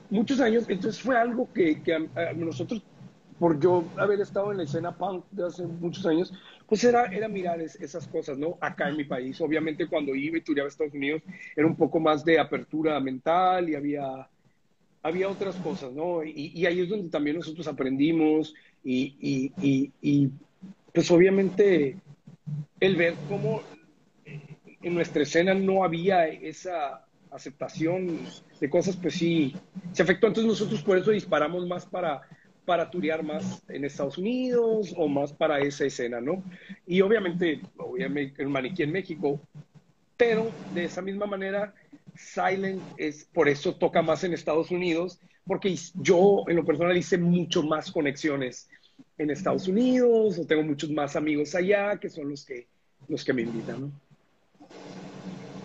muchos 0.09 0.39
años, 0.39 0.63
entonces 0.69 1.01
fue 1.01 1.17
algo 1.17 1.49
que, 1.53 1.81
que 1.83 1.93
a, 1.95 2.33
nosotros, 2.33 2.81
por 3.37 3.59
yo 3.59 3.83
haber 3.97 4.21
estado 4.21 4.51
en 4.51 4.57
la 4.59 4.63
escena 4.63 4.95
punk 4.95 5.25
de 5.31 5.47
hace 5.47 5.65
muchos 5.65 6.05
años, 6.05 6.33
pues 6.65 6.81
era, 6.85 7.07
era 7.07 7.27
mirar 7.27 7.59
esas 7.59 8.07
cosas, 8.07 8.37
¿no? 8.37 8.57
Acá 8.61 8.87
en 8.87 8.95
mi 8.95 9.03
país, 9.03 9.41
obviamente 9.41 9.87
cuando 9.87 10.15
iba 10.15 10.37
y 10.37 10.41
tureaba 10.41 10.67
a 10.67 10.69
Estados 10.69 10.93
Unidos, 10.93 11.21
era 11.57 11.67
un 11.67 11.75
poco 11.75 11.99
más 11.99 12.23
de 12.23 12.39
apertura 12.39 12.97
mental 13.01 13.69
y 13.69 13.75
había, 13.75 14.29
había 15.01 15.29
otras 15.29 15.55
cosas, 15.57 15.93
¿no? 15.93 16.23
Y, 16.23 16.51
y 16.53 16.65
ahí 16.65 16.81
es 16.81 16.89
donde 16.89 17.09
también 17.09 17.37
nosotros 17.37 17.67
aprendimos 17.67 18.53
y, 18.83 19.15
y, 19.61 19.91
y 20.01 20.29
pues 20.93 21.09
obviamente 21.11 21.97
el 22.79 22.95
ver 22.95 23.15
cómo 23.27 23.61
en 24.81 24.93
nuestra 24.93 25.23
escena 25.23 25.53
no 25.53 25.83
había 25.83 26.27
esa 26.27 27.05
aceptación 27.31 28.19
de 28.59 28.69
cosas, 28.69 28.97
pues 28.97 29.13
sí, 29.15 29.55
se 29.91 30.03
afectó. 30.03 30.27
Entonces 30.27 30.49
nosotros 30.49 30.81
por 30.81 30.97
eso 30.97 31.11
disparamos 31.11 31.67
más 31.67 31.85
para, 31.85 32.21
para 32.65 32.89
turear 32.89 33.23
más 33.23 33.63
en 33.69 33.85
Estados 33.85 34.17
Unidos 34.17 34.93
o 34.97 35.07
más 35.07 35.33
para 35.33 35.59
esa 35.59 35.85
escena, 35.85 36.19
¿no? 36.21 36.43
Y 36.87 37.01
obviamente, 37.01 37.61
obviamente 37.77 38.41
el 38.41 38.49
maniquí 38.49 38.83
en 38.83 38.91
México, 38.91 39.39
pero 40.17 40.51
de 40.73 40.85
esa 40.85 41.01
misma 41.01 41.25
manera, 41.25 41.73
Silent 42.19 42.81
es, 42.97 43.25
por 43.33 43.47
eso 43.47 43.75
toca 43.75 44.01
más 44.01 44.23
en 44.23 44.33
Estados 44.33 44.71
Unidos, 44.71 45.19
porque 45.45 45.75
yo 45.95 46.43
en 46.47 46.57
lo 46.57 46.65
personal 46.65 46.95
hice 46.97 47.17
mucho 47.17 47.63
más 47.63 47.91
conexiones 47.91 48.67
en 49.17 49.31
Estados 49.31 49.67
Unidos, 49.67 50.37
o 50.37 50.45
tengo 50.45 50.63
muchos 50.63 50.89
más 50.91 51.15
amigos 51.15 51.55
allá 51.55 51.97
que 51.97 52.09
son 52.09 52.29
los 52.29 52.45
que, 52.45 52.67
los 53.07 53.23
que 53.23 53.33
me 53.33 53.43
invitan, 53.43 53.81
¿no? 53.81 53.91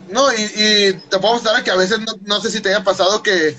No, 0.08 0.32
y, 0.32 0.42
y 0.42 0.92
te 0.92 1.18
puedo 1.18 1.34
mostrar 1.34 1.64
que 1.64 1.70
a 1.70 1.76
veces 1.76 1.98
no, 2.22 2.40
sé 2.40 2.50
si 2.50 2.60
te 2.60 2.68
haya 2.68 2.84
pasado 2.84 3.22
que 3.22 3.56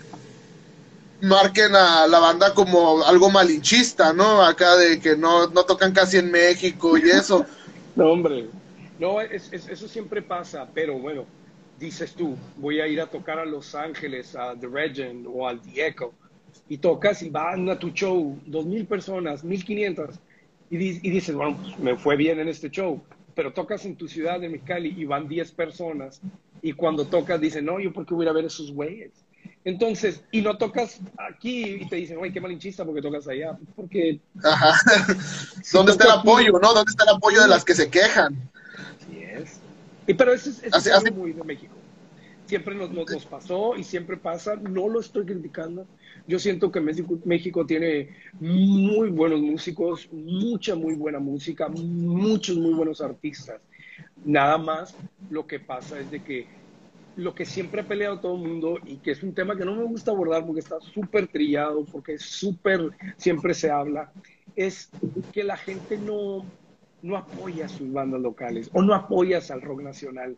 marquen 1.22 1.76
a 1.76 2.08
la 2.08 2.20
banda 2.20 2.54
como 2.54 3.04
algo 3.04 3.30
malinchista, 3.30 4.14
¿no? 4.14 4.42
Acá 4.42 4.76
de 4.78 5.00
que 5.00 5.18
no, 5.18 5.48
no 5.48 5.64
tocan 5.64 5.92
casi 5.92 6.18
en 6.18 6.32
México 6.32 6.98
y 6.98 7.10
eso. 7.10 7.46
no, 7.96 8.12
hombre, 8.12 8.48
no, 9.00 9.20
eso 9.20 9.88
siempre 9.88 10.22
pasa, 10.22 10.68
pero 10.74 10.98
bueno, 11.00 11.26
dices 11.80 12.14
tú, 12.14 12.36
voy 12.58 12.80
a 12.80 12.88
ir 12.88 13.02
a 13.02 13.08
tocar 13.08 13.40
a 13.40 13.46
Los 13.46 13.76
Ángeles, 13.76 14.36
a 14.36 14.56
The 14.56 14.68
Regent 14.68 15.28
o 15.30 15.48
al 15.48 15.62
The 15.62 15.88
Echo, 15.88 16.14
y 16.70 16.78
tocas 16.78 17.22
y 17.22 17.30
van 17.30 17.70
a 17.70 17.78
tu 17.78 17.90
show, 17.90 18.40
dos 18.46 18.66
mil 18.66 18.86
personas, 18.86 19.44
mil 19.44 19.64
quinientas, 19.64 20.20
y, 20.70 20.78
y 20.78 21.10
dices, 21.12 21.36
bueno, 21.36 21.58
pues 21.62 21.80
me 21.80 21.96
fue 21.96 22.16
bien 22.16 22.40
en 22.40 22.48
este 22.48 22.70
show 22.70 23.02
pero 23.36 23.54
tocas 23.54 23.86
en 23.86 23.96
tu 23.96 24.08
ciudad 24.08 24.40
de 24.40 24.50
Mexicali 24.50 24.96
y 24.98 25.06
van 25.06 25.28
10 25.28 25.52
personas 25.52 26.22
y 26.62 26.72
cuando 26.72 27.06
tocas 27.06 27.40
dicen, 27.40 27.66
no, 27.66 27.80
yo 27.80 27.94
por 27.94 28.06
qué 28.06 28.14
voy 28.16 28.28
a 28.28 28.32
ver 28.32 28.46
esos 28.46 28.72
güeyes. 28.72 29.12
Entonces, 29.64 30.24
y 30.32 30.42
no 30.42 30.58
tocas 30.58 31.00
aquí 31.18 31.64
y 31.82 31.90
te 31.90 31.98
dicen, 31.98 32.18
oye, 32.18 32.32
qué 32.32 32.40
malinchista 32.40 32.86
porque 32.86 33.02
tocas 33.02 33.28
allá. 33.28 33.58
Porque. 33.76 34.20
Ajá. 34.44 34.74
¿Dónde 35.74 35.92
está 35.92 36.06
el 36.06 36.12
apoyo, 36.12 36.54
no? 36.54 36.74
¿Dónde 36.74 36.90
está 36.90 37.04
el 37.04 37.18
apoyo 37.18 37.42
de 37.42 37.48
las 37.48 37.66
que 37.66 37.76
se 37.76 37.90
quejan? 37.90 38.50
Así 38.96 39.20
es. 39.20 39.55
Y, 40.08 40.14
pero 40.14 40.34
eso 40.34 40.50
es, 40.50 40.64
eso 40.64 40.78
es 40.78 41.14
muy 41.14 41.34
de 41.34 41.44
México. 41.44 41.76
Siempre 42.46 42.76
nos, 42.76 42.92
nos, 42.92 43.10
nos, 43.10 43.26
pasó 43.26 43.76
y 43.76 43.84
siempre 43.84 44.18
pasa. 44.18 44.56
No 44.56 44.88
lo 44.88 45.00
estoy 45.00 45.26
criticando. 45.26 45.88
Yo 46.28 46.38
siento 46.38 46.72
que 46.72 46.80
México, 46.80 47.18
México 47.26 47.66
tiene 47.66 48.10
muy 48.40 49.10
buenos 49.10 49.42
músicos, 49.42 50.08
mucha 50.12 50.76
muy 50.76 50.96
buena 50.96 51.20
música, 51.20 51.68
muchos 51.70 52.58
muy 52.58 52.74
buenos 52.74 53.02
artistas. 53.02 53.62
Nada 54.24 54.58
más 54.58 54.96
lo 55.30 55.48
que 55.48 55.60
pasa 55.60 56.00
es 56.00 56.12
de 56.12 56.24
que 56.24 56.48
lo 57.16 57.34
que 57.34 57.46
siempre 57.46 57.82
ha 57.82 57.88
peleado 57.88 58.20
todo 58.20 58.36
el 58.36 58.48
mundo 58.48 58.80
y 58.86 58.98
que 58.98 59.12
es 59.12 59.24
un 59.24 59.34
tema 59.34 59.56
que 59.56 59.66
no 59.66 59.76
me 59.76 59.84
gusta 59.84 60.12
abordar 60.12 60.46
porque 60.46 60.60
está 60.60 60.80
súper 60.82 61.28
trillado, 61.28 61.86
porque 61.86 62.14
es 62.14 62.24
súper, 62.24 62.92
siempre 63.18 63.54
se 63.54 63.72
habla, 63.72 64.12
es 64.56 64.90
que 65.32 65.44
la 65.44 65.58
gente 65.58 65.98
no, 65.98 66.46
no 67.06 67.18
apoya 67.18 67.66
a 67.66 67.70
sus 67.70 67.92
bandas 67.92 68.20
locales 68.20 68.70
o 68.74 68.82
no 68.82 68.96
apoyas 68.96 69.52
al 69.52 69.62
rock 69.62 69.82
nacional. 69.82 70.36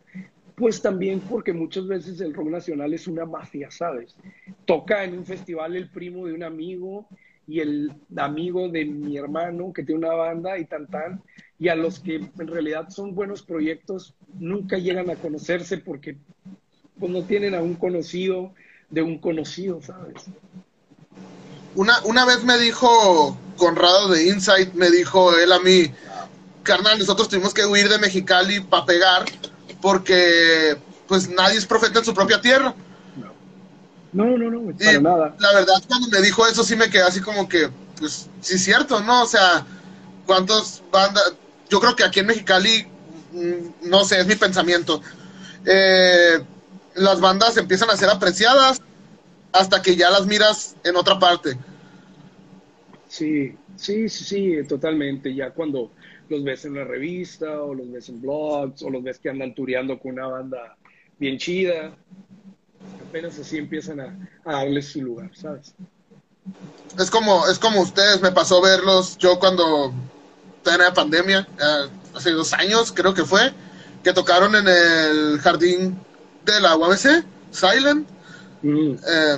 Pues 0.55 0.82
también 0.82 1.22
porque 1.22 1.53
muchas 1.53 1.88
veces 1.88 2.20
el 2.20 2.34
rock 2.34 2.49
nacional 2.49 2.93
es 2.93 3.07
una 3.07 3.26
mafia, 3.26 3.72
¿sabes? 3.72 4.15
Toca 4.65 5.03
en 5.05 5.18
un 5.18 5.26
festival 5.26 5.78
el 5.78 5.89
primo 5.89 6.26
de 6.28 6.34
un 6.34 6.43
amigo 6.43 7.07
y 7.47 7.61
el 7.61 7.93
amigo 8.18 8.68
de 8.68 8.84
mi 8.84 9.18
hermano 9.18 9.72
que 9.72 9.84
tiene 9.84 10.05
una 10.05 10.13
banda 10.13 10.59
y 10.59 10.65
tan 10.65 10.88
tan, 10.88 11.22
y 11.57 11.70
a 11.70 11.76
los 11.76 11.99
que 11.99 12.15
en 12.15 12.47
realidad 12.47 12.89
son 12.89 13.15
buenos 13.15 13.43
proyectos 13.43 14.13
nunca 14.38 14.78
llegan 14.78 15.09
a 15.09 15.15
conocerse 15.15 15.78
porque 15.78 16.18
pues, 16.99 17.11
no 17.11 17.24
tienen 17.24 17.55
a 17.55 17.61
un 17.61 17.76
conocido 17.76 18.53
de 18.89 19.03
un 19.03 19.20
conocido, 19.20 19.82
¿sabes? 19.82 20.26
Una, 21.76 21.93
una 22.03 22.26
vez 22.26 22.43
me 22.43 22.57
dijo 22.57 23.38
Conrado 23.55 24.09
de 24.09 24.28
Insight, 24.28 24.74
me 24.74 24.89
dijo 24.89 25.38
él 25.38 25.53
a 25.53 25.59
mí, 25.59 25.91
carnal, 26.68 26.99
nosotros 26.99 27.30
tuvimos 27.30 27.53
que 27.53 27.65
huir 27.65 27.88
de 27.88 27.97
Mexicali 27.97 28.59
para 28.59 28.86
pegar 28.86 29.26
porque 29.82 30.78
pues 31.07 31.30
nadie 31.30 31.57
es 31.57 31.65
profeta 31.65 31.99
en 31.99 32.05
su 32.05 32.13
propia 32.13 32.41
tierra. 32.41 32.76
No, 34.11 34.38
no, 34.38 34.49
no, 34.51 34.78
para 34.78 34.99
nada. 34.99 35.36
La 35.39 35.53
verdad, 35.53 35.82
cuando 35.88 36.07
me 36.09 36.22
dijo 36.22 36.45
eso, 36.45 36.63
sí 36.63 36.76
me 36.76 36.89
quedé 36.89 37.03
así 37.03 37.22
como 37.22 37.47
que, 37.47 37.70
pues, 37.99 38.30
sí 38.41 38.55
es 38.55 38.63
cierto, 38.63 38.99
¿no? 39.01 39.24
O 39.24 39.26
sea, 39.26 39.65
¿cuántos 40.26 40.82
bandas? 40.91 41.34
Yo 41.70 41.80
creo 41.80 41.95
que 41.95 42.03
aquí 42.03 42.20
en 42.20 42.28
Mexicali, 42.28 42.88
mm, 43.32 43.89
no 43.89 44.03
sé, 44.05 44.20
es 44.20 44.28
mi 44.28 44.36
pensamiento. 44.36 45.01
Eh, 45.65 46.39
las 46.95 47.20
bandas 47.20 47.57
empiezan 47.57 47.89
a 47.89 47.97
ser 47.97 48.09
apreciadas 48.09 48.82
hasta 49.51 49.82
que 49.82 49.95
ya 49.95 50.09
las 50.09 50.26
miras 50.26 50.76
en 50.84 50.95
otra 50.95 51.20
parte. 51.20 51.57
Sí, 53.07 53.55
sí, 53.76 54.09
sí, 54.09 54.24
sí, 54.24 54.68
totalmente. 54.68 55.34
Ya 55.34 55.51
cuando 55.51 55.91
los 56.30 56.43
ves 56.43 56.65
en 56.65 56.75
la 56.75 56.84
revista 56.84 57.61
o 57.61 57.73
los 57.73 57.91
ves 57.91 58.09
en 58.09 58.21
blogs 58.21 58.82
o 58.84 58.89
los 58.89 59.03
ves 59.03 59.19
que 59.19 59.30
andan 59.30 59.53
tureando 59.53 59.99
con 59.99 60.13
una 60.13 60.28
banda 60.28 60.78
bien 61.17 61.38
chida. 61.38 61.95
Apenas 63.07 63.38
así 63.39 63.57
empiezan 63.57 63.99
a, 63.99 64.17
darles 64.45 64.89
su 64.89 65.01
lugar, 65.01 65.32
¿sabes? 65.34 65.73
Es 66.97 67.09
como, 67.09 67.47
es 67.47 67.59
como 67.59 67.82
ustedes, 67.82 68.21
me 68.21 68.32
pasó 68.32 68.61
verlos 68.61 69.17
yo 69.17 69.39
cuando 69.39 69.93
tenía 70.63 70.93
pandemia, 70.93 71.47
hace 72.13 72.32
dos 72.32 72.53
años 72.53 72.91
creo 72.91 73.13
que 73.13 73.25
fue, 73.25 73.53
que 74.03 74.13
tocaron 74.13 74.55
en 74.55 74.67
el 74.67 75.39
jardín 75.39 75.99
de 76.45 76.61
la 76.61 76.78
UABC, 76.78 77.25
Silent. 77.51 78.07
Mm. 78.61 78.91
Eh, 78.91 79.38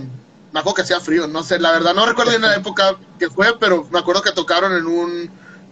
me 0.51 0.59
acuerdo 0.59 0.75
que 0.75 0.81
hacía 0.83 0.99
frío, 0.99 1.27
no 1.27 1.43
sé, 1.43 1.59
la 1.59 1.71
verdad 1.71 1.93
no 1.93 2.05
recuerdo 2.05 2.31
en 2.33 2.41
la 2.41 2.55
época 2.55 2.95
que 3.19 3.29
fue, 3.29 3.57
pero 3.59 3.87
me 3.91 3.99
acuerdo 3.99 4.21
que 4.21 4.31
tocaron 4.31 4.75
en 4.75 4.85
un 4.85 5.29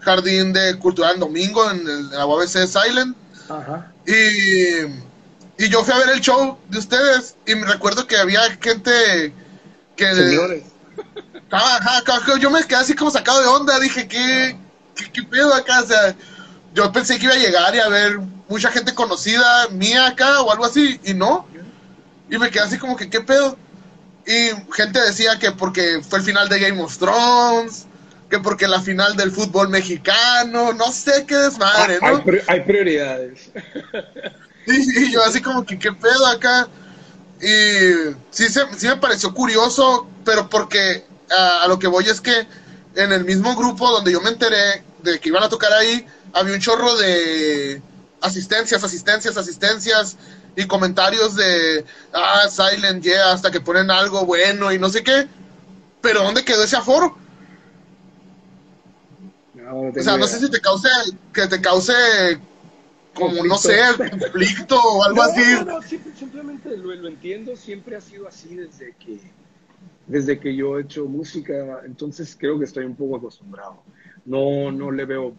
jardín 0.08 0.54
de 0.54 0.80
cultural 0.80 1.20
domingo 1.20 1.70
en, 1.70 2.10
la 2.12 2.26
UABC 2.26 2.66
Silent. 2.66 3.16
Y, 4.06 5.64
y 5.64 5.70
yo 5.70 5.84
fui 5.84 5.94
a 5.94 5.98
ver 5.98 6.10
el 6.10 6.22
show 6.22 6.58
de 6.70 6.80
ustedes 6.80 7.36
y 7.46 7.56
me 7.56 7.66
recuerdo 7.66 8.08
que 8.08 8.16
había 8.16 8.42
gente 8.62 9.34
que... 9.98 10.16
Señores. 10.16 10.64
yo 12.40 12.50
me 12.50 12.64
quedé 12.64 12.80
así 12.80 12.94
como 12.94 13.12
sacado 13.12 13.42
de 13.42 13.48
onda, 13.48 13.80
dije, 13.80 14.08
¿qué, 14.08 14.58
qué, 14.96 15.24
pedo 15.24 15.54
acá? 15.54 15.82
O 15.82 15.88
sea, 15.88 16.16
yo 16.74 16.90
pensé 16.94 17.20
que 17.20 17.26
iba 17.26 17.34
a 17.34 17.38
llegar 17.38 17.76
y 17.76 17.80
a 17.80 17.90
ver 17.90 18.20
mucha 18.48 18.72
gente 18.72 18.94
conocida 18.94 19.68
mía 19.72 20.08
acá 20.08 20.42
o 20.42 20.52
algo 20.52 20.64
así, 20.66 21.00
y 21.04 21.14
no. 21.14 21.46
Y 22.30 22.38
me 22.38 22.50
quedé 22.50 22.64
así 22.64 22.78
como 22.78 22.96
que, 22.96 23.10
¿qué 23.10 23.20
pedo? 23.22 23.58
Y 24.26 24.52
gente 24.74 25.02
decía 25.02 25.40
que 25.40 25.52
porque 25.52 26.02
fue 26.08 26.20
el 26.20 26.26
final 26.26 26.48
de 26.50 26.60
Game 26.60 26.82
of 26.82 26.98
Thrones, 26.98 27.87
que 28.30 28.40
porque 28.40 28.68
la 28.68 28.82
final 28.82 29.16
del 29.16 29.32
fútbol 29.32 29.70
mexicano, 29.70 30.74
no 30.74 30.92
sé 30.92 31.26
qué 31.26 31.36
desmadre, 31.36 32.00
¿no? 32.02 32.24
Hay, 32.48 32.62
prioridades. 32.62 33.50
Y, 34.66 35.12
yo 35.12 35.24
así 35.24 35.42
como 35.42 35.66
que, 35.66 35.80
¿qué 35.80 35.94
pedo 35.94 36.28
acá? 36.28 36.68
Y 37.42 38.14
sí, 38.32 38.48
sí 38.50 38.88
me 38.88 38.98
pareció 38.98 39.34
curioso, 39.34 40.08
pero 40.26 40.50
porque 40.50 41.06
a, 41.30 41.68
lo 41.68 41.80
que 41.80 41.88
voy 41.88 42.06
es 42.06 42.20
que 42.20 42.48
en 42.96 43.12
el 43.14 43.24
mismo 43.24 43.56
grupo 43.56 43.90
donde 43.92 44.12
yo 44.12 44.22
me 44.22 44.30
enteré 44.30 44.84
de 45.04 45.20
que 45.20 45.30
iban 45.30 45.44
a 45.44 45.50
tocar 45.50 45.72
ahí, 45.72 46.06
había 46.34 46.56
un 46.56 46.60
chorro 46.60 46.98
de 46.98 47.82
asistencias, 48.22 48.84
asistencias, 48.84 49.38
asistencias 49.38 50.18
y 50.56 50.66
comentarios 50.66 51.36
de, 51.36 51.86
ah, 52.14 52.48
Silent 52.50 53.04
Yeah, 53.04 53.32
hasta 53.32 53.52
que 53.52 53.62
ponen 53.62 53.92
algo 53.92 54.26
bueno 54.26 54.72
y 54.74 54.80
no 54.80 54.90
sé 54.90 55.04
qué. 55.04 55.28
Pero 56.02 56.24
¿dónde 56.24 56.44
quedó 56.44 56.64
ese 56.64 56.76
aforo? 56.76 57.18
O 59.74 59.94
sea, 60.02 60.18
no 60.18 60.28
sé 60.28 60.40
si 60.40 60.50
te 60.50 60.60
cause, 60.60 60.90
que 61.34 61.48
te 61.48 61.62
cause 61.62 61.94
como 63.14 63.44
no 63.44 63.58
sé, 63.58 63.80
conflicto 63.98 64.80
o 64.80 65.04
algo 65.04 65.22
así. 65.24 65.42
No, 65.66 65.66
no, 65.66 65.82
simplemente 65.82 66.78
lo, 66.78 66.94
lo, 66.94 67.08
entiendo, 67.08 67.56
siempre 67.56 67.96
ha 67.96 68.02
sido 68.02 68.28
así 68.28 68.56
desde 68.56 68.94
que, 68.96 69.20
desde 70.06 70.40
que 70.40 70.56
yo 70.56 70.78
he 70.78 70.84
hecho 70.84 71.06
música, 71.06 71.82
entonces 71.86 72.38
creo 72.40 72.60
que 72.60 72.66
estoy 72.66 72.86
un 72.86 72.96
poco 72.96 73.18
acostumbrado. 73.18 73.82
No, 74.26 74.72
no 74.72 74.92
le 74.92 75.06
veo 75.06 75.36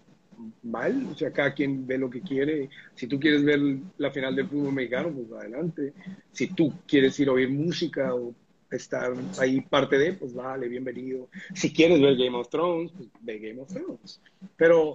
mal, 0.62 1.08
o 1.12 1.16
sea, 1.16 1.32
cada 1.32 1.54
quien 1.54 1.86
ve 1.86 1.98
lo 1.98 2.10
que 2.10 2.20
quiere. 2.20 2.70
Si 2.94 3.06
tú 3.06 3.18
quieres 3.18 3.44
ver 3.44 3.60
la 3.98 4.10
final 4.10 4.34
del 4.34 4.48
fútbol 4.48 4.72
mexicano, 4.72 5.10
pues 5.10 5.40
adelante. 5.40 5.92
Si 6.32 6.48
tú 6.48 6.72
quieres 6.86 7.18
ir 7.20 7.28
a 7.28 7.32
oír 7.32 7.50
música 7.50 8.14
o 8.14 8.34
estar 8.70 9.12
ahí 9.38 9.60
parte 9.60 9.98
de, 9.98 10.12
pues 10.14 10.34
vale, 10.34 10.68
bienvenido. 10.68 11.28
Si 11.54 11.72
quieres 11.72 12.00
ver 12.00 12.16
Game 12.16 12.36
of 12.36 12.48
Thrones, 12.48 12.92
pues 12.96 13.08
ve 13.20 13.38
Game 13.38 13.60
of 13.60 13.68
Thrones. 13.68 14.20
Pero 14.56 14.94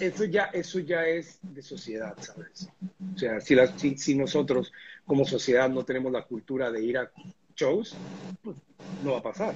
eso, 0.00 0.24
ya, 0.24 0.44
eso 0.46 0.78
ya 0.80 1.06
es 1.06 1.38
de 1.42 1.62
sociedad, 1.62 2.16
¿sabes? 2.20 2.68
O 3.14 3.18
sea, 3.18 3.40
si, 3.40 3.56
si, 3.76 3.96
si, 3.96 4.14
nosotros 4.14 4.72
como 5.06 5.24
sociedad 5.24 5.68
no 5.68 5.84
tenemos 5.84 6.12
la 6.12 6.22
cultura 6.22 6.70
de 6.70 6.84
ir 6.84 6.98
a 6.98 7.10
shows, 7.54 7.94
pues 8.42 8.56
no 9.04 9.12
va 9.12 9.18
a 9.18 9.22
pasar. 9.22 9.54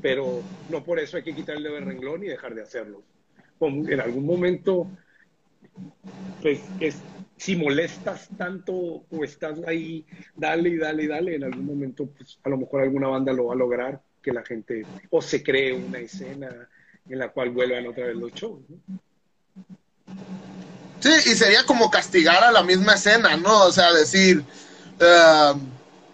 Pero 0.00 0.42
no 0.68 0.84
por 0.84 0.98
eso 0.98 1.16
hay 1.16 1.22
que 1.22 1.34
quitarle 1.34 1.76
el 1.76 1.84
renglón 1.84 2.22
y 2.24 2.28
dejar 2.28 2.54
de 2.54 2.62
hacerlo. 2.62 3.02
En 3.60 4.00
algún 4.00 4.26
momento, 4.26 4.88
pues 6.42 6.60
es, 6.80 7.00
si 7.42 7.56
molestas 7.56 8.28
tanto 8.38 8.72
o 8.72 9.24
estás 9.24 9.58
ahí, 9.66 10.06
dale 10.36 10.68
y 10.68 10.76
dale 10.76 11.02
y 11.02 11.06
dale, 11.08 11.34
en 11.34 11.42
algún 11.42 11.66
momento, 11.66 12.06
pues 12.06 12.38
a 12.44 12.48
lo 12.48 12.56
mejor 12.56 12.82
alguna 12.82 13.08
banda 13.08 13.32
lo 13.32 13.46
va 13.46 13.54
a 13.54 13.56
lograr, 13.56 14.00
que 14.22 14.32
la 14.32 14.44
gente 14.44 14.86
o 15.10 15.20
se 15.20 15.42
cree 15.42 15.72
una 15.72 15.98
escena 15.98 16.68
en 17.08 17.18
la 17.18 17.30
cual 17.30 17.50
vuelvan 17.50 17.88
otra 17.88 18.06
vez 18.06 18.14
los 18.14 18.30
shows. 18.32 18.60
Sí, 21.00 21.10
y 21.32 21.34
sería 21.34 21.66
como 21.66 21.90
castigar 21.90 22.44
a 22.44 22.52
la 22.52 22.62
misma 22.62 22.94
escena, 22.94 23.36
¿no? 23.36 23.64
O 23.64 23.72
sea, 23.72 23.92
decir, 23.92 24.44
uh, 25.00 25.58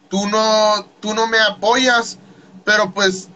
tú, 0.08 0.26
no, 0.30 0.86
tú 1.00 1.12
no 1.12 1.26
me 1.26 1.38
apoyas, 1.40 2.18
pero 2.64 2.90
pues 2.94 3.28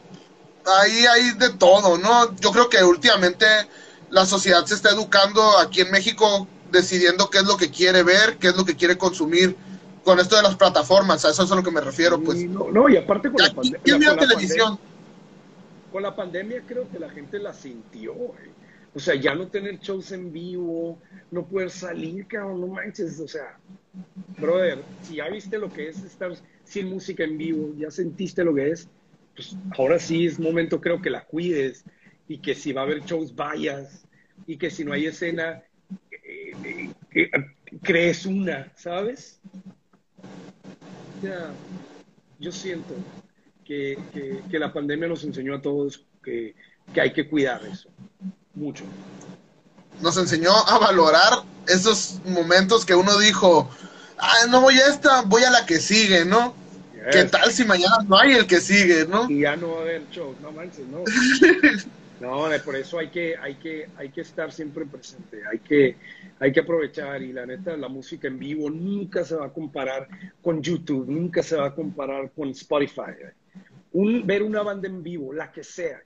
ahí 0.80 1.04
hay 1.04 1.32
de 1.32 1.50
todo, 1.50 1.98
¿no? 1.98 2.34
Yo 2.36 2.52
creo 2.52 2.70
que 2.70 2.82
últimamente 2.82 3.44
la 4.08 4.24
sociedad 4.24 4.64
se 4.64 4.76
está 4.76 4.88
educando 4.88 5.58
aquí 5.58 5.82
en 5.82 5.90
México 5.90 6.48
decidiendo 6.72 7.30
qué 7.30 7.38
es 7.38 7.44
lo 7.44 7.56
que 7.56 7.70
quiere 7.70 8.02
ver, 8.02 8.38
qué 8.38 8.48
es 8.48 8.56
lo 8.56 8.64
que 8.64 8.74
quiere 8.74 8.98
consumir 8.98 9.54
con 10.04 10.18
esto 10.18 10.36
de 10.36 10.42
las 10.42 10.56
plataformas, 10.56 11.24
a 11.24 11.30
eso 11.30 11.44
es 11.44 11.52
a 11.52 11.54
lo 11.54 11.62
que 11.62 11.70
me 11.70 11.80
refiero, 11.80 12.20
pues. 12.20 12.44
No, 12.44 12.88
y 12.88 12.96
aparte 12.96 13.30
con 13.30 13.40
la, 13.40 13.52
pandemia. 13.54 14.16
televisión? 14.16 14.78
con 15.92 16.02
la 16.02 16.16
pandemia 16.16 16.62
creo 16.66 16.88
que 16.90 16.98
la 16.98 17.10
gente 17.10 17.38
la 17.38 17.52
sintió, 17.52 18.14
O 18.94 18.98
sea, 18.98 19.14
ya 19.14 19.34
no 19.34 19.48
tener 19.48 19.78
shows 19.78 20.12
en 20.12 20.32
vivo, 20.32 20.98
no 21.30 21.46
poder 21.46 21.70
salir, 21.70 22.26
cabrón, 22.26 22.60
no 22.62 22.66
manches. 22.68 23.20
O 23.20 23.28
sea, 23.28 23.58
brother, 24.38 24.82
si 25.02 25.16
ya 25.16 25.28
viste 25.28 25.58
lo 25.58 25.72
que 25.72 25.88
es 25.88 26.02
estar 26.02 26.32
sin 26.64 26.88
música 26.88 27.24
en 27.24 27.38
vivo, 27.38 27.74
ya 27.78 27.90
sentiste 27.90 28.44
lo 28.44 28.54
que 28.54 28.70
es, 28.70 28.88
pues 29.34 29.56
ahora 29.78 29.98
sí 29.98 30.26
es 30.26 30.38
momento, 30.38 30.80
creo 30.80 31.00
que 31.00 31.10
la 31.10 31.24
cuides 31.24 31.84
y 32.28 32.38
que 32.38 32.54
si 32.54 32.72
va 32.72 32.82
a 32.82 32.84
haber 32.84 33.04
shows, 33.04 33.34
vayas 33.34 34.04
y 34.46 34.56
que 34.56 34.70
si 34.70 34.84
no 34.84 34.92
hay 34.92 35.06
escena, 35.06 35.62
crees 37.82 38.26
una, 38.26 38.72
¿sabes? 38.76 39.38
Ya, 41.22 41.50
yo 42.38 42.52
siento 42.52 42.94
que, 43.64 43.98
la 44.50 44.72
pandemia 44.72 45.08
nos 45.08 45.24
enseñó 45.24 45.54
a 45.54 45.62
todos 45.62 46.04
que, 46.22 46.54
hay 46.94 47.12
que 47.12 47.28
cuidar 47.28 47.64
eso, 47.64 47.88
mucho. 48.54 48.84
Nos 50.00 50.16
enseñó 50.16 50.52
a 50.52 50.78
valorar 50.78 51.44
esos 51.68 52.20
momentos 52.24 52.84
que 52.84 52.94
uno 52.94 53.18
dijo, 53.18 53.70
ah, 54.18 54.46
no 54.50 54.60
voy 54.60 54.74
a 54.74 54.88
esta, 54.88 55.22
voy 55.22 55.44
a 55.44 55.50
la 55.50 55.64
que 55.64 55.80
sigue, 55.80 56.24
¿no? 56.24 56.54
¿Qué 57.10 57.24
tal 57.24 57.50
si 57.50 57.64
mañana 57.64 57.96
no 58.06 58.16
hay 58.16 58.32
el 58.32 58.46
que 58.46 58.60
sigue, 58.60 59.06
no? 59.06 59.28
Y 59.28 59.40
ya 59.40 59.56
no 59.56 59.72
va 59.72 59.78
a 59.78 59.80
haber 59.80 60.08
show, 60.10 60.36
no 60.40 60.52
manches, 60.52 60.86
no. 60.86 61.02
No, 62.22 62.46
por 62.64 62.76
eso 62.76 63.00
hay 63.00 63.08
que, 63.08 63.36
hay 63.36 63.56
que, 63.56 63.88
hay 63.96 64.10
que 64.10 64.20
estar 64.20 64.52
siempre 64.52 64.86
presente, 64.86 65.40
hay 65.50 65.58
que, 65.58 65.96
hay 66.38 66.52
que 66.52 66.60
aprovechar 66.60 67.20
y 67.20 67.32
la 67.32 67.44
neta, 67.44 67.76
la 67.76 67.88
música 67.88 68.28
en 68.28 68.38
vivo 68.38 68.70
nunca 68.70 69.24
se 69.24 69.34
va 69.34 69.46
a 69.46 69.52
comparar 69.52 70.06
con 70.40 70.62
YouTube, 70.62 71.08
nunca 71.08 71.42
se 71.42 71.56
va 71.56 71.66
a 71.66 71.74
comparar 71.74 72.30
con 72.30 72.50
Spotify. 72.50 73.10
Un, 73.90 74.24
ver 74.24 74.44
una 74.44 74.62
banda 74.62 74.86
en 74.86 75.02
vivo, 75.02 75.32
la 75.32 75.50
que 75.50 75.64
sea, 75.64 76.00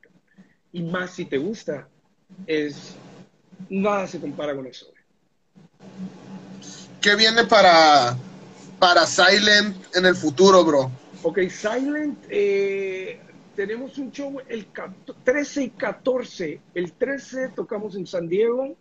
y 0.72 0.84
más 0.84 1.10
si 1.10 1.26
te 1.26 1.36
gusta, 1.36 1.86
es 2.46 2.96
nada 3.68 4.06
se 4.06 4.18
compara 4.18 4.56
con 4.56 4.66
eso. 4.66 4.86
¿Qué 7.02 7.14
viene 7.14 7.44
para, 7.44 8.16
para 8.78 9.04
Silent 9.04 9.94
en 9.94 10.06
el 10.06 10.16
futuro, 10.16 10.64
bro? 10.64 10.90
Ok, 11.22 11.40
Silent, 11.50 12.24
eh, 12.30 13.20
tenemos 13.56 13.96
un 13.98 14.12
show 14.12 14.38
el 14.48 14.66
13 15.24 15.64
y 15.64 15.70
14. 15.70 16.60
El 16.74 16.92
13 16.92 17.48
tocamos 17.56 17.96
en 17.96 18.06
San 18.06 18.28
Diego, 18.28 18.76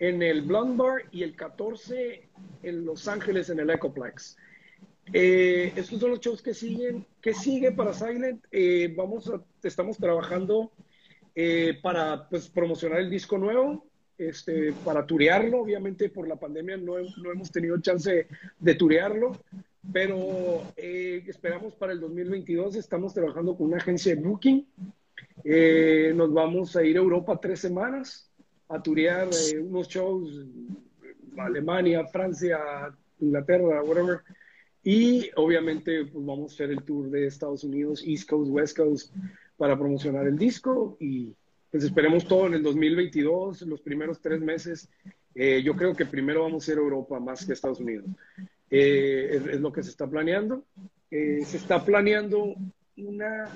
en 0.00 0.22
el 0.22 0.42
Blonde 0.42 0.76
Bar, 0.76 1.02
y 1.12 1.22
el 1.22 1.36
14 1.36 2.28
en 2.64 2.84
Los 2.84 3.06
Ángeles, 3.06 3.48
en 3.48 3.60
el 3.60 3.70
Ecoplex. 3.70 4.36
Eh, 5.12 5.72
estos 5.76 6.00
son 6.00 6.10
los 6.10 6.20
shows 6.20 6.42
que 6.42 6.52
siguen. 6.52 7.06
¿Qué 7.22 7.32
sigue 7.32 7.70
para 7.70 7.94
Silent? 7.94 8.44
Eh, 8.50 8.92
vamos 8.96 9.30
a, 9.30 9.40
estamos 9.62 9.96
trabajando 9.96 10.72
eh, 11.34 11.78
para 11.80 12.28
pues, 12.28 12.48
promocionar 12.48 12.98
el 12.98 13.08
disco 13.08 13.38
nuevo, 13.38 13.86
este, 14.18 14.72
para 14.84 15.06
turearlo. 15.06 15.60
Obviamente 15.60 16.10
por 16.10 16.26
la 16.26 16.36
pandemia 16.36 16.76
no, 16.76 16.94
no 16.98 17.30
hemos 17.30 17.52
tenido 17.52 17.80
chance 17.80 18.26
de 18.58 18.74
turearlo, 18.74 19.40
pero 19.92 20.62
eh, 20.76 21.22
esperamos 21.26 21.74
para 21.74 21.92
el 21.92 22.00
2022, 22.00 22.76
estamos 22.76 23.14
trabajando 23.14 23.56
con 23.56 23.68
una 23.68 23.78
agencia 23.78 24.14
de 24.14 24.22
Booking. 24.22 24.66
Eh, 25.44 26.12
nos 26.14 26.32
vamos 26.32 26.76
a 26.76 26.84
ir 26.84 26.96
a 26.96 27.00
Europa 27.00 27.38
tres 27.40 27.60
semanas 27.60 28.30
a 28.68 28.82
turear 28.82 29.28
eh, 29.28 29.58
unos 29.58 29.88
shows, 29.88 30.44
Alemania, 31.36 32.06
Francia, 32.06 32.58
Inglaterra, 33.20 33.82
whatever. 33.82 34.20
Y 34.82 35.30
obviamente 35.36 36.04
pues 36.06 36.24
vamos 36.24 36.52
a 36.52 36.54
hacer 36.54 36.70
el 36.70 36.82
tour 36.82 37.10
de 37.10 37.26
Estados 37.26 37.64
Unidos, 37.64 38.02
East 38.04 38.28
Coast, 38.28 38.50
West 38.50 38.76
Coast, 38.76 39.14
para 39.56 39.78
promocionar 39.78 40.26
el 40.26 40.38
disco. 40.38 40.96
Y 41.00 41.34
pues 41.70 41.84
esperemos 41.84 42.26
todo 42.26 42.46
en 42.46 42.54
el 42.54 42.62
2022, 42.62 43.62
los 43.62 43.80
primeros 43.80 44.20
tres 44.20 44.40
meses. 44.40 44.88
yo 45.34 45.74
creo 45.74 45.94
que 45.94 46.06
primero 46.06 46.42
vamos 46.42 46.68
a 46.68 46.72
ir 46.72 46.78
a 46.78 46.80
Europa 46.80 47.20
más 47.20 47.44
que 47.44 47.52
a 47.52 47.54
Estados 47.54 47.80
Unidos. 47.80 48.06
Eh, 48.70 49.42
es, 49.52 49.60
lo 49.60 49.72
que 49.72 49.82
se 49.82 49.90
está 49.90 50.06
planeando. 50.08 50.64
Eh, 51.10 51.42
se 51.44 51.56
está 51.56 51.84
planeando 51.84 52.54
una, 52.96 53.48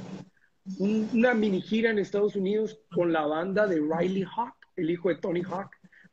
una 0.78 1.34
mini 1.34 1.60
gira 1.60 1.90
en 1.90 1.98
Estados 1.98 2.36
Unidos 2.36 2.80
con 2.94 3.12
la 3.12 3.26
banda 3.26 3.66
de 3.66 3.76
Riley 3.76 4.24
Hawk, 4.24 4.54
el 4.76 4.90
hijo 4.90 5.08
de 5.08 5.16
Tony 5.16 5.42
Hawk. 5.42 5.70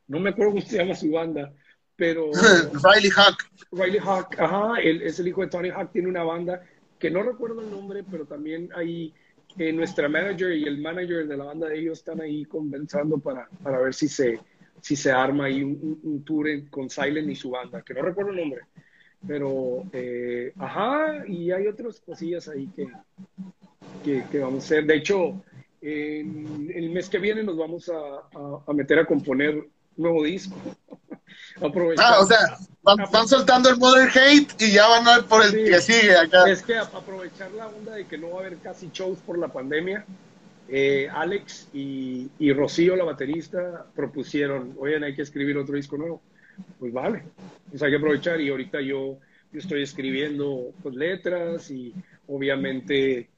No 0.08 0.18
me 0.20 0.30
acuerdo 0.30 0.52
cómo 0.52 0.62
se 0.62 0.78
llama 0.78 0.94
su 0.94 1.10
banda, 1.10 1.52
pero... 1.96 2.30
Riley 2.32 3.10
Hawk. 3.14 3.44
Riley 3.70 4.00
Hawk, 4.02 4.34
ajá, 4.38 4.80
él 4.80 5.02
es 5.02 5.20
el 5.20 5.28
hijo 5.28 5.42
de 5.42 5.48
Tony 5.48 5.68
Hawk, 5.68 5.92
tiene 5.92 6.08
una 6.08 6.24
banda 6.24 6.62
que 6.98 7.10
no 7.10 7.22
recuerdo 7.22 7.60
el 7.60 7.70
nombre, 7.70 8.02
pero 8.10 8.24
también 8.24 8.70
ahí 8.74 9.14
eh, 9.56 9.72
nuestra 9.72 10.08
manager 10.08 10.52
y 10.52 10.64
el 10.64 10.78
manager 10.78 11.26
de 11.26 11.36
la 11.36 11.44
banda 11.44 11.68
de 11.68 11.78
ellos 11.78 11.98
están 11.98 12.20
ahí 12.20 12.44
conversando 12.44 13.18
para, 13.18 13.48
para 13.62 13.78
ver 13.78 13.94
si 13.94 14.08
se, 14.08 14.40
si 14.80 14.96
se 14.96 15.12
arma 15.12 15.44
ahí 15.44 15.62
un, 15.62 16.00
un 16.02 16.24
tour 16.24 16.48
con 16.70 16.90
Silent 16.90 17.30
y 17.30 17.36
su 17.36 17.50
banda, 17.50 17.82
que 17.82 17.94
no 17.94 18.02
recuerdo 18.02 18.32
el 18.32 18.38
nombre. 18.38 18.62
Pero, 19.26 19.84
eh, 19.92 20.52
ajá, 20.58 21.24
y 21.26 21.50
hay 21.50 21.66
otras 21.66 22.00
cosillas 22.00 22.48
ahí 22.48 22.68
que, 22.76 24.24
que, 24.30 24.38
vamos 24.38 24.62
a 24.62 24.66
hacer. 24.66 24.86
De 24.86 24.96
hecho, 24.96 25.42
en, 25.82 26.70
el 26.74 26.90
mes 26.90 27.08
que 27.08 27.18
viene 27.18 27.42
nos 27.42 27.56
vamos 27.56 27.90
a, 27.90 28.72
meter 28.72 29.00
a 29.00 29.06
componer 29.06 29.64
nuevo 29.96 30.22
disco. 30.22 30.56
ah, 31.98 32.20
o 32.20 32.26
sea, 32.26 32.58
van, 32.82 33.28
soltando 33.28 33.68
el 33.70 33.78
Modern 33.78 34.08
Hate 34.08 34.54
y 34.60 34.72
ya 34.72 34.86
van 34.86 35.08
a 35.08 35.16
ver 35.16 35.26
por 35.26 35.44
el 35.44 35.52
que 35.52 35.80
sigue 35.80 36.16
acá. 36.16 36.48
Es 36.48 36.62
que 36.62 36.78
aprovechar 36.78 37.50
la 37.52 37.66
onda 37.66 37.94
de 37.94 38.06
que 38.06 38.16
no 38.16 38.30
va 38.30 38.36
a 38.36 38.46
haber 38.46 38.58
casi 38.58 38.90
shows 38.92 39.18
por 39.18 39.36
la 39.36 39.48
pandemia. 39.48 40.04
Eh, 40.68 41.08
Alex 41.10 41.68
y, 41.72 42.30
y 42.38 42.52
Rocío, 42.52 42.94
la 42.94 43.04
baterista, 43.04 43.86
propusieron, 43.96 44.76
oigan, 44.78 45.02
hay 45.02 45.14
que 45.16 45.22
escribir 45.22 45.56
otro 45.56 45.74
disco 45.74 45.96
nuevo 45.96 46.20
pues 46.78 46.92
vale, 46.92 47.22
pues 47.70 47.82
hay 47.82 47.90
que 47.90 47.96
aprovechar 47.96 48.40
y 48.40 48.48
ahorita 48.48 48.80
yo, 48.80 49.18
yo 49.52 49.58
estoy 49.58 49.82
escribiendo 49.82 50.72
pues, 50.82 50.94
letras 50.94 51.70
y 51.70 51.94
obviamente 52.26 53.28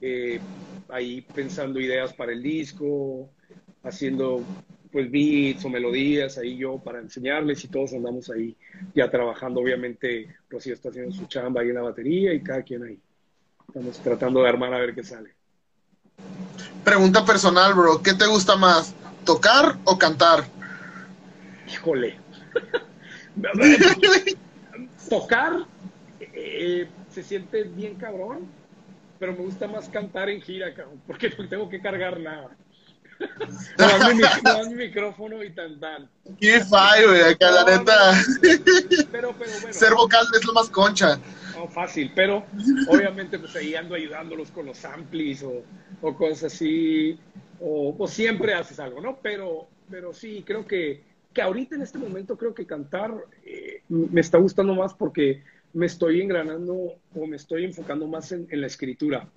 eh, 0.00 0.40
ahí 0.88 1.22
pensando 1.34 1.80
ideas 1.80 2.12
para 2.12 2.32
el 2.32 2.42
disco, 2.42 3.30
haciendo 3.82 4.42
pues 4.92 5.10
beats 5.10 5.64
o 5.64 5.68
melodías 5.68 6.36
ahí 6.38 6.56
yo 6.56 6.78
para 6.78 6.98
enseñarles 6.98 7.64
y 7.64 7.68
todos 7.68 7.92
andamos 7.92 8.28
ahí 8.30 8.56
ya 8.94 9.10
trabajando. 9.10 9.60
Obviamente 9.60 10.34
Rocío 10.48 10.74
está 10.74 10.88
haciendo 10.88 11.12
su 11.12 11.26
chamba 11.26 11.60
ahí 11.60 11.68
en 11.68 11.74
la 11.76 11.82
batería 11.82 12.34
y 12.34 12.42
cada 12.42 12.62
quien 12.62 12.84
ahí. 12.84 12.98
Estamos 13.68 13.98
tratando 14.00 14.42
de 14.42 14.48
armar 14.48 14.74
a 14.74 14.78
ver 14.78 14.94
qué 14.94 15.04
sale. 15.04 15.30
Pregunta 16.84 17.24
personal, 17.24 17.74
bro. 17.74 18.02
¿Qué 18.02 18.14
te 18.14 18.26
gusta 18.26 18.56
más? 18.56 18.94
¿Tocar 19.24 19.78
o 19.84 19.96
cantar? 19.96 20.44
Híjole, 21.72 22.18
tocar 25.08 25.66
eh, 26.20 26.88
se 27.10 27.22
siente 27.22 27.64
bien 27.64 27.96
cabrón, 27.96 28.46
pero 29.18 29.32
me 29.32 29.40
gusta 29.40 29.66
más 29.66 29.88
cantar 29.88 30.28
en 30.28 30.40
gira, 30.40 30.74
cabrón, 30.74 31.00
porque 31.06 31.30
no 31.36 31.48
tengo 31.48 31.68
que 31.68 31.80
cargar 31.80 32.20
nada. 32.20 32.56
no, 34.44 34.70
mi, 34.70 34.74
micrófono 34.74 35.42
y 35.42 35.50
tan 35.50 35.78
tan. 35.78 36.08
Qué 36.40 36.64
fallo, 36.64 37.08
güey, 37.08 37.22
acá 37.22 37.50
la 37.50 37.64
neta. 37.64 38.12
Pero, 39.12 39.34
pero 39.38 39.52
bueno. 39.60 39.72
Ser 39.72 39.94
vocal 39.94 40.24
es 40.34 40.44
lo 40.46 40.54
más 40.54 40.70
concha. 40.70 41.18
No, 41.54 41.68
fácil, 41.68 42.10
pero 42.14 42.44
obviamente 42.88 43.38
pues 43.38 43.54
ahí 43.56 43.74
ando 43.74 43.94
ayudándolos 43.94 44.50
con 44.50 44.64
los 44.64 44.82
amplis 44.84 45.42
o, 45.42 45.62
o 46.00 46.14
cosas 46.14 46.54
así, 46.54 47.18
o, 47.60 47.94
o, 47.98 48.08
siempre 48.08 48.54
haces 48.54 48.80
algo, 48.80 49.00
¿no? 49.00 49.18
Pero, 49.20 49.68
pero 49.90 50.14
sí, 50.14 50.42
creo 50.46 50.66
que, 50.66 51.02
que 51.32 51.42
ahorita 51.42 51.76
en 51.76 51.82
este 51.82 51.98
momento 51.98 52.36
creo 52.36 52.54
que 52.54 52.66
cantar 52.66 53.14
eh, 53.44 53.82
me 53.88 54.20
está 54.20 54.38
gustando 54.38 54.74
más 54.74 54.94
porque 54.94 55.42
me 55.72 55.86
estoy 55.86 56.20
engranando 56.20 56.94
o 57.14 57.26
me 57.26 57.36
estoy 57.36 57.64
enfocando 57.64 58.06
más 58.08 58.32
en, 58.32 58.48
la 58.50 58.66
escritura, 58.66 59.28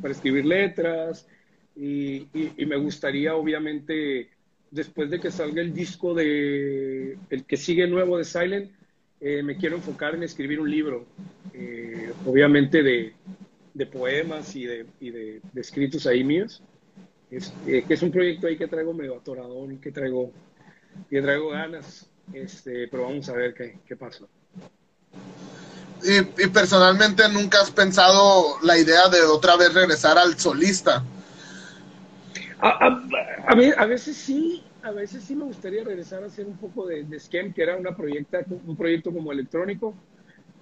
para 0.00 0.12
escribir 0.12 0.44
letras 0.44 1.26
y, 1.74 2.28
me 2.56 2.76
gustaría 2.76 3.34
obviamente 3.34 4.30
después 4.70 5.10
de 5.10 5.18
que 5.18 5.30
salga 5.30 5.60
el 5.60 5.74
disco 5.74 6.14
de 6.14 7.18
el 7.30 7.44
que 7.44 7.56
sigue 7.56 7.86
nuevo 7.88 8.18
de 8.18 8.24
Silent, 8.24 8.70
eh, 9.20 9.42
me 9.42 9.56
quiero 9.56 9.76
enfocar 9.76 10.14
en 10.14 10.22
escribir 10.22 10.60
un 10.60 10.70
libro, 10.70 11.06
eh, 11.54 12.12
obviamente 12.24 12.82
de, 12.82 13.14
poemas 13.86 14.54
y, 14.54 14.64
de, 14.64 14.86
de, 15.00 15.40
escritos 15.60 16.06
ahí 16.06 16.22
míos, 16.22 16.62
que 17.30 17.84
es 17.88 18.02
un 18.02 18.10
proyecto 18.10 18.46
ahí 18.46 18.56
que 18.56 18.68
traigo 18.68 18.94
medio 18.94 19.16
atorador 19.16 19.72
y 19.72 19.78
que 19.78 19.90
traigo 19.90 20.32
y 21.10 21.20
traigo 21.20 21.50
ganas, 21.50 22.06
este, 22.32 22.88
pero 22.88 23.04
vamos 23.04 23.28
a 23.28 23.32
ver 23.32 23.54
qué, 23.54 23.78
qué 23.86 23.96
pasa. 23.96 24.26
Y, 26.02 26.46
personalmente 26.48 27.28
nunca 27.28 27.60
has 27.60 27.70
pensado 27.70 28.58
la 28.62 28.78
idea 28.78 29.08
de 29.08 29.22
otra 29.22 29.56
vez 29.56 29.72
regresar 29.74 30.18
al 30.18 30.38
solista. 30.38 31.02
A, 32.60 32.68
a, 32.68 33.02
a, 33.48 33.86
veces 33.86 34.16
sí, 34.16 34.62
a 34.82 34.90
veces 34.90 35.24
sí 35.24 35.34
me 35.34 35.44
gustaría 35.44 35.84
regresar 35.84 36.22
a 36.22 36.26
hacer 36.26 36.46
un 36.46 36.56
poco 36.56 36.86
de, 36.86 37.04
de 37.04 37.18
Scam, 37.18 37.52
que 37.52 37.62
era 37.62 37.76
una 37.76 37.96
proyecta, 37.96 38.44
un 38.48 38.76
proyecto 38.76 39.12
como 39.12 39.32
electrónico, 39.32 39.94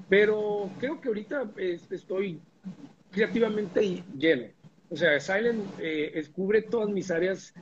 pero 0.08 0.70
creo 0.78 1.00
que 1.00 1.08
ahorita 1.08 1.44
estoy 1.90 2.40
creativamente 3.10 4.02
lleno. 4.16 4.46
O 4.90 4.96
sea, 4.96 5.18
Silent 5.18 5.64
eh, 5.78 6.12
descubre 6.14 6.62
todas 6.62 6.88
mis 6.88 7.10
áreas 7.10 7.54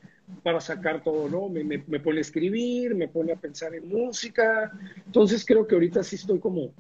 para 0.43 0.61
sacar 0.61 1.03
todo, 1.03 1.29
¿no? 1.29 1.49
Me, 1.49 1.65
me, 1.65 2.01
pone 2.01 2.19
a 2.19 2.21
escribir, 2.21 2.95
me 2.95 3.09
pone 3.09 3.33
a 3.33 3.37
pensar 3.37 3.75
en 3.75 3.89
música. 3.89 4.73
Entonces 5.07 5.45
creo 5.45 5.67
que 5.67 5.75
ahorita 5.75 6.03
sí 6.03 6.17
estoy 6.17 6.39
como, 6.39 6.73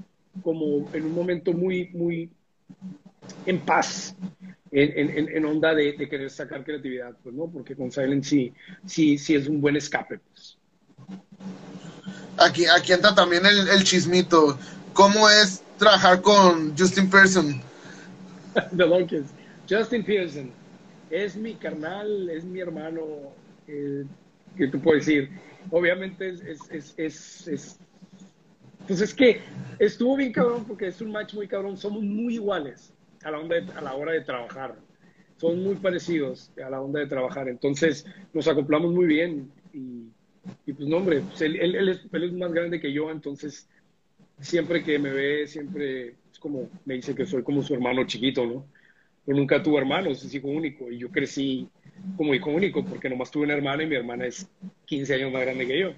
como 0.42 0.88
en 0.92 1.05
un 1.05 1.14
momento 1.14 1.53
muy, 1.53 1.88
muy 1.90 2.30
en 3.46 3.61
paz, 3.61 4.16
en, 4.70 5.11
en, 5.11 5.28
en 5.28 5.44
onda 5.44 5.74
de, 5.74 5.92
de, 5.92 6.09
querer 6.09 6.30
sacar 6.30 6.64
creatividad, 6.64 7.14
pues, 7.22 7.34
¿no? 7.34 7.46
Porque 7.46 7.76
con 7.76 7.92
Silent 7.92 8.24
sí, 8.24 8.53
sí, 8.86 9.18
sí 9.18 9.34
es 9.34 9.46
un 9.46 9.61
buen 9.61 9.76
escape, 9.76 10.18
pues. 10.18 10.57
Aquí, 12.38 12.64
aquí 12.66 12.92
entra 12.92 13.14
también 13.14 13.44
el, 13.44 13.68
el 13.68 13.84
chismito. 13.84 14.59
¿Cómo 14.92 15.28
es 15.28 15.62
trabajar 15.78 16.20
con 16.22 16.76
Justin 16.76 17.09
Pearson? 17.09 17.61
The 18.76 19.24
Justin 19.68 20.05
Pearson 20.05 20.61
es 21.12 21.36
mi 21.36 21.54
carnal, 21.54 22.30
es 22.30 22.42
mi 22.42 22.60
hermano, 22.60 23.02
eh, 23.68 24.04
¿qué 24.56 24.66
te 24.66 24.78
puedo 24.78 24.96
decir? 24.96 25.28
Obviamente 25.70 26.30
es, 26.30 26.40
es, 26.70 26.94
es, 26.96 27.48
es, 27.48 27.80
pues 28.88 29.02
es 29.02 29.14
que 29.14 29.42
estuvo 29.78 30.16
bien 30.16 30.32
cabrón 30.32 30.64
porque 30.66 30.86
es 30.86 31.00
un 31.02 31.12
match 31.12 31.34
muy 31.34 31.46
cabrón, 31.46 31.76
somos 31.76 32.02
muy 32.02 32.34
iguales 32.34 32.94
a 33.22 33.30
la, 33.30 33.38
onda 33.38 33.56
a 33.76 33.82
la 33.82 33.94
hora 33.94 34.12
de 34.12 34.22
trabajar, 34.22 34.74
son 35.36 35.62
muy 35.62 35.74
parecidos 35.74 36.50
a 36.64 36.70
la 36.70 36.80
onda 36.80 37.00
de 37.00 37.06
trabajar, 37.06 37.46
entonces 37.46 38.06
nos 38.32 38.48
acoplamos 38.48 38.90
muy 38.92 39.04
bien 39.04 39.52
y, 39.74 40.08
pues 40.72 40.88
no 40.88 40.96
hombre, 40.96 41.20
pues 41.20 41.42
él, 41.42 41.56
él 41.56 41.88
es 41.90 42.32
más 42.32 42.52
grande 42.52 42.80
que 42.80 42.90
yo, 42.90 43.10
entonces 43.10 43.68
siempre 44.40 44.82
que 44.82 44.98
me 44.98 45.10
ve, 45.10 45.46
siempre 45.46 46.14
es 46.32 46.38
como, 46.40 46.70
me 46.86 46.94
dice 46.94 47.14
que 47.14 47.26
soy 47.26 47.42
como 47.42 47.62
su 47.62 47.74
hermano 47.74 48.06
chiquito, 48.06 48.46
¿no? 48.46 48.64
Yo 49.26 49.34
nunca 49.34 49.62
tuve 49.62 49.78
hermanos, 49.78 50.24
es 50.24 50.34
hijo 50.34 50.48
único 50.48 50.90
y 50.90 50.98
yo 50.98 51.10
crecí 51.10 51.68
como 52.16 52.34
hijo 52.34 52.50
único, 52.50 52.84
porque 52.84 53.08
nomás 53.08 53.30
tuve 53.30 53.44
una 53.44 53.54
hermana 53.54 53.84
y 53.84 53.86
mi 53.86 53.94
hermana 53.94 54.26
es 54.26 54.48
15 54.86 55.14
años 55.14 55.32
más 55.32 55.42
grande 55.42 55.66
que 55.66 55.78
yo. 55.78 55.92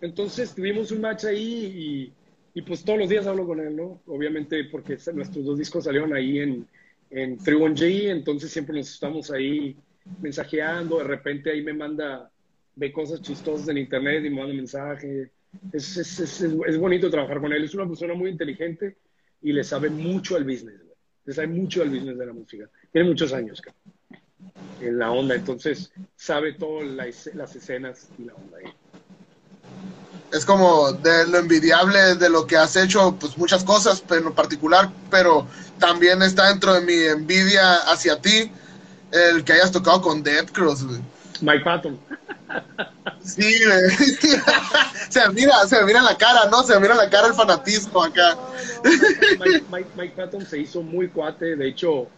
Entonces 0.00 0.54
tuvimos 0.54 0.92
un 0.92 1.00
match 1.00 1.24
ahí 1.24 2.12
y, 2.54 2.58
y 2.58 2.62
pues 2.62 2.84
todos 2.84 2.98
los 2.98 3.08
días 3.08 3.26
hablo 3.26 3.46
con 3.46 3.58
él, 3.60 3.74
¿no? 3.74 4.00
Obviamente 4.06 4.64
porque 4.64 4.96
nuestros 5.12 5.44
dos 5.44 5.58
discos 5.58 5.84
salieron 5.84 6.14
ahí 6.14 6.38
en, 6.38 6.66
en 7.10 7.38
31G, 7.38 8.10
entonces 8.10 8.50
siempre 8.50 8.76
nos 8.76 8.92
estamos 8.92 9.30
ahí 9.30 9.76
mensajeando, 10.20 10.98
de 10.98 11.04
repente 11.04 11.50
ahí 11.50 11.62
me 11.62 11.72
manda, 11.72 12.30
ve 12.76 12.92
cosas 12.92 13.22
chistosas 13.22 13.68
en 13.68 13.78
internet 13.78 14.24
y 14.24 14.30
me 14.30 14.40
manda 14.40 14.54
mensaje. 14.54 15.30
Es, 15.72 15.96
es, 15.96 16.20
es, 16.20 16.40
es, 16.42 16.78
bonito 16.78 17.10
trabajar 17.10 17.40
con 17.40 17.52
él, 17.52 17.64
es 17.64 17.74
una 17.74 17.86
persona 17.86 18.14
muy 18.14 18.30
inteligente 18.30 18.96
y 19.40 19.52
le 19.52 19.62
sabe 19.62 19.88
mucho 19.88 20.36
al 20.36 20.44
business, 20.44 20.80
le 21.24 21.34
sabe 21.34 21.48
mucho 21.48 21.82
al 21.82 21.90
business 21.90 22.18
de 22.18 22.26
la 22.26 22.32
música. 22.32 22.68
Tiene 22.92 23.08
muchos 23.08 23.32
años, 23.32 23.60
cabrón 23.60 23.94
en 24.80 24.98
la 24.98 25.10
onda, 25.10 25.34
entonces 25.34 25.90
sabe 26.16 26.52
todas 26.54 26.86
las 27.34 27.56
escenas 27.56 28.08
y 28.18 28.24
la 28.24 28.34
onda. 28.34 28.58
Es 30.32 30.44
como 30.44 30.92
de 30.92 31.26
lo 31.28 31.38
envidiable 31.38 32.16
de 32.16 32.28
lo 32.28 32.46
que 32.46 32.56
has 32.56 32.76
hecho, 32.76 33.16
pues 33.18 33.38
muchas 33.38 33.62
cosas, 33.62 34.02
pero 34.06 34.28
en 34.28 34.34
particular, 34.34 34.90
pero 35.10 35.46
también 35.78 36.22
está 36.22 36.48
dentro 36.48 36.74
de 36.74 36.80
mi 36.80 36.94
envidia 36.94 37.76
hacia 37.90 38.20
ti 38.20 38.50
el 39.12 39.44
que 39.44 39.52
hayas 39.52 39.70
tocado 39.70 40.02
con 40.02 40.22
Dead 40.22 40.46
Cross, 40.46 40.86
Mike 41.40 41.64
Patton. 41.64 41.98
Sí, 43.20 43.42
se 45.08 45.28
mira, 45.30 45.66
se 45.66 45.84
mira 45.84 46.02
la 46.02 46.16
cara, 46.16 46.48
¿no? 46.50 46.62
Se 46.62 46.78
mira 46.78 46.94
la 46.94 47.08
cara 47.08 47.28
el 47.28 47.34
fanatismo 47.34 48.02
acá. 48.02 48.36
Mike 49.70 50.12
Patton 50.14 50.44
se 50.46 50.58
hizo 50.58 50.82
muy 50.82 51.08
cuate, 51.08 51.56
de 51.56 51.68
hecho, 51.68 52.08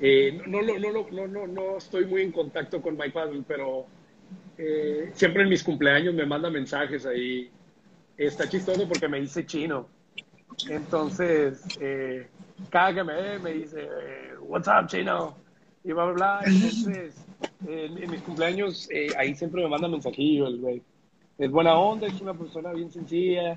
eh, 0.00 0.40
no, 0.46 0.62
no, 0.62 0.78
no, 0.78 1.06
no, 1.10 1.26
no, 1.26 1.46
no 1.46 1.78
estoy 1.78 2.06
muy 2.06 2.22
en 2.22 2.32
contacto 2.32 2.80
con 2.80 2.96
Mike 2.96 3.10
Paddle, 3.10 3.42
pero 3.46 3.86
eh, 4.56 5.10
siempre 5.14 5.42
en 5.42 5.48
mis 5.48 5.62
cumpleaños 5.62 6.14
me 6.14 6.26
manda 6.26 6.50
mensajes 6.50 7.04
ahí. 7.04 7.50
Está 8.16 8.48
chistoso 8.48 8.86
porque 8.88 9.08
me 9.08 9.20
dice 9.20 9.44
chino. 9.44 9.88
Entonces, 10.68 11.64
eh, 11.80 12.28
cada 12.70 12.94
que 12.94 13.04
me 13.04 13.14
ve 13.14 13.38
me 13.38 13.52
dice, 13.52 13.88
What's 14.40 14.68
up, 14.68 14.86
chino? 14.88 15.36
Y 15.84 15.92
bla, 15.92 16.04
bla, 16.06 16.12
bla. 16.12 16.40
Entonces, 16.46 17.14
en, 17.66 18.10
mis 18.10 18.22
cumpleaños, 18.22 18.88
ahí 19.16 19.34
siempre 19.34 19.62
me 19.62 19.68
manda 19.68 19.88
mensajillos, 19.88 20.48
el 20.50 20.60
güey. 20.60 20.82
Es 21.38 21.50
buena 21.50 21.78
onda, 21.78 22.06
es 22.06 22.20
una 22.20 22.34
persona 22.34 22.72
bien 22.72 22.90
sencilla, 22.90 23.56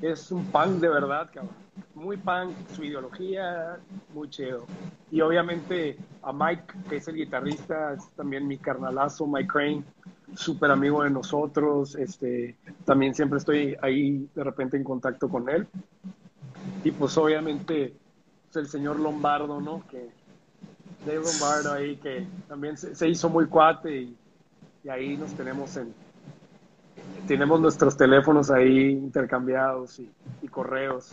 es 0.00 0.30
un 0.30 0.44
pan 0.46 0.80
de 0.80 0.88
verdad, 0.88 1.30
cabrón 1.32 1.60
muy 1.94 2.16
punk, 2.16 2.54
su 2.74 2.84
ideología, 2.84 3.78
muy 4.14 4.28
chido. 4.30 4.66
Y 5.10 5.20
obviamente 5.20 5.96
a 6.22 6.32
Mike, 6.32 6.64
que 6.88 6.96
es 6.96 7.08
el 7.08 7.16
guitarrista, 7.16 7.94
es 7.94 8.08
también 8.16 8.46
mi 8.46 8.58
carnalazo, 8.58 9.26
Mike 9.26 9.48
Crane, 9.48 9.84
súper 10.34 10.70
amigo 10.70 11.02
de 11.02 11.10
nosotros, 11.10 11.94
este, 11.96 12.56
también 12.84 13.14
siempre 13.14 13.38
estoy 13.38 13.76
ahí 13.82 14.28
de 14.34 14.44
repente 14.44 14.76
en 14.76 14.84
contacto 14.84 15.28
con 15.28 15.48
él. 15.48 15.66
Y 16.84 16.90
pues 16.90 17.16
obviamente 17.18 17.94
pues, 18.44 18.64
el 18.64 18.70
señor 18.70 18.98
Lombardo, 18.98 19.60
¿no? 19.60 19.86
Que 19.90 20.08
Dave 21.04 21.20
Lombardo 21.22 21.72
ahí, 21.72 21.96
que 21.96 22.26
también 22.48 22.76
se, 22.76 23.08
hizo 23.08 23.28
muy 23.28 23.46
cuate 23.46 24.02
y, 24.02 24.16
ahí 24.88 25.16
nos 25.16 25.32
tenemos 25.34 25.76
en, 25.76 25.94
tenemos 27.26 27.60
nuestros 27.60 27.96
teléfonos 27.96 28.50
ahí 28.50 28.90
intercambiados 28.90 29.98
y, 29.98 30.10
correos 30.48 31.10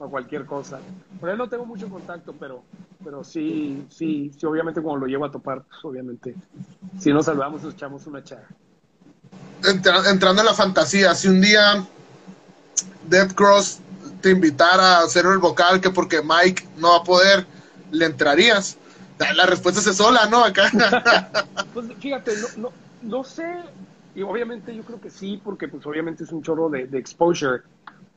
a 0.00 0.06
cualquier 0.06 0.46
cosa. 0.46 0.78
Con 1.20 1.28
él 1.28 1.36
no 1.36 1.48
tengo 1.48 1.66
mucho 1.66 1.88
contacto, 1.88 2.34
pero, 2.38 2.62
pero 3.04 3.22
sí, 3.22 3.84
sí, 3.90 4.32
sí, 4.36 4.46
obviamente 4.46 4.80
cuando 4.80 5.04
lo 5.04 5.06
llevo 5.06 5.26
a 5.26 5.30
topar, 5.30 5.62
pues 5.62 5.84
obviamente, 5.84 6.34
si 6.98 7.12
nos 7.12 7.26
saludamos, 7.26 7.62
nos 7.62 7.74
echamos 7.74 8.06
una 8.06 8.24
charla. 8.24 8.48
entrando 10.10 10.40
en 10.40 10.46
la 10.46 10.54
fantasía, 10.54 11.14
si 11.14 11.28
un 11.28 11.40
día 11.40 11.84
Dead 13.08 13.30
Cross 13.32 13.80
te 14.20 14.30
invitara 14.30 14.98
a 14.98 15.04
hacer 15.04 15.26
el 15.26 15.38
vocal, 15.38 15.80
que 15.80 15.90
porque 15.90 16.22
Mike 16.22 16.66
no 16.78 16.90
va 16.90 16.96
a 16.98 17.04
poder, 17.04 17.46
¿le 17.90 18.06
entrarías? 18.06 18.78
La 19.36 19.46
respuesta 19.46 19.80
es 19.80 19.96
sola, 19.96 20.26
¿no? 20.26 20.44
Acá. 20.44 20.70
pues 21.74 21.86
fíjate, 21.98 22.32
no, 22.56 22.68
no, 22.68 22.72
no 23.02 23.24
sé, 23.24 23.44
y 24.18 24.22
obviamente 24.22 24.74
yo 24.74 24.82
creo 24.82 25.00
que 25.00 25.10
sí, 25.10 25.40
porque 25.42 25.68
pues 25.68 25.86
obviamente 25.86 26.24
es 26.24 26.32
un 26.32 26.42
chorro 26.42 26.68
de, 26.68 26.88
exposure, 26.98 27.62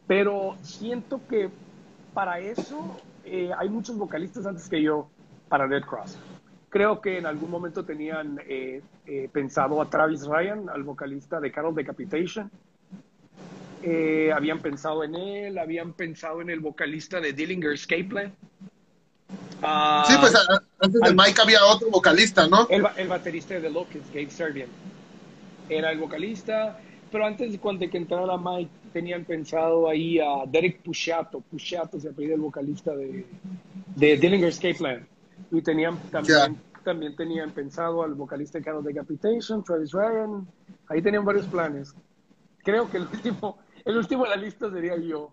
pero 0.07 0.57
siento 0.63 1.21
que 1.29 1.49
para 2.13 2.39
eso 2.39 2.99
eh, 3.23 3.51
hay 3.55 3.69
muchos 3.69 3.97
vocalistas 3.97 4.47
antes 4.47 4.67
que 4.67 4.81
yo 4.81 5.09
para 5.47 5.67
Dead 5.67 5.83
Cross. 5.83 6.17
Creo 6.69 7.01
que 7.01 7.19
en 7.19 7.27
algún 7.27 7.51
momento 7.51 7.85
tenían 7.85 8.39
eh, 8.47 8.81
eh, 9.05 9.29
pensado 9.31 9.79
a 9.79 9.91
Travis 9.91 10.25
Ryan, 10.25 10.69
al 10.69 10.81
vocalista 10.81 11.39
de 11.39 11.51
Carol 11.51 11.75
Decapitation. 11.75 12.49
Habían 14.33 14.59
pensado 14.59 15.03
en 15.03 15.13
él, 15.13 15.57
habían 15.59 15.93
pensado 15.93 16.41
en 16.41 16.49
el 16.49 16.61
vocalista 16.61 17.19
de 17.19 17.33
Dillinger 17.33 17.73
Escape 17.73 18.31
Uh, 19.61 20.05
sí, 20.07 20.13
pues 20.19 20.33
antes 20.79 21.01
de 21.01 21.13
Mike 21.13 21.41
había 21.41 21.63
otro 21.65 21.89
vocalista, 21.91 22.47
¿no? 22.47 22.67
El, 22.69 22.83
el 22.97 23.07
baterista 23.07 23.53
de 23.53 23.61
The 23.61 23.69
Locust, 23.69 24.07
Gabe 24.07 24.29
Serbian. 24.31 24.69
Era 25.69 25.91
el 25.91 25.99
vocalista, 25.99 26.79
pero 27.11 27.25
antes 27.25 27.51
de 27.51 27.89
que 27.89 27.97
entrara 27.97 28.37
Mike, 28.37 28.71
tenían 28.91 29.23
pensado 29.23 29.87
ahí 29.87 30.19
a 30.19 30.45
Derek 30.47 30.81
Pushato. 30.81 31.41
Pushato 31.41 31.99
se 31.99 32.09
apellida 32.09 32.35
el 32.35 32.41
vocalista 32.41 32.95
de, 32.95 33.25
de 33.95 34.17
Dillinger 34.17 34.49
Escape 34.49 35.05
Y 35.51 35.61
tenían 35.61 35.97
también, 36.09 36.59
también 36.83 37.15
tenían 37.15 37.51
pensado 37.51 38.03
al 38.03 38.15
vocalista 38.15 38.57
de 38.57 38.65
Candle 38.65 38.93
Decapitation, 38.93 39.63
Travis 39.63 39.91
Ryan. 39.91 40.47
Ahí 40.87 41.01
tenían 41.01 41.23
varios 41.23 41.45
planes. 41.45 41.93
Creo 42.63 42.89
que 42.89 42.97
el 42.97 43.03
último, 43.03 43.59
el 43.85 43.97
último 43.97 44.23
de 44.23 44.29
la 44.29 44.35
lista 44.35 44.71
sería 44.71 44.97
yo. 44.97 45.31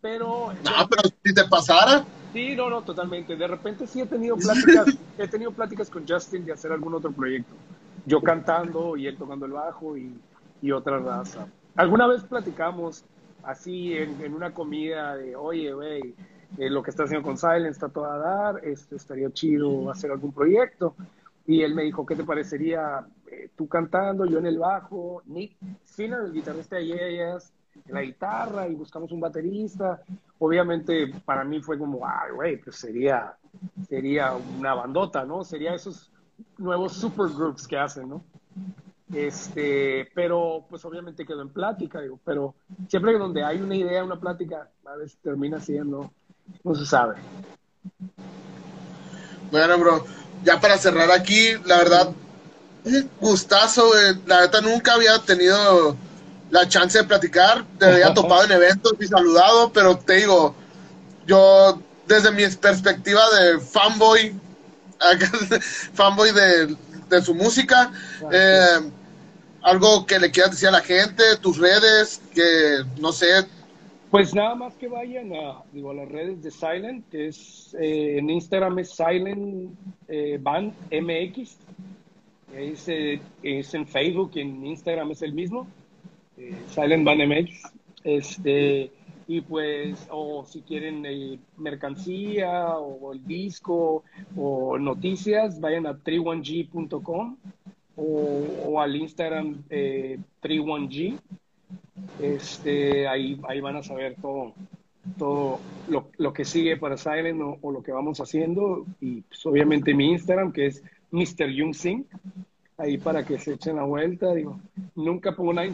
Pero. 0.00 0.52
No, 0.64 0.88
pero 0.88 1.02
si 1.24 1.34
te 1.34 1.44
pasara. 1.44 2.04
Sí, 2.32 2.54
no, 2.54 2.68
no, 2.70 2.82
totalmente. 2.82 3.36
De 3.36 3.46
repente 3.46 3.86
sí 3.86 4.00
he 4.00 4.06
tenido 4.06 4.36
pláticas, 4.36 4.86
he 5.18 5.28
tenido 5.28 5.50
pláticas 5.50 5.90
con 5.90 6.06
Justin 6.06 6.44
de 6.44 6.52
hacer 6.52 6.72
algún 6.72 6.94
otro 6.94 7.10
proyecto. 7.10 7.54
Yo 8.06 8.20
cantando 8.22 8.96
y 8.96 9.06
él 9.06 9.16
tocando 9.16 9.46
el 9.46 9.52
bajo 9.52 9.96
y, 9.96 10.12
y 10.62 10.72
otra 10.72 10.98
raza. 10.98 11.46
Alguna 11.74 12.06
vez 12.06 12.22
platicamos 12.24 13.04
así 13.42 13.94
en, 13.94 14.20
en 14.22 14.34
una 14.34 14.52
comida 14.52 15.16
de, 15.16 15.36
oye, 15.36 15.72
güey, 15.72 16.14
eh, 16.56 16.70
lo 16.70 16.82
que 16.82 16.90
está 16.90 17.04
haciendo 17.04 17.26
con 17.26 17.36
Silence 17.36 17.70
está 17.70 17.88
todo 17.88 18.10
a 18.10 18.18
dar, 18.18 18.64
esto 18.64 18.96
estaría 18.96 19.30
chido 19.32 19.90
hacer 19.90 20.10
algún 20.10 20.32
proyecto. 20.32 20.94
Y 21.46 21.62
él 21.62 21.74
me 21.74 21.82
dijo, 21.82 22.04
¿qué 22.04 22.14
te 22.14 22.24
parecería 22.24 23.06
eh, 23.30 23.50
tú 23.56 23.68
cantando, 23.68 24.26
yo 24.26 24.38
en 24.38 24.46
el 24.46 24.58
bajo, 24.58 25.22
Nick 25.26 25.56
Sinner, 25.84 26.20
el 26.20 26.32
guitarrista 26.32 26.76
de 26.76 26.84
en 26.84 27.38
la 27.86 28.02
guitarra 28.02 28.68
y 28.68 28.74
buscamos 28.74 29.10
un 29.12 29.20
baterista? 29.20 30.02
Obviamente 30.38 31.12
para 31.24 31.44
mí 31.44 31.60
fue 31.60 31.78
como, 31.78 32.06
ay, 32.06 32.32
güey, 32.34 32.56
pues 32.58 32.76
sería, 32.76 33.34
sería 33.88 34.32
una 34.34 34.74
bandota, 34.74 35.24
¿no? 35.24 35.44
Sería 35.44 35.74
esos 35.74 36.10
nuevos 36.56 36.92
supergroups 36.92 37.66
que 37.66 37.78
hacen, 37.78 38.08
¿no? 38.08 38.24
Este, 39.12 40.08
pero 40.14 40.66
pues 40.68 40.84
obviamente 40.84 41.24
quedó 41.24 41.40
en 41.40 41.48
plática, 41.48 42.00
digo, 42.00 42.20
pero 42.24 42.54
siempre 42.88 43.12
que 43.12 43.18
donde 43.18 43.42
hay 43.42 43.60
una 43.60 43.74
idea, 43.74 44.04
una 44.04 44.20
plática, 44.20 44.68
a 44.84 44.96
veces 44.96 45.18
termina 45.22 45.60
siendo, 45.60 46.12
no 46.62 46.74
se 46.74 46.84
sabe. 46.84 47.16
Bueno, 49.50 49.78
bro, 49.78 50.04
ya 50.44 50.60
para 50.60 50.76
cerrar 50.76 51.10
aquí, 51.10 51.54
la 51.64 51.78
verdad, 51.78 52.10
gustazo, 53.20 53.90
la 54.26 54.40
verdad 54.40 54.60
nunca 54.62 54.94
había 54.94 55.18
tenido 55.20 55.96
la 56.50 56.68
chance 56.68 56.98
de 56.98 57.04
platicar, 57.04 57.64
te 57.78 57.86
había 57.86 58.14
topado 58.14 58.44
en 58.44 58.52
eventos 58.52 58.94
y 59.00 59.06
saludado, 59.06 59.72
pero 59.72 59.98
te 59.98 60.14
digo, 60.14 60.54
yo 61.26 61.80
desde 62.06 62.30
mi 62.30 62.46
perspectiva 62.56 63.20
de 63.38 63.60
fanboy, 63.60 64.34
fanboy 65.94 66.32
de, 66.32 66.76
de 67.08 67.22
su 67.22 67.34
música, 67.34 67.92
eh, 68.32 68.90
algo 69.62 70.06
que 70.06 70.18
le 70.18 70.30
quieras 70.30 70.52
decir 70.52 70.68
a 70.68 70.72
la 70.72 70.80
gente, 70.80 71.22
tus 71.40 71.58
redes, 71.58 72.20
que 72.34 72.84
no 73.00 73.12
sé. 73.12 73.46
Pues 74.10 74.34
nada 74.34 74.54
más 74.54 74.74
que 74.74 74.88
vayan 74.88 75.34
a, 75.34 75.62
digo, 75.72 75.90
a 75.90 75.94
las 75.94 76.08
redes 76.08 76.42
de 76.42 76.50
Silent, 76.50 77.08
que 77.10 77.28
es 77.28 77.76
eh, 77.78 78.18
en 78.18 78.30
Instagram 78.30 78.78
es 78.78 78.90
Silent 78.90 79.74
eh, 80.08 80.38
Band 80.40 80.72
MX, 80.90 81.58
es, 82.54 82.88
eh, 82.88 83.20
es, 83.42 83.74
en 83.74 83.86
Facebook 83.86 84.30
y 84.34 84.40
en 84.40 84.64
Instagram 84.64 85.10
es 85.10 85.20
el 85.20 85.34
mismo, 85.34 85.68
Silent 86.68 87.04
Band 87.04 87.48
este, 88.04 88.90
y 89.26 89.40
pues, 89.42 90.08
o 90.10 90.44
si 90.46 90.62
quieren 90.62 91.04
mercancía 91.56 92.78
o 92.78 93.12
el 93.12 93.24
disco 93.26 94.04
o 94.36 94.78
noticias, 94.78 95.60
vayan 95.60 95.86
a 95.86 95.98
31g.com 95.98 97.36
o, 97.96 98.80
al 98.80 98.96
Instagram 98.96 99.62
eh, 99.68 100.18
31G. 100.42 101.18
Este, 102.22 103.08
ahí, 103.08 103.38
ahí 103.48 103.60
van 103.60 103.76
a 103.76 103.82
saber 103.82 104.16
todo, 104.20 104.54
todo 105.18 105.60
lo, 105.88 106.08
lo 106.16 106.32
que 106.32 106.44
sigue 106.44 106.76
para 106.76 106.96
Silent 106.96 107.58
o, 107.60 107.70
lo 107.70 107.82
que 107.82 107.92
vamos 107.92 108.20
haciendo. 108.20 108.86
Y 109.00 109.22
pues, 109.22 109.44
obviamente 109.44 109.92
mi 109.94 110.12
Instagram, 110.12 110.52
que 110.52 110.66
es 110.66 110.82
Mr. 111.10 111.50
Young 111.50 111.74
Sing, 111.74 112.06
ahí 112.78 112.96
para 112.96 113.26
que 113.26 113.38
se 113.38 113.54
echen 113.54 113.76
la 113.76 113.84
vuelta. 113.84 114.32
Digo, 114.32 114.60
nunca 114.94 115.34
pongo 115.34 115.52
nada 115.52 115.68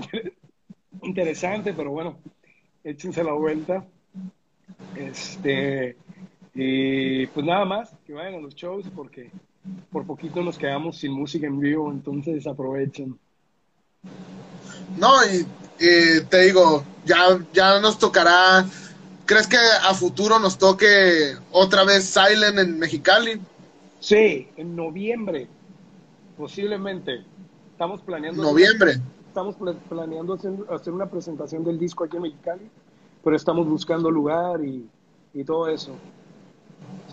interesante, 1.05 1.73
pero 1.73 1.91
bueno, 1.91 2.19
échense 2.83 3.23
la 3.23 3.33
vuelta. 3.33 3.85
Este, 4.97 5.97
y 6.55 7.27
pues 7.29 7.45
nada 7.45 7.65
más, 7.65 7.95
que 8.07 8.13
vayan 8.13 8.35
a 8.35 8.41
los 8.41 8.55
shows 8.55 8.87
porque 8.95 9.31
por 9.91 10.07
poquito 10.07 10.43
nos 10.43 10.59
quedamos 10.59 10.99
sin 10.99 11.13
música 11.13 11.47
en 11.47 11.59
vivo, 11.59 11.91
entonces 11.91 12.47
aprovechen. 12.47 13.19
No, 14.99 15.13
y, 15.25 15.47
te 16.29 16.43
digo, 16.43 16.85
ya, 17.05 17.39
ya 17.53 17.81
nos 17.81 17.99
tocará. 17.99 18.65
¿Crees 19.27 19.47
que 19.47 19.57
a 19.57 19.95
futuro 19.95 20.39
nos 20.39 20.59
toque 20.59 21.35
otra 21.51 21.85
vez 21.85 22.05
Silent 22.05 22.59
en 22.59 22.79
Mexicali? 22.79 23.41
Sí, 24.01 24.49
en 24.57 24.77
noviembre, 24.77 25.49
posiblemente. 26.37 27.25
Estamos 27.73 28.03
planeando. 28.03 28.43
Noviembre. 28.43 29.01
Estamos 29.35 29.57
planeando 29.89 30.35
hacer, 30.35 30.93
una 30.93 31.07
presentación 31.07 31.65
del 31.65 31.77
disco 31.77 32.05
aquí 32.05 32.17
en 32.17 32.23
Mexicali, 32.23 32.71
pero 33.25 33.35
estamos 33.35 33.67
buscando 33.69 34.09
lugar 34.09 34.65
y, 34.65 34.89
y 35.33 35.43
todo 35.43 35.69
eso. 35.69 35.97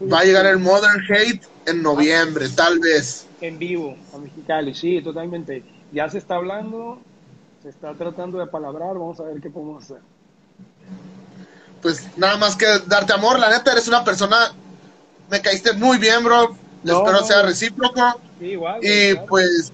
Va 0.01 0.19
a 0.19 0.23
llegar 0.23 0.45
el 0.45 0.59
Modern 0.59 1.01
Hate 1.09 1.41
en 1.65 1.81
noviembre, 1.81 2.47
tal 2.49 2.77
vez. 2.77 3.25
En 3.41 3.57
vivo, 3.57 3.97
a 4.13 4.19
Mexicali, 4.19 4.75
sí, 4.75 5.01
totalmente. 5.01 5.63
Ya 5.91 6.07
se 6.09 6.19
está 6.19 6.35
hablando, 6.35 7.01
se 7.63 7.69
está 7.69 7.95
tratando 7.95 8.37
de 8.37 8.45
palabrar, 8.45 8.93
vamos 8.93 9.19
a 9.19 9.23
ver 9.23 9.41
qué 9.41 9.49
podemos 9.49 9.85
hacer. 9.85 10.01
Pues 11.81 12.07
nada 12.17 12.37
más 12.37 12.55
que 12.55 12.67
darte 12.85 13.13
amor, 13.13 13.39
la 13.39 13.49
neta, 13.49 13.71
eres 13.71 13.87
una 13.87 14.03
persona, 14.03 14.53
me 15.27 15.41
caíste 15.41 15.73
muy 15.73 15.97
bien, 15.97 16.23
bro. 16.23 16.55
Espero 16.83 17.23
sea 17.23 17.41
recíproco. 17.41 18.21
igual. 18.39 18.79
Y 18.83 19.15
pues 19.27 19.73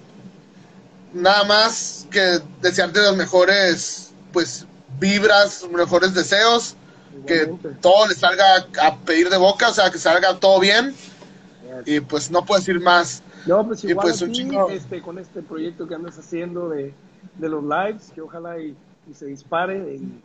nada 1.14 1.44
más 1.46 2.08
que 2.12 2.40
desearte 2.62 3.02
los 3.02 3.16
mejores, 3.16 4.12
pues, 4.32 4.66
vibras, 5.00 5.66
mejores 5.72 6.14
deseos 6.14 6.76
que 7.26 7.54
todo 7.82 8.08
le 8.08 8.16
salga 8.16 8.68
a 8.82 8.98
pedir 8.98 9.30
de 9.30 9.38
boca, 9.38 9.70
o 9.70 9.74
sea, 9.74 9.90
que 9.90 9.98
salga 9.98 10.40
todo 10.40 10.60
bien. 10.60 10.94
Y 11.86 12.00
pues 12.00 12.32
no 12.32 12.44
puedo 12.44 12.60
decir 12.60 12.80
más. 12.80 13.22
No, 13.46 13.66
pues 13.66 13.84
igual 13.84 14.08
y 14.08 14.10
pues 14.10 14.22
un 14.22 14.32
chingo... 14.32 14.70
este, 14.70 15.02
con 15.02 15.20
este 15.20 15.42
proyecto 15.42 15.88
que 15.88 15.96
andas 15.96 16.18
haciendo 16.18 16.70
de, 16.70 16.94
de 17.38 17.50
los 17.50 17.64
lives, 17.64 18.12
que 18.14 18.22
ojalá 18.22 18.60
y, 18.60 18.76
se 19.14 19.26
dispare 19.26 19.96
y, 19.96 20.24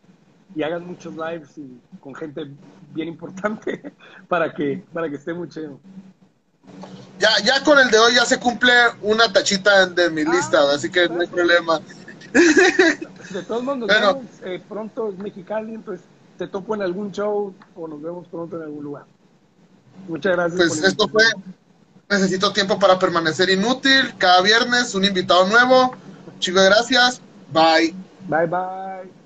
y, 0.57 0.63
hagas 0.63 0.83
muchos 0.83 1.15
lives 1.15 1.57
y 1.57 1.79
con 2.01 2.15
gente 2.15 2.51
bien 2.93 3.09
importante 3.09 3.93
para 4.29 4.53
que, 4.53 4.83
para 4.93 5.09
que 5.09 5.17
esté 5.17 5.35
muy 5.35 5.49
chido. 5.49 5.79
Ya, 7.19 7.31
ya 7.45 7.63
con 7.63 7.79
el 7.79 7.91
de 7.91 7.99
hoy 7.99 8.15
ya 8.15 8.25
se 8.25 8.41
cumple 8.41 8.73
una 9.03 9.33
tachita 9.33 9.87
de 9.87 10.11
mi 10.11 10.23
ah, 10.23 10.33
lista, 10.33 10.73
así 10.73 10.91
que 10.91 11.09
no 11.09 11.21
hay 11.21 11.27
problema. 11.29 11.81
De 12.33 13.43
todos 13.47 13.63
modos, 13.63 13.87
bueno, 13.87 14.23
eh, 14.45 14.61
pronto 14.69 15.11
es 15.11 15.19
Mexicali, 15.19 15.75
entonces 15.75 16.05
te 16.39 16.49
topo 16.49 16.75
en 16.75 16.83
algún 16.83 17.13
show 17.13 17.55
o 17.77 17.89
nos 17.89 18.03
vemos 18.03 18.27
pronto 18.29 18.57
en 18.57 18.63
algún 18.63 18.85
lugar. 18.85 19.05
Muchas 20.09 20.33
gracias. 20.33 20.57
Pues 20.57 20.83
esto 20.83 21.09
fue 21.09 21.25
Necesito 22.13 22.53
tiempo 22.53 22.79
para 22.79 22.99
permanecer 22.99 23.49
inútil. 23.49 24.13
Cada 24.19 24.43
viernes 24.43 24.95
un 24.95 25.05
invitado 25.07 25.47
nuevo. 25.47 25.95
Chicos, 26.41 26.63
gracias. 26.63 27.23
Bye. 27.51 27.95
Bye, 28.29 28.47
bye. 28.47 29.22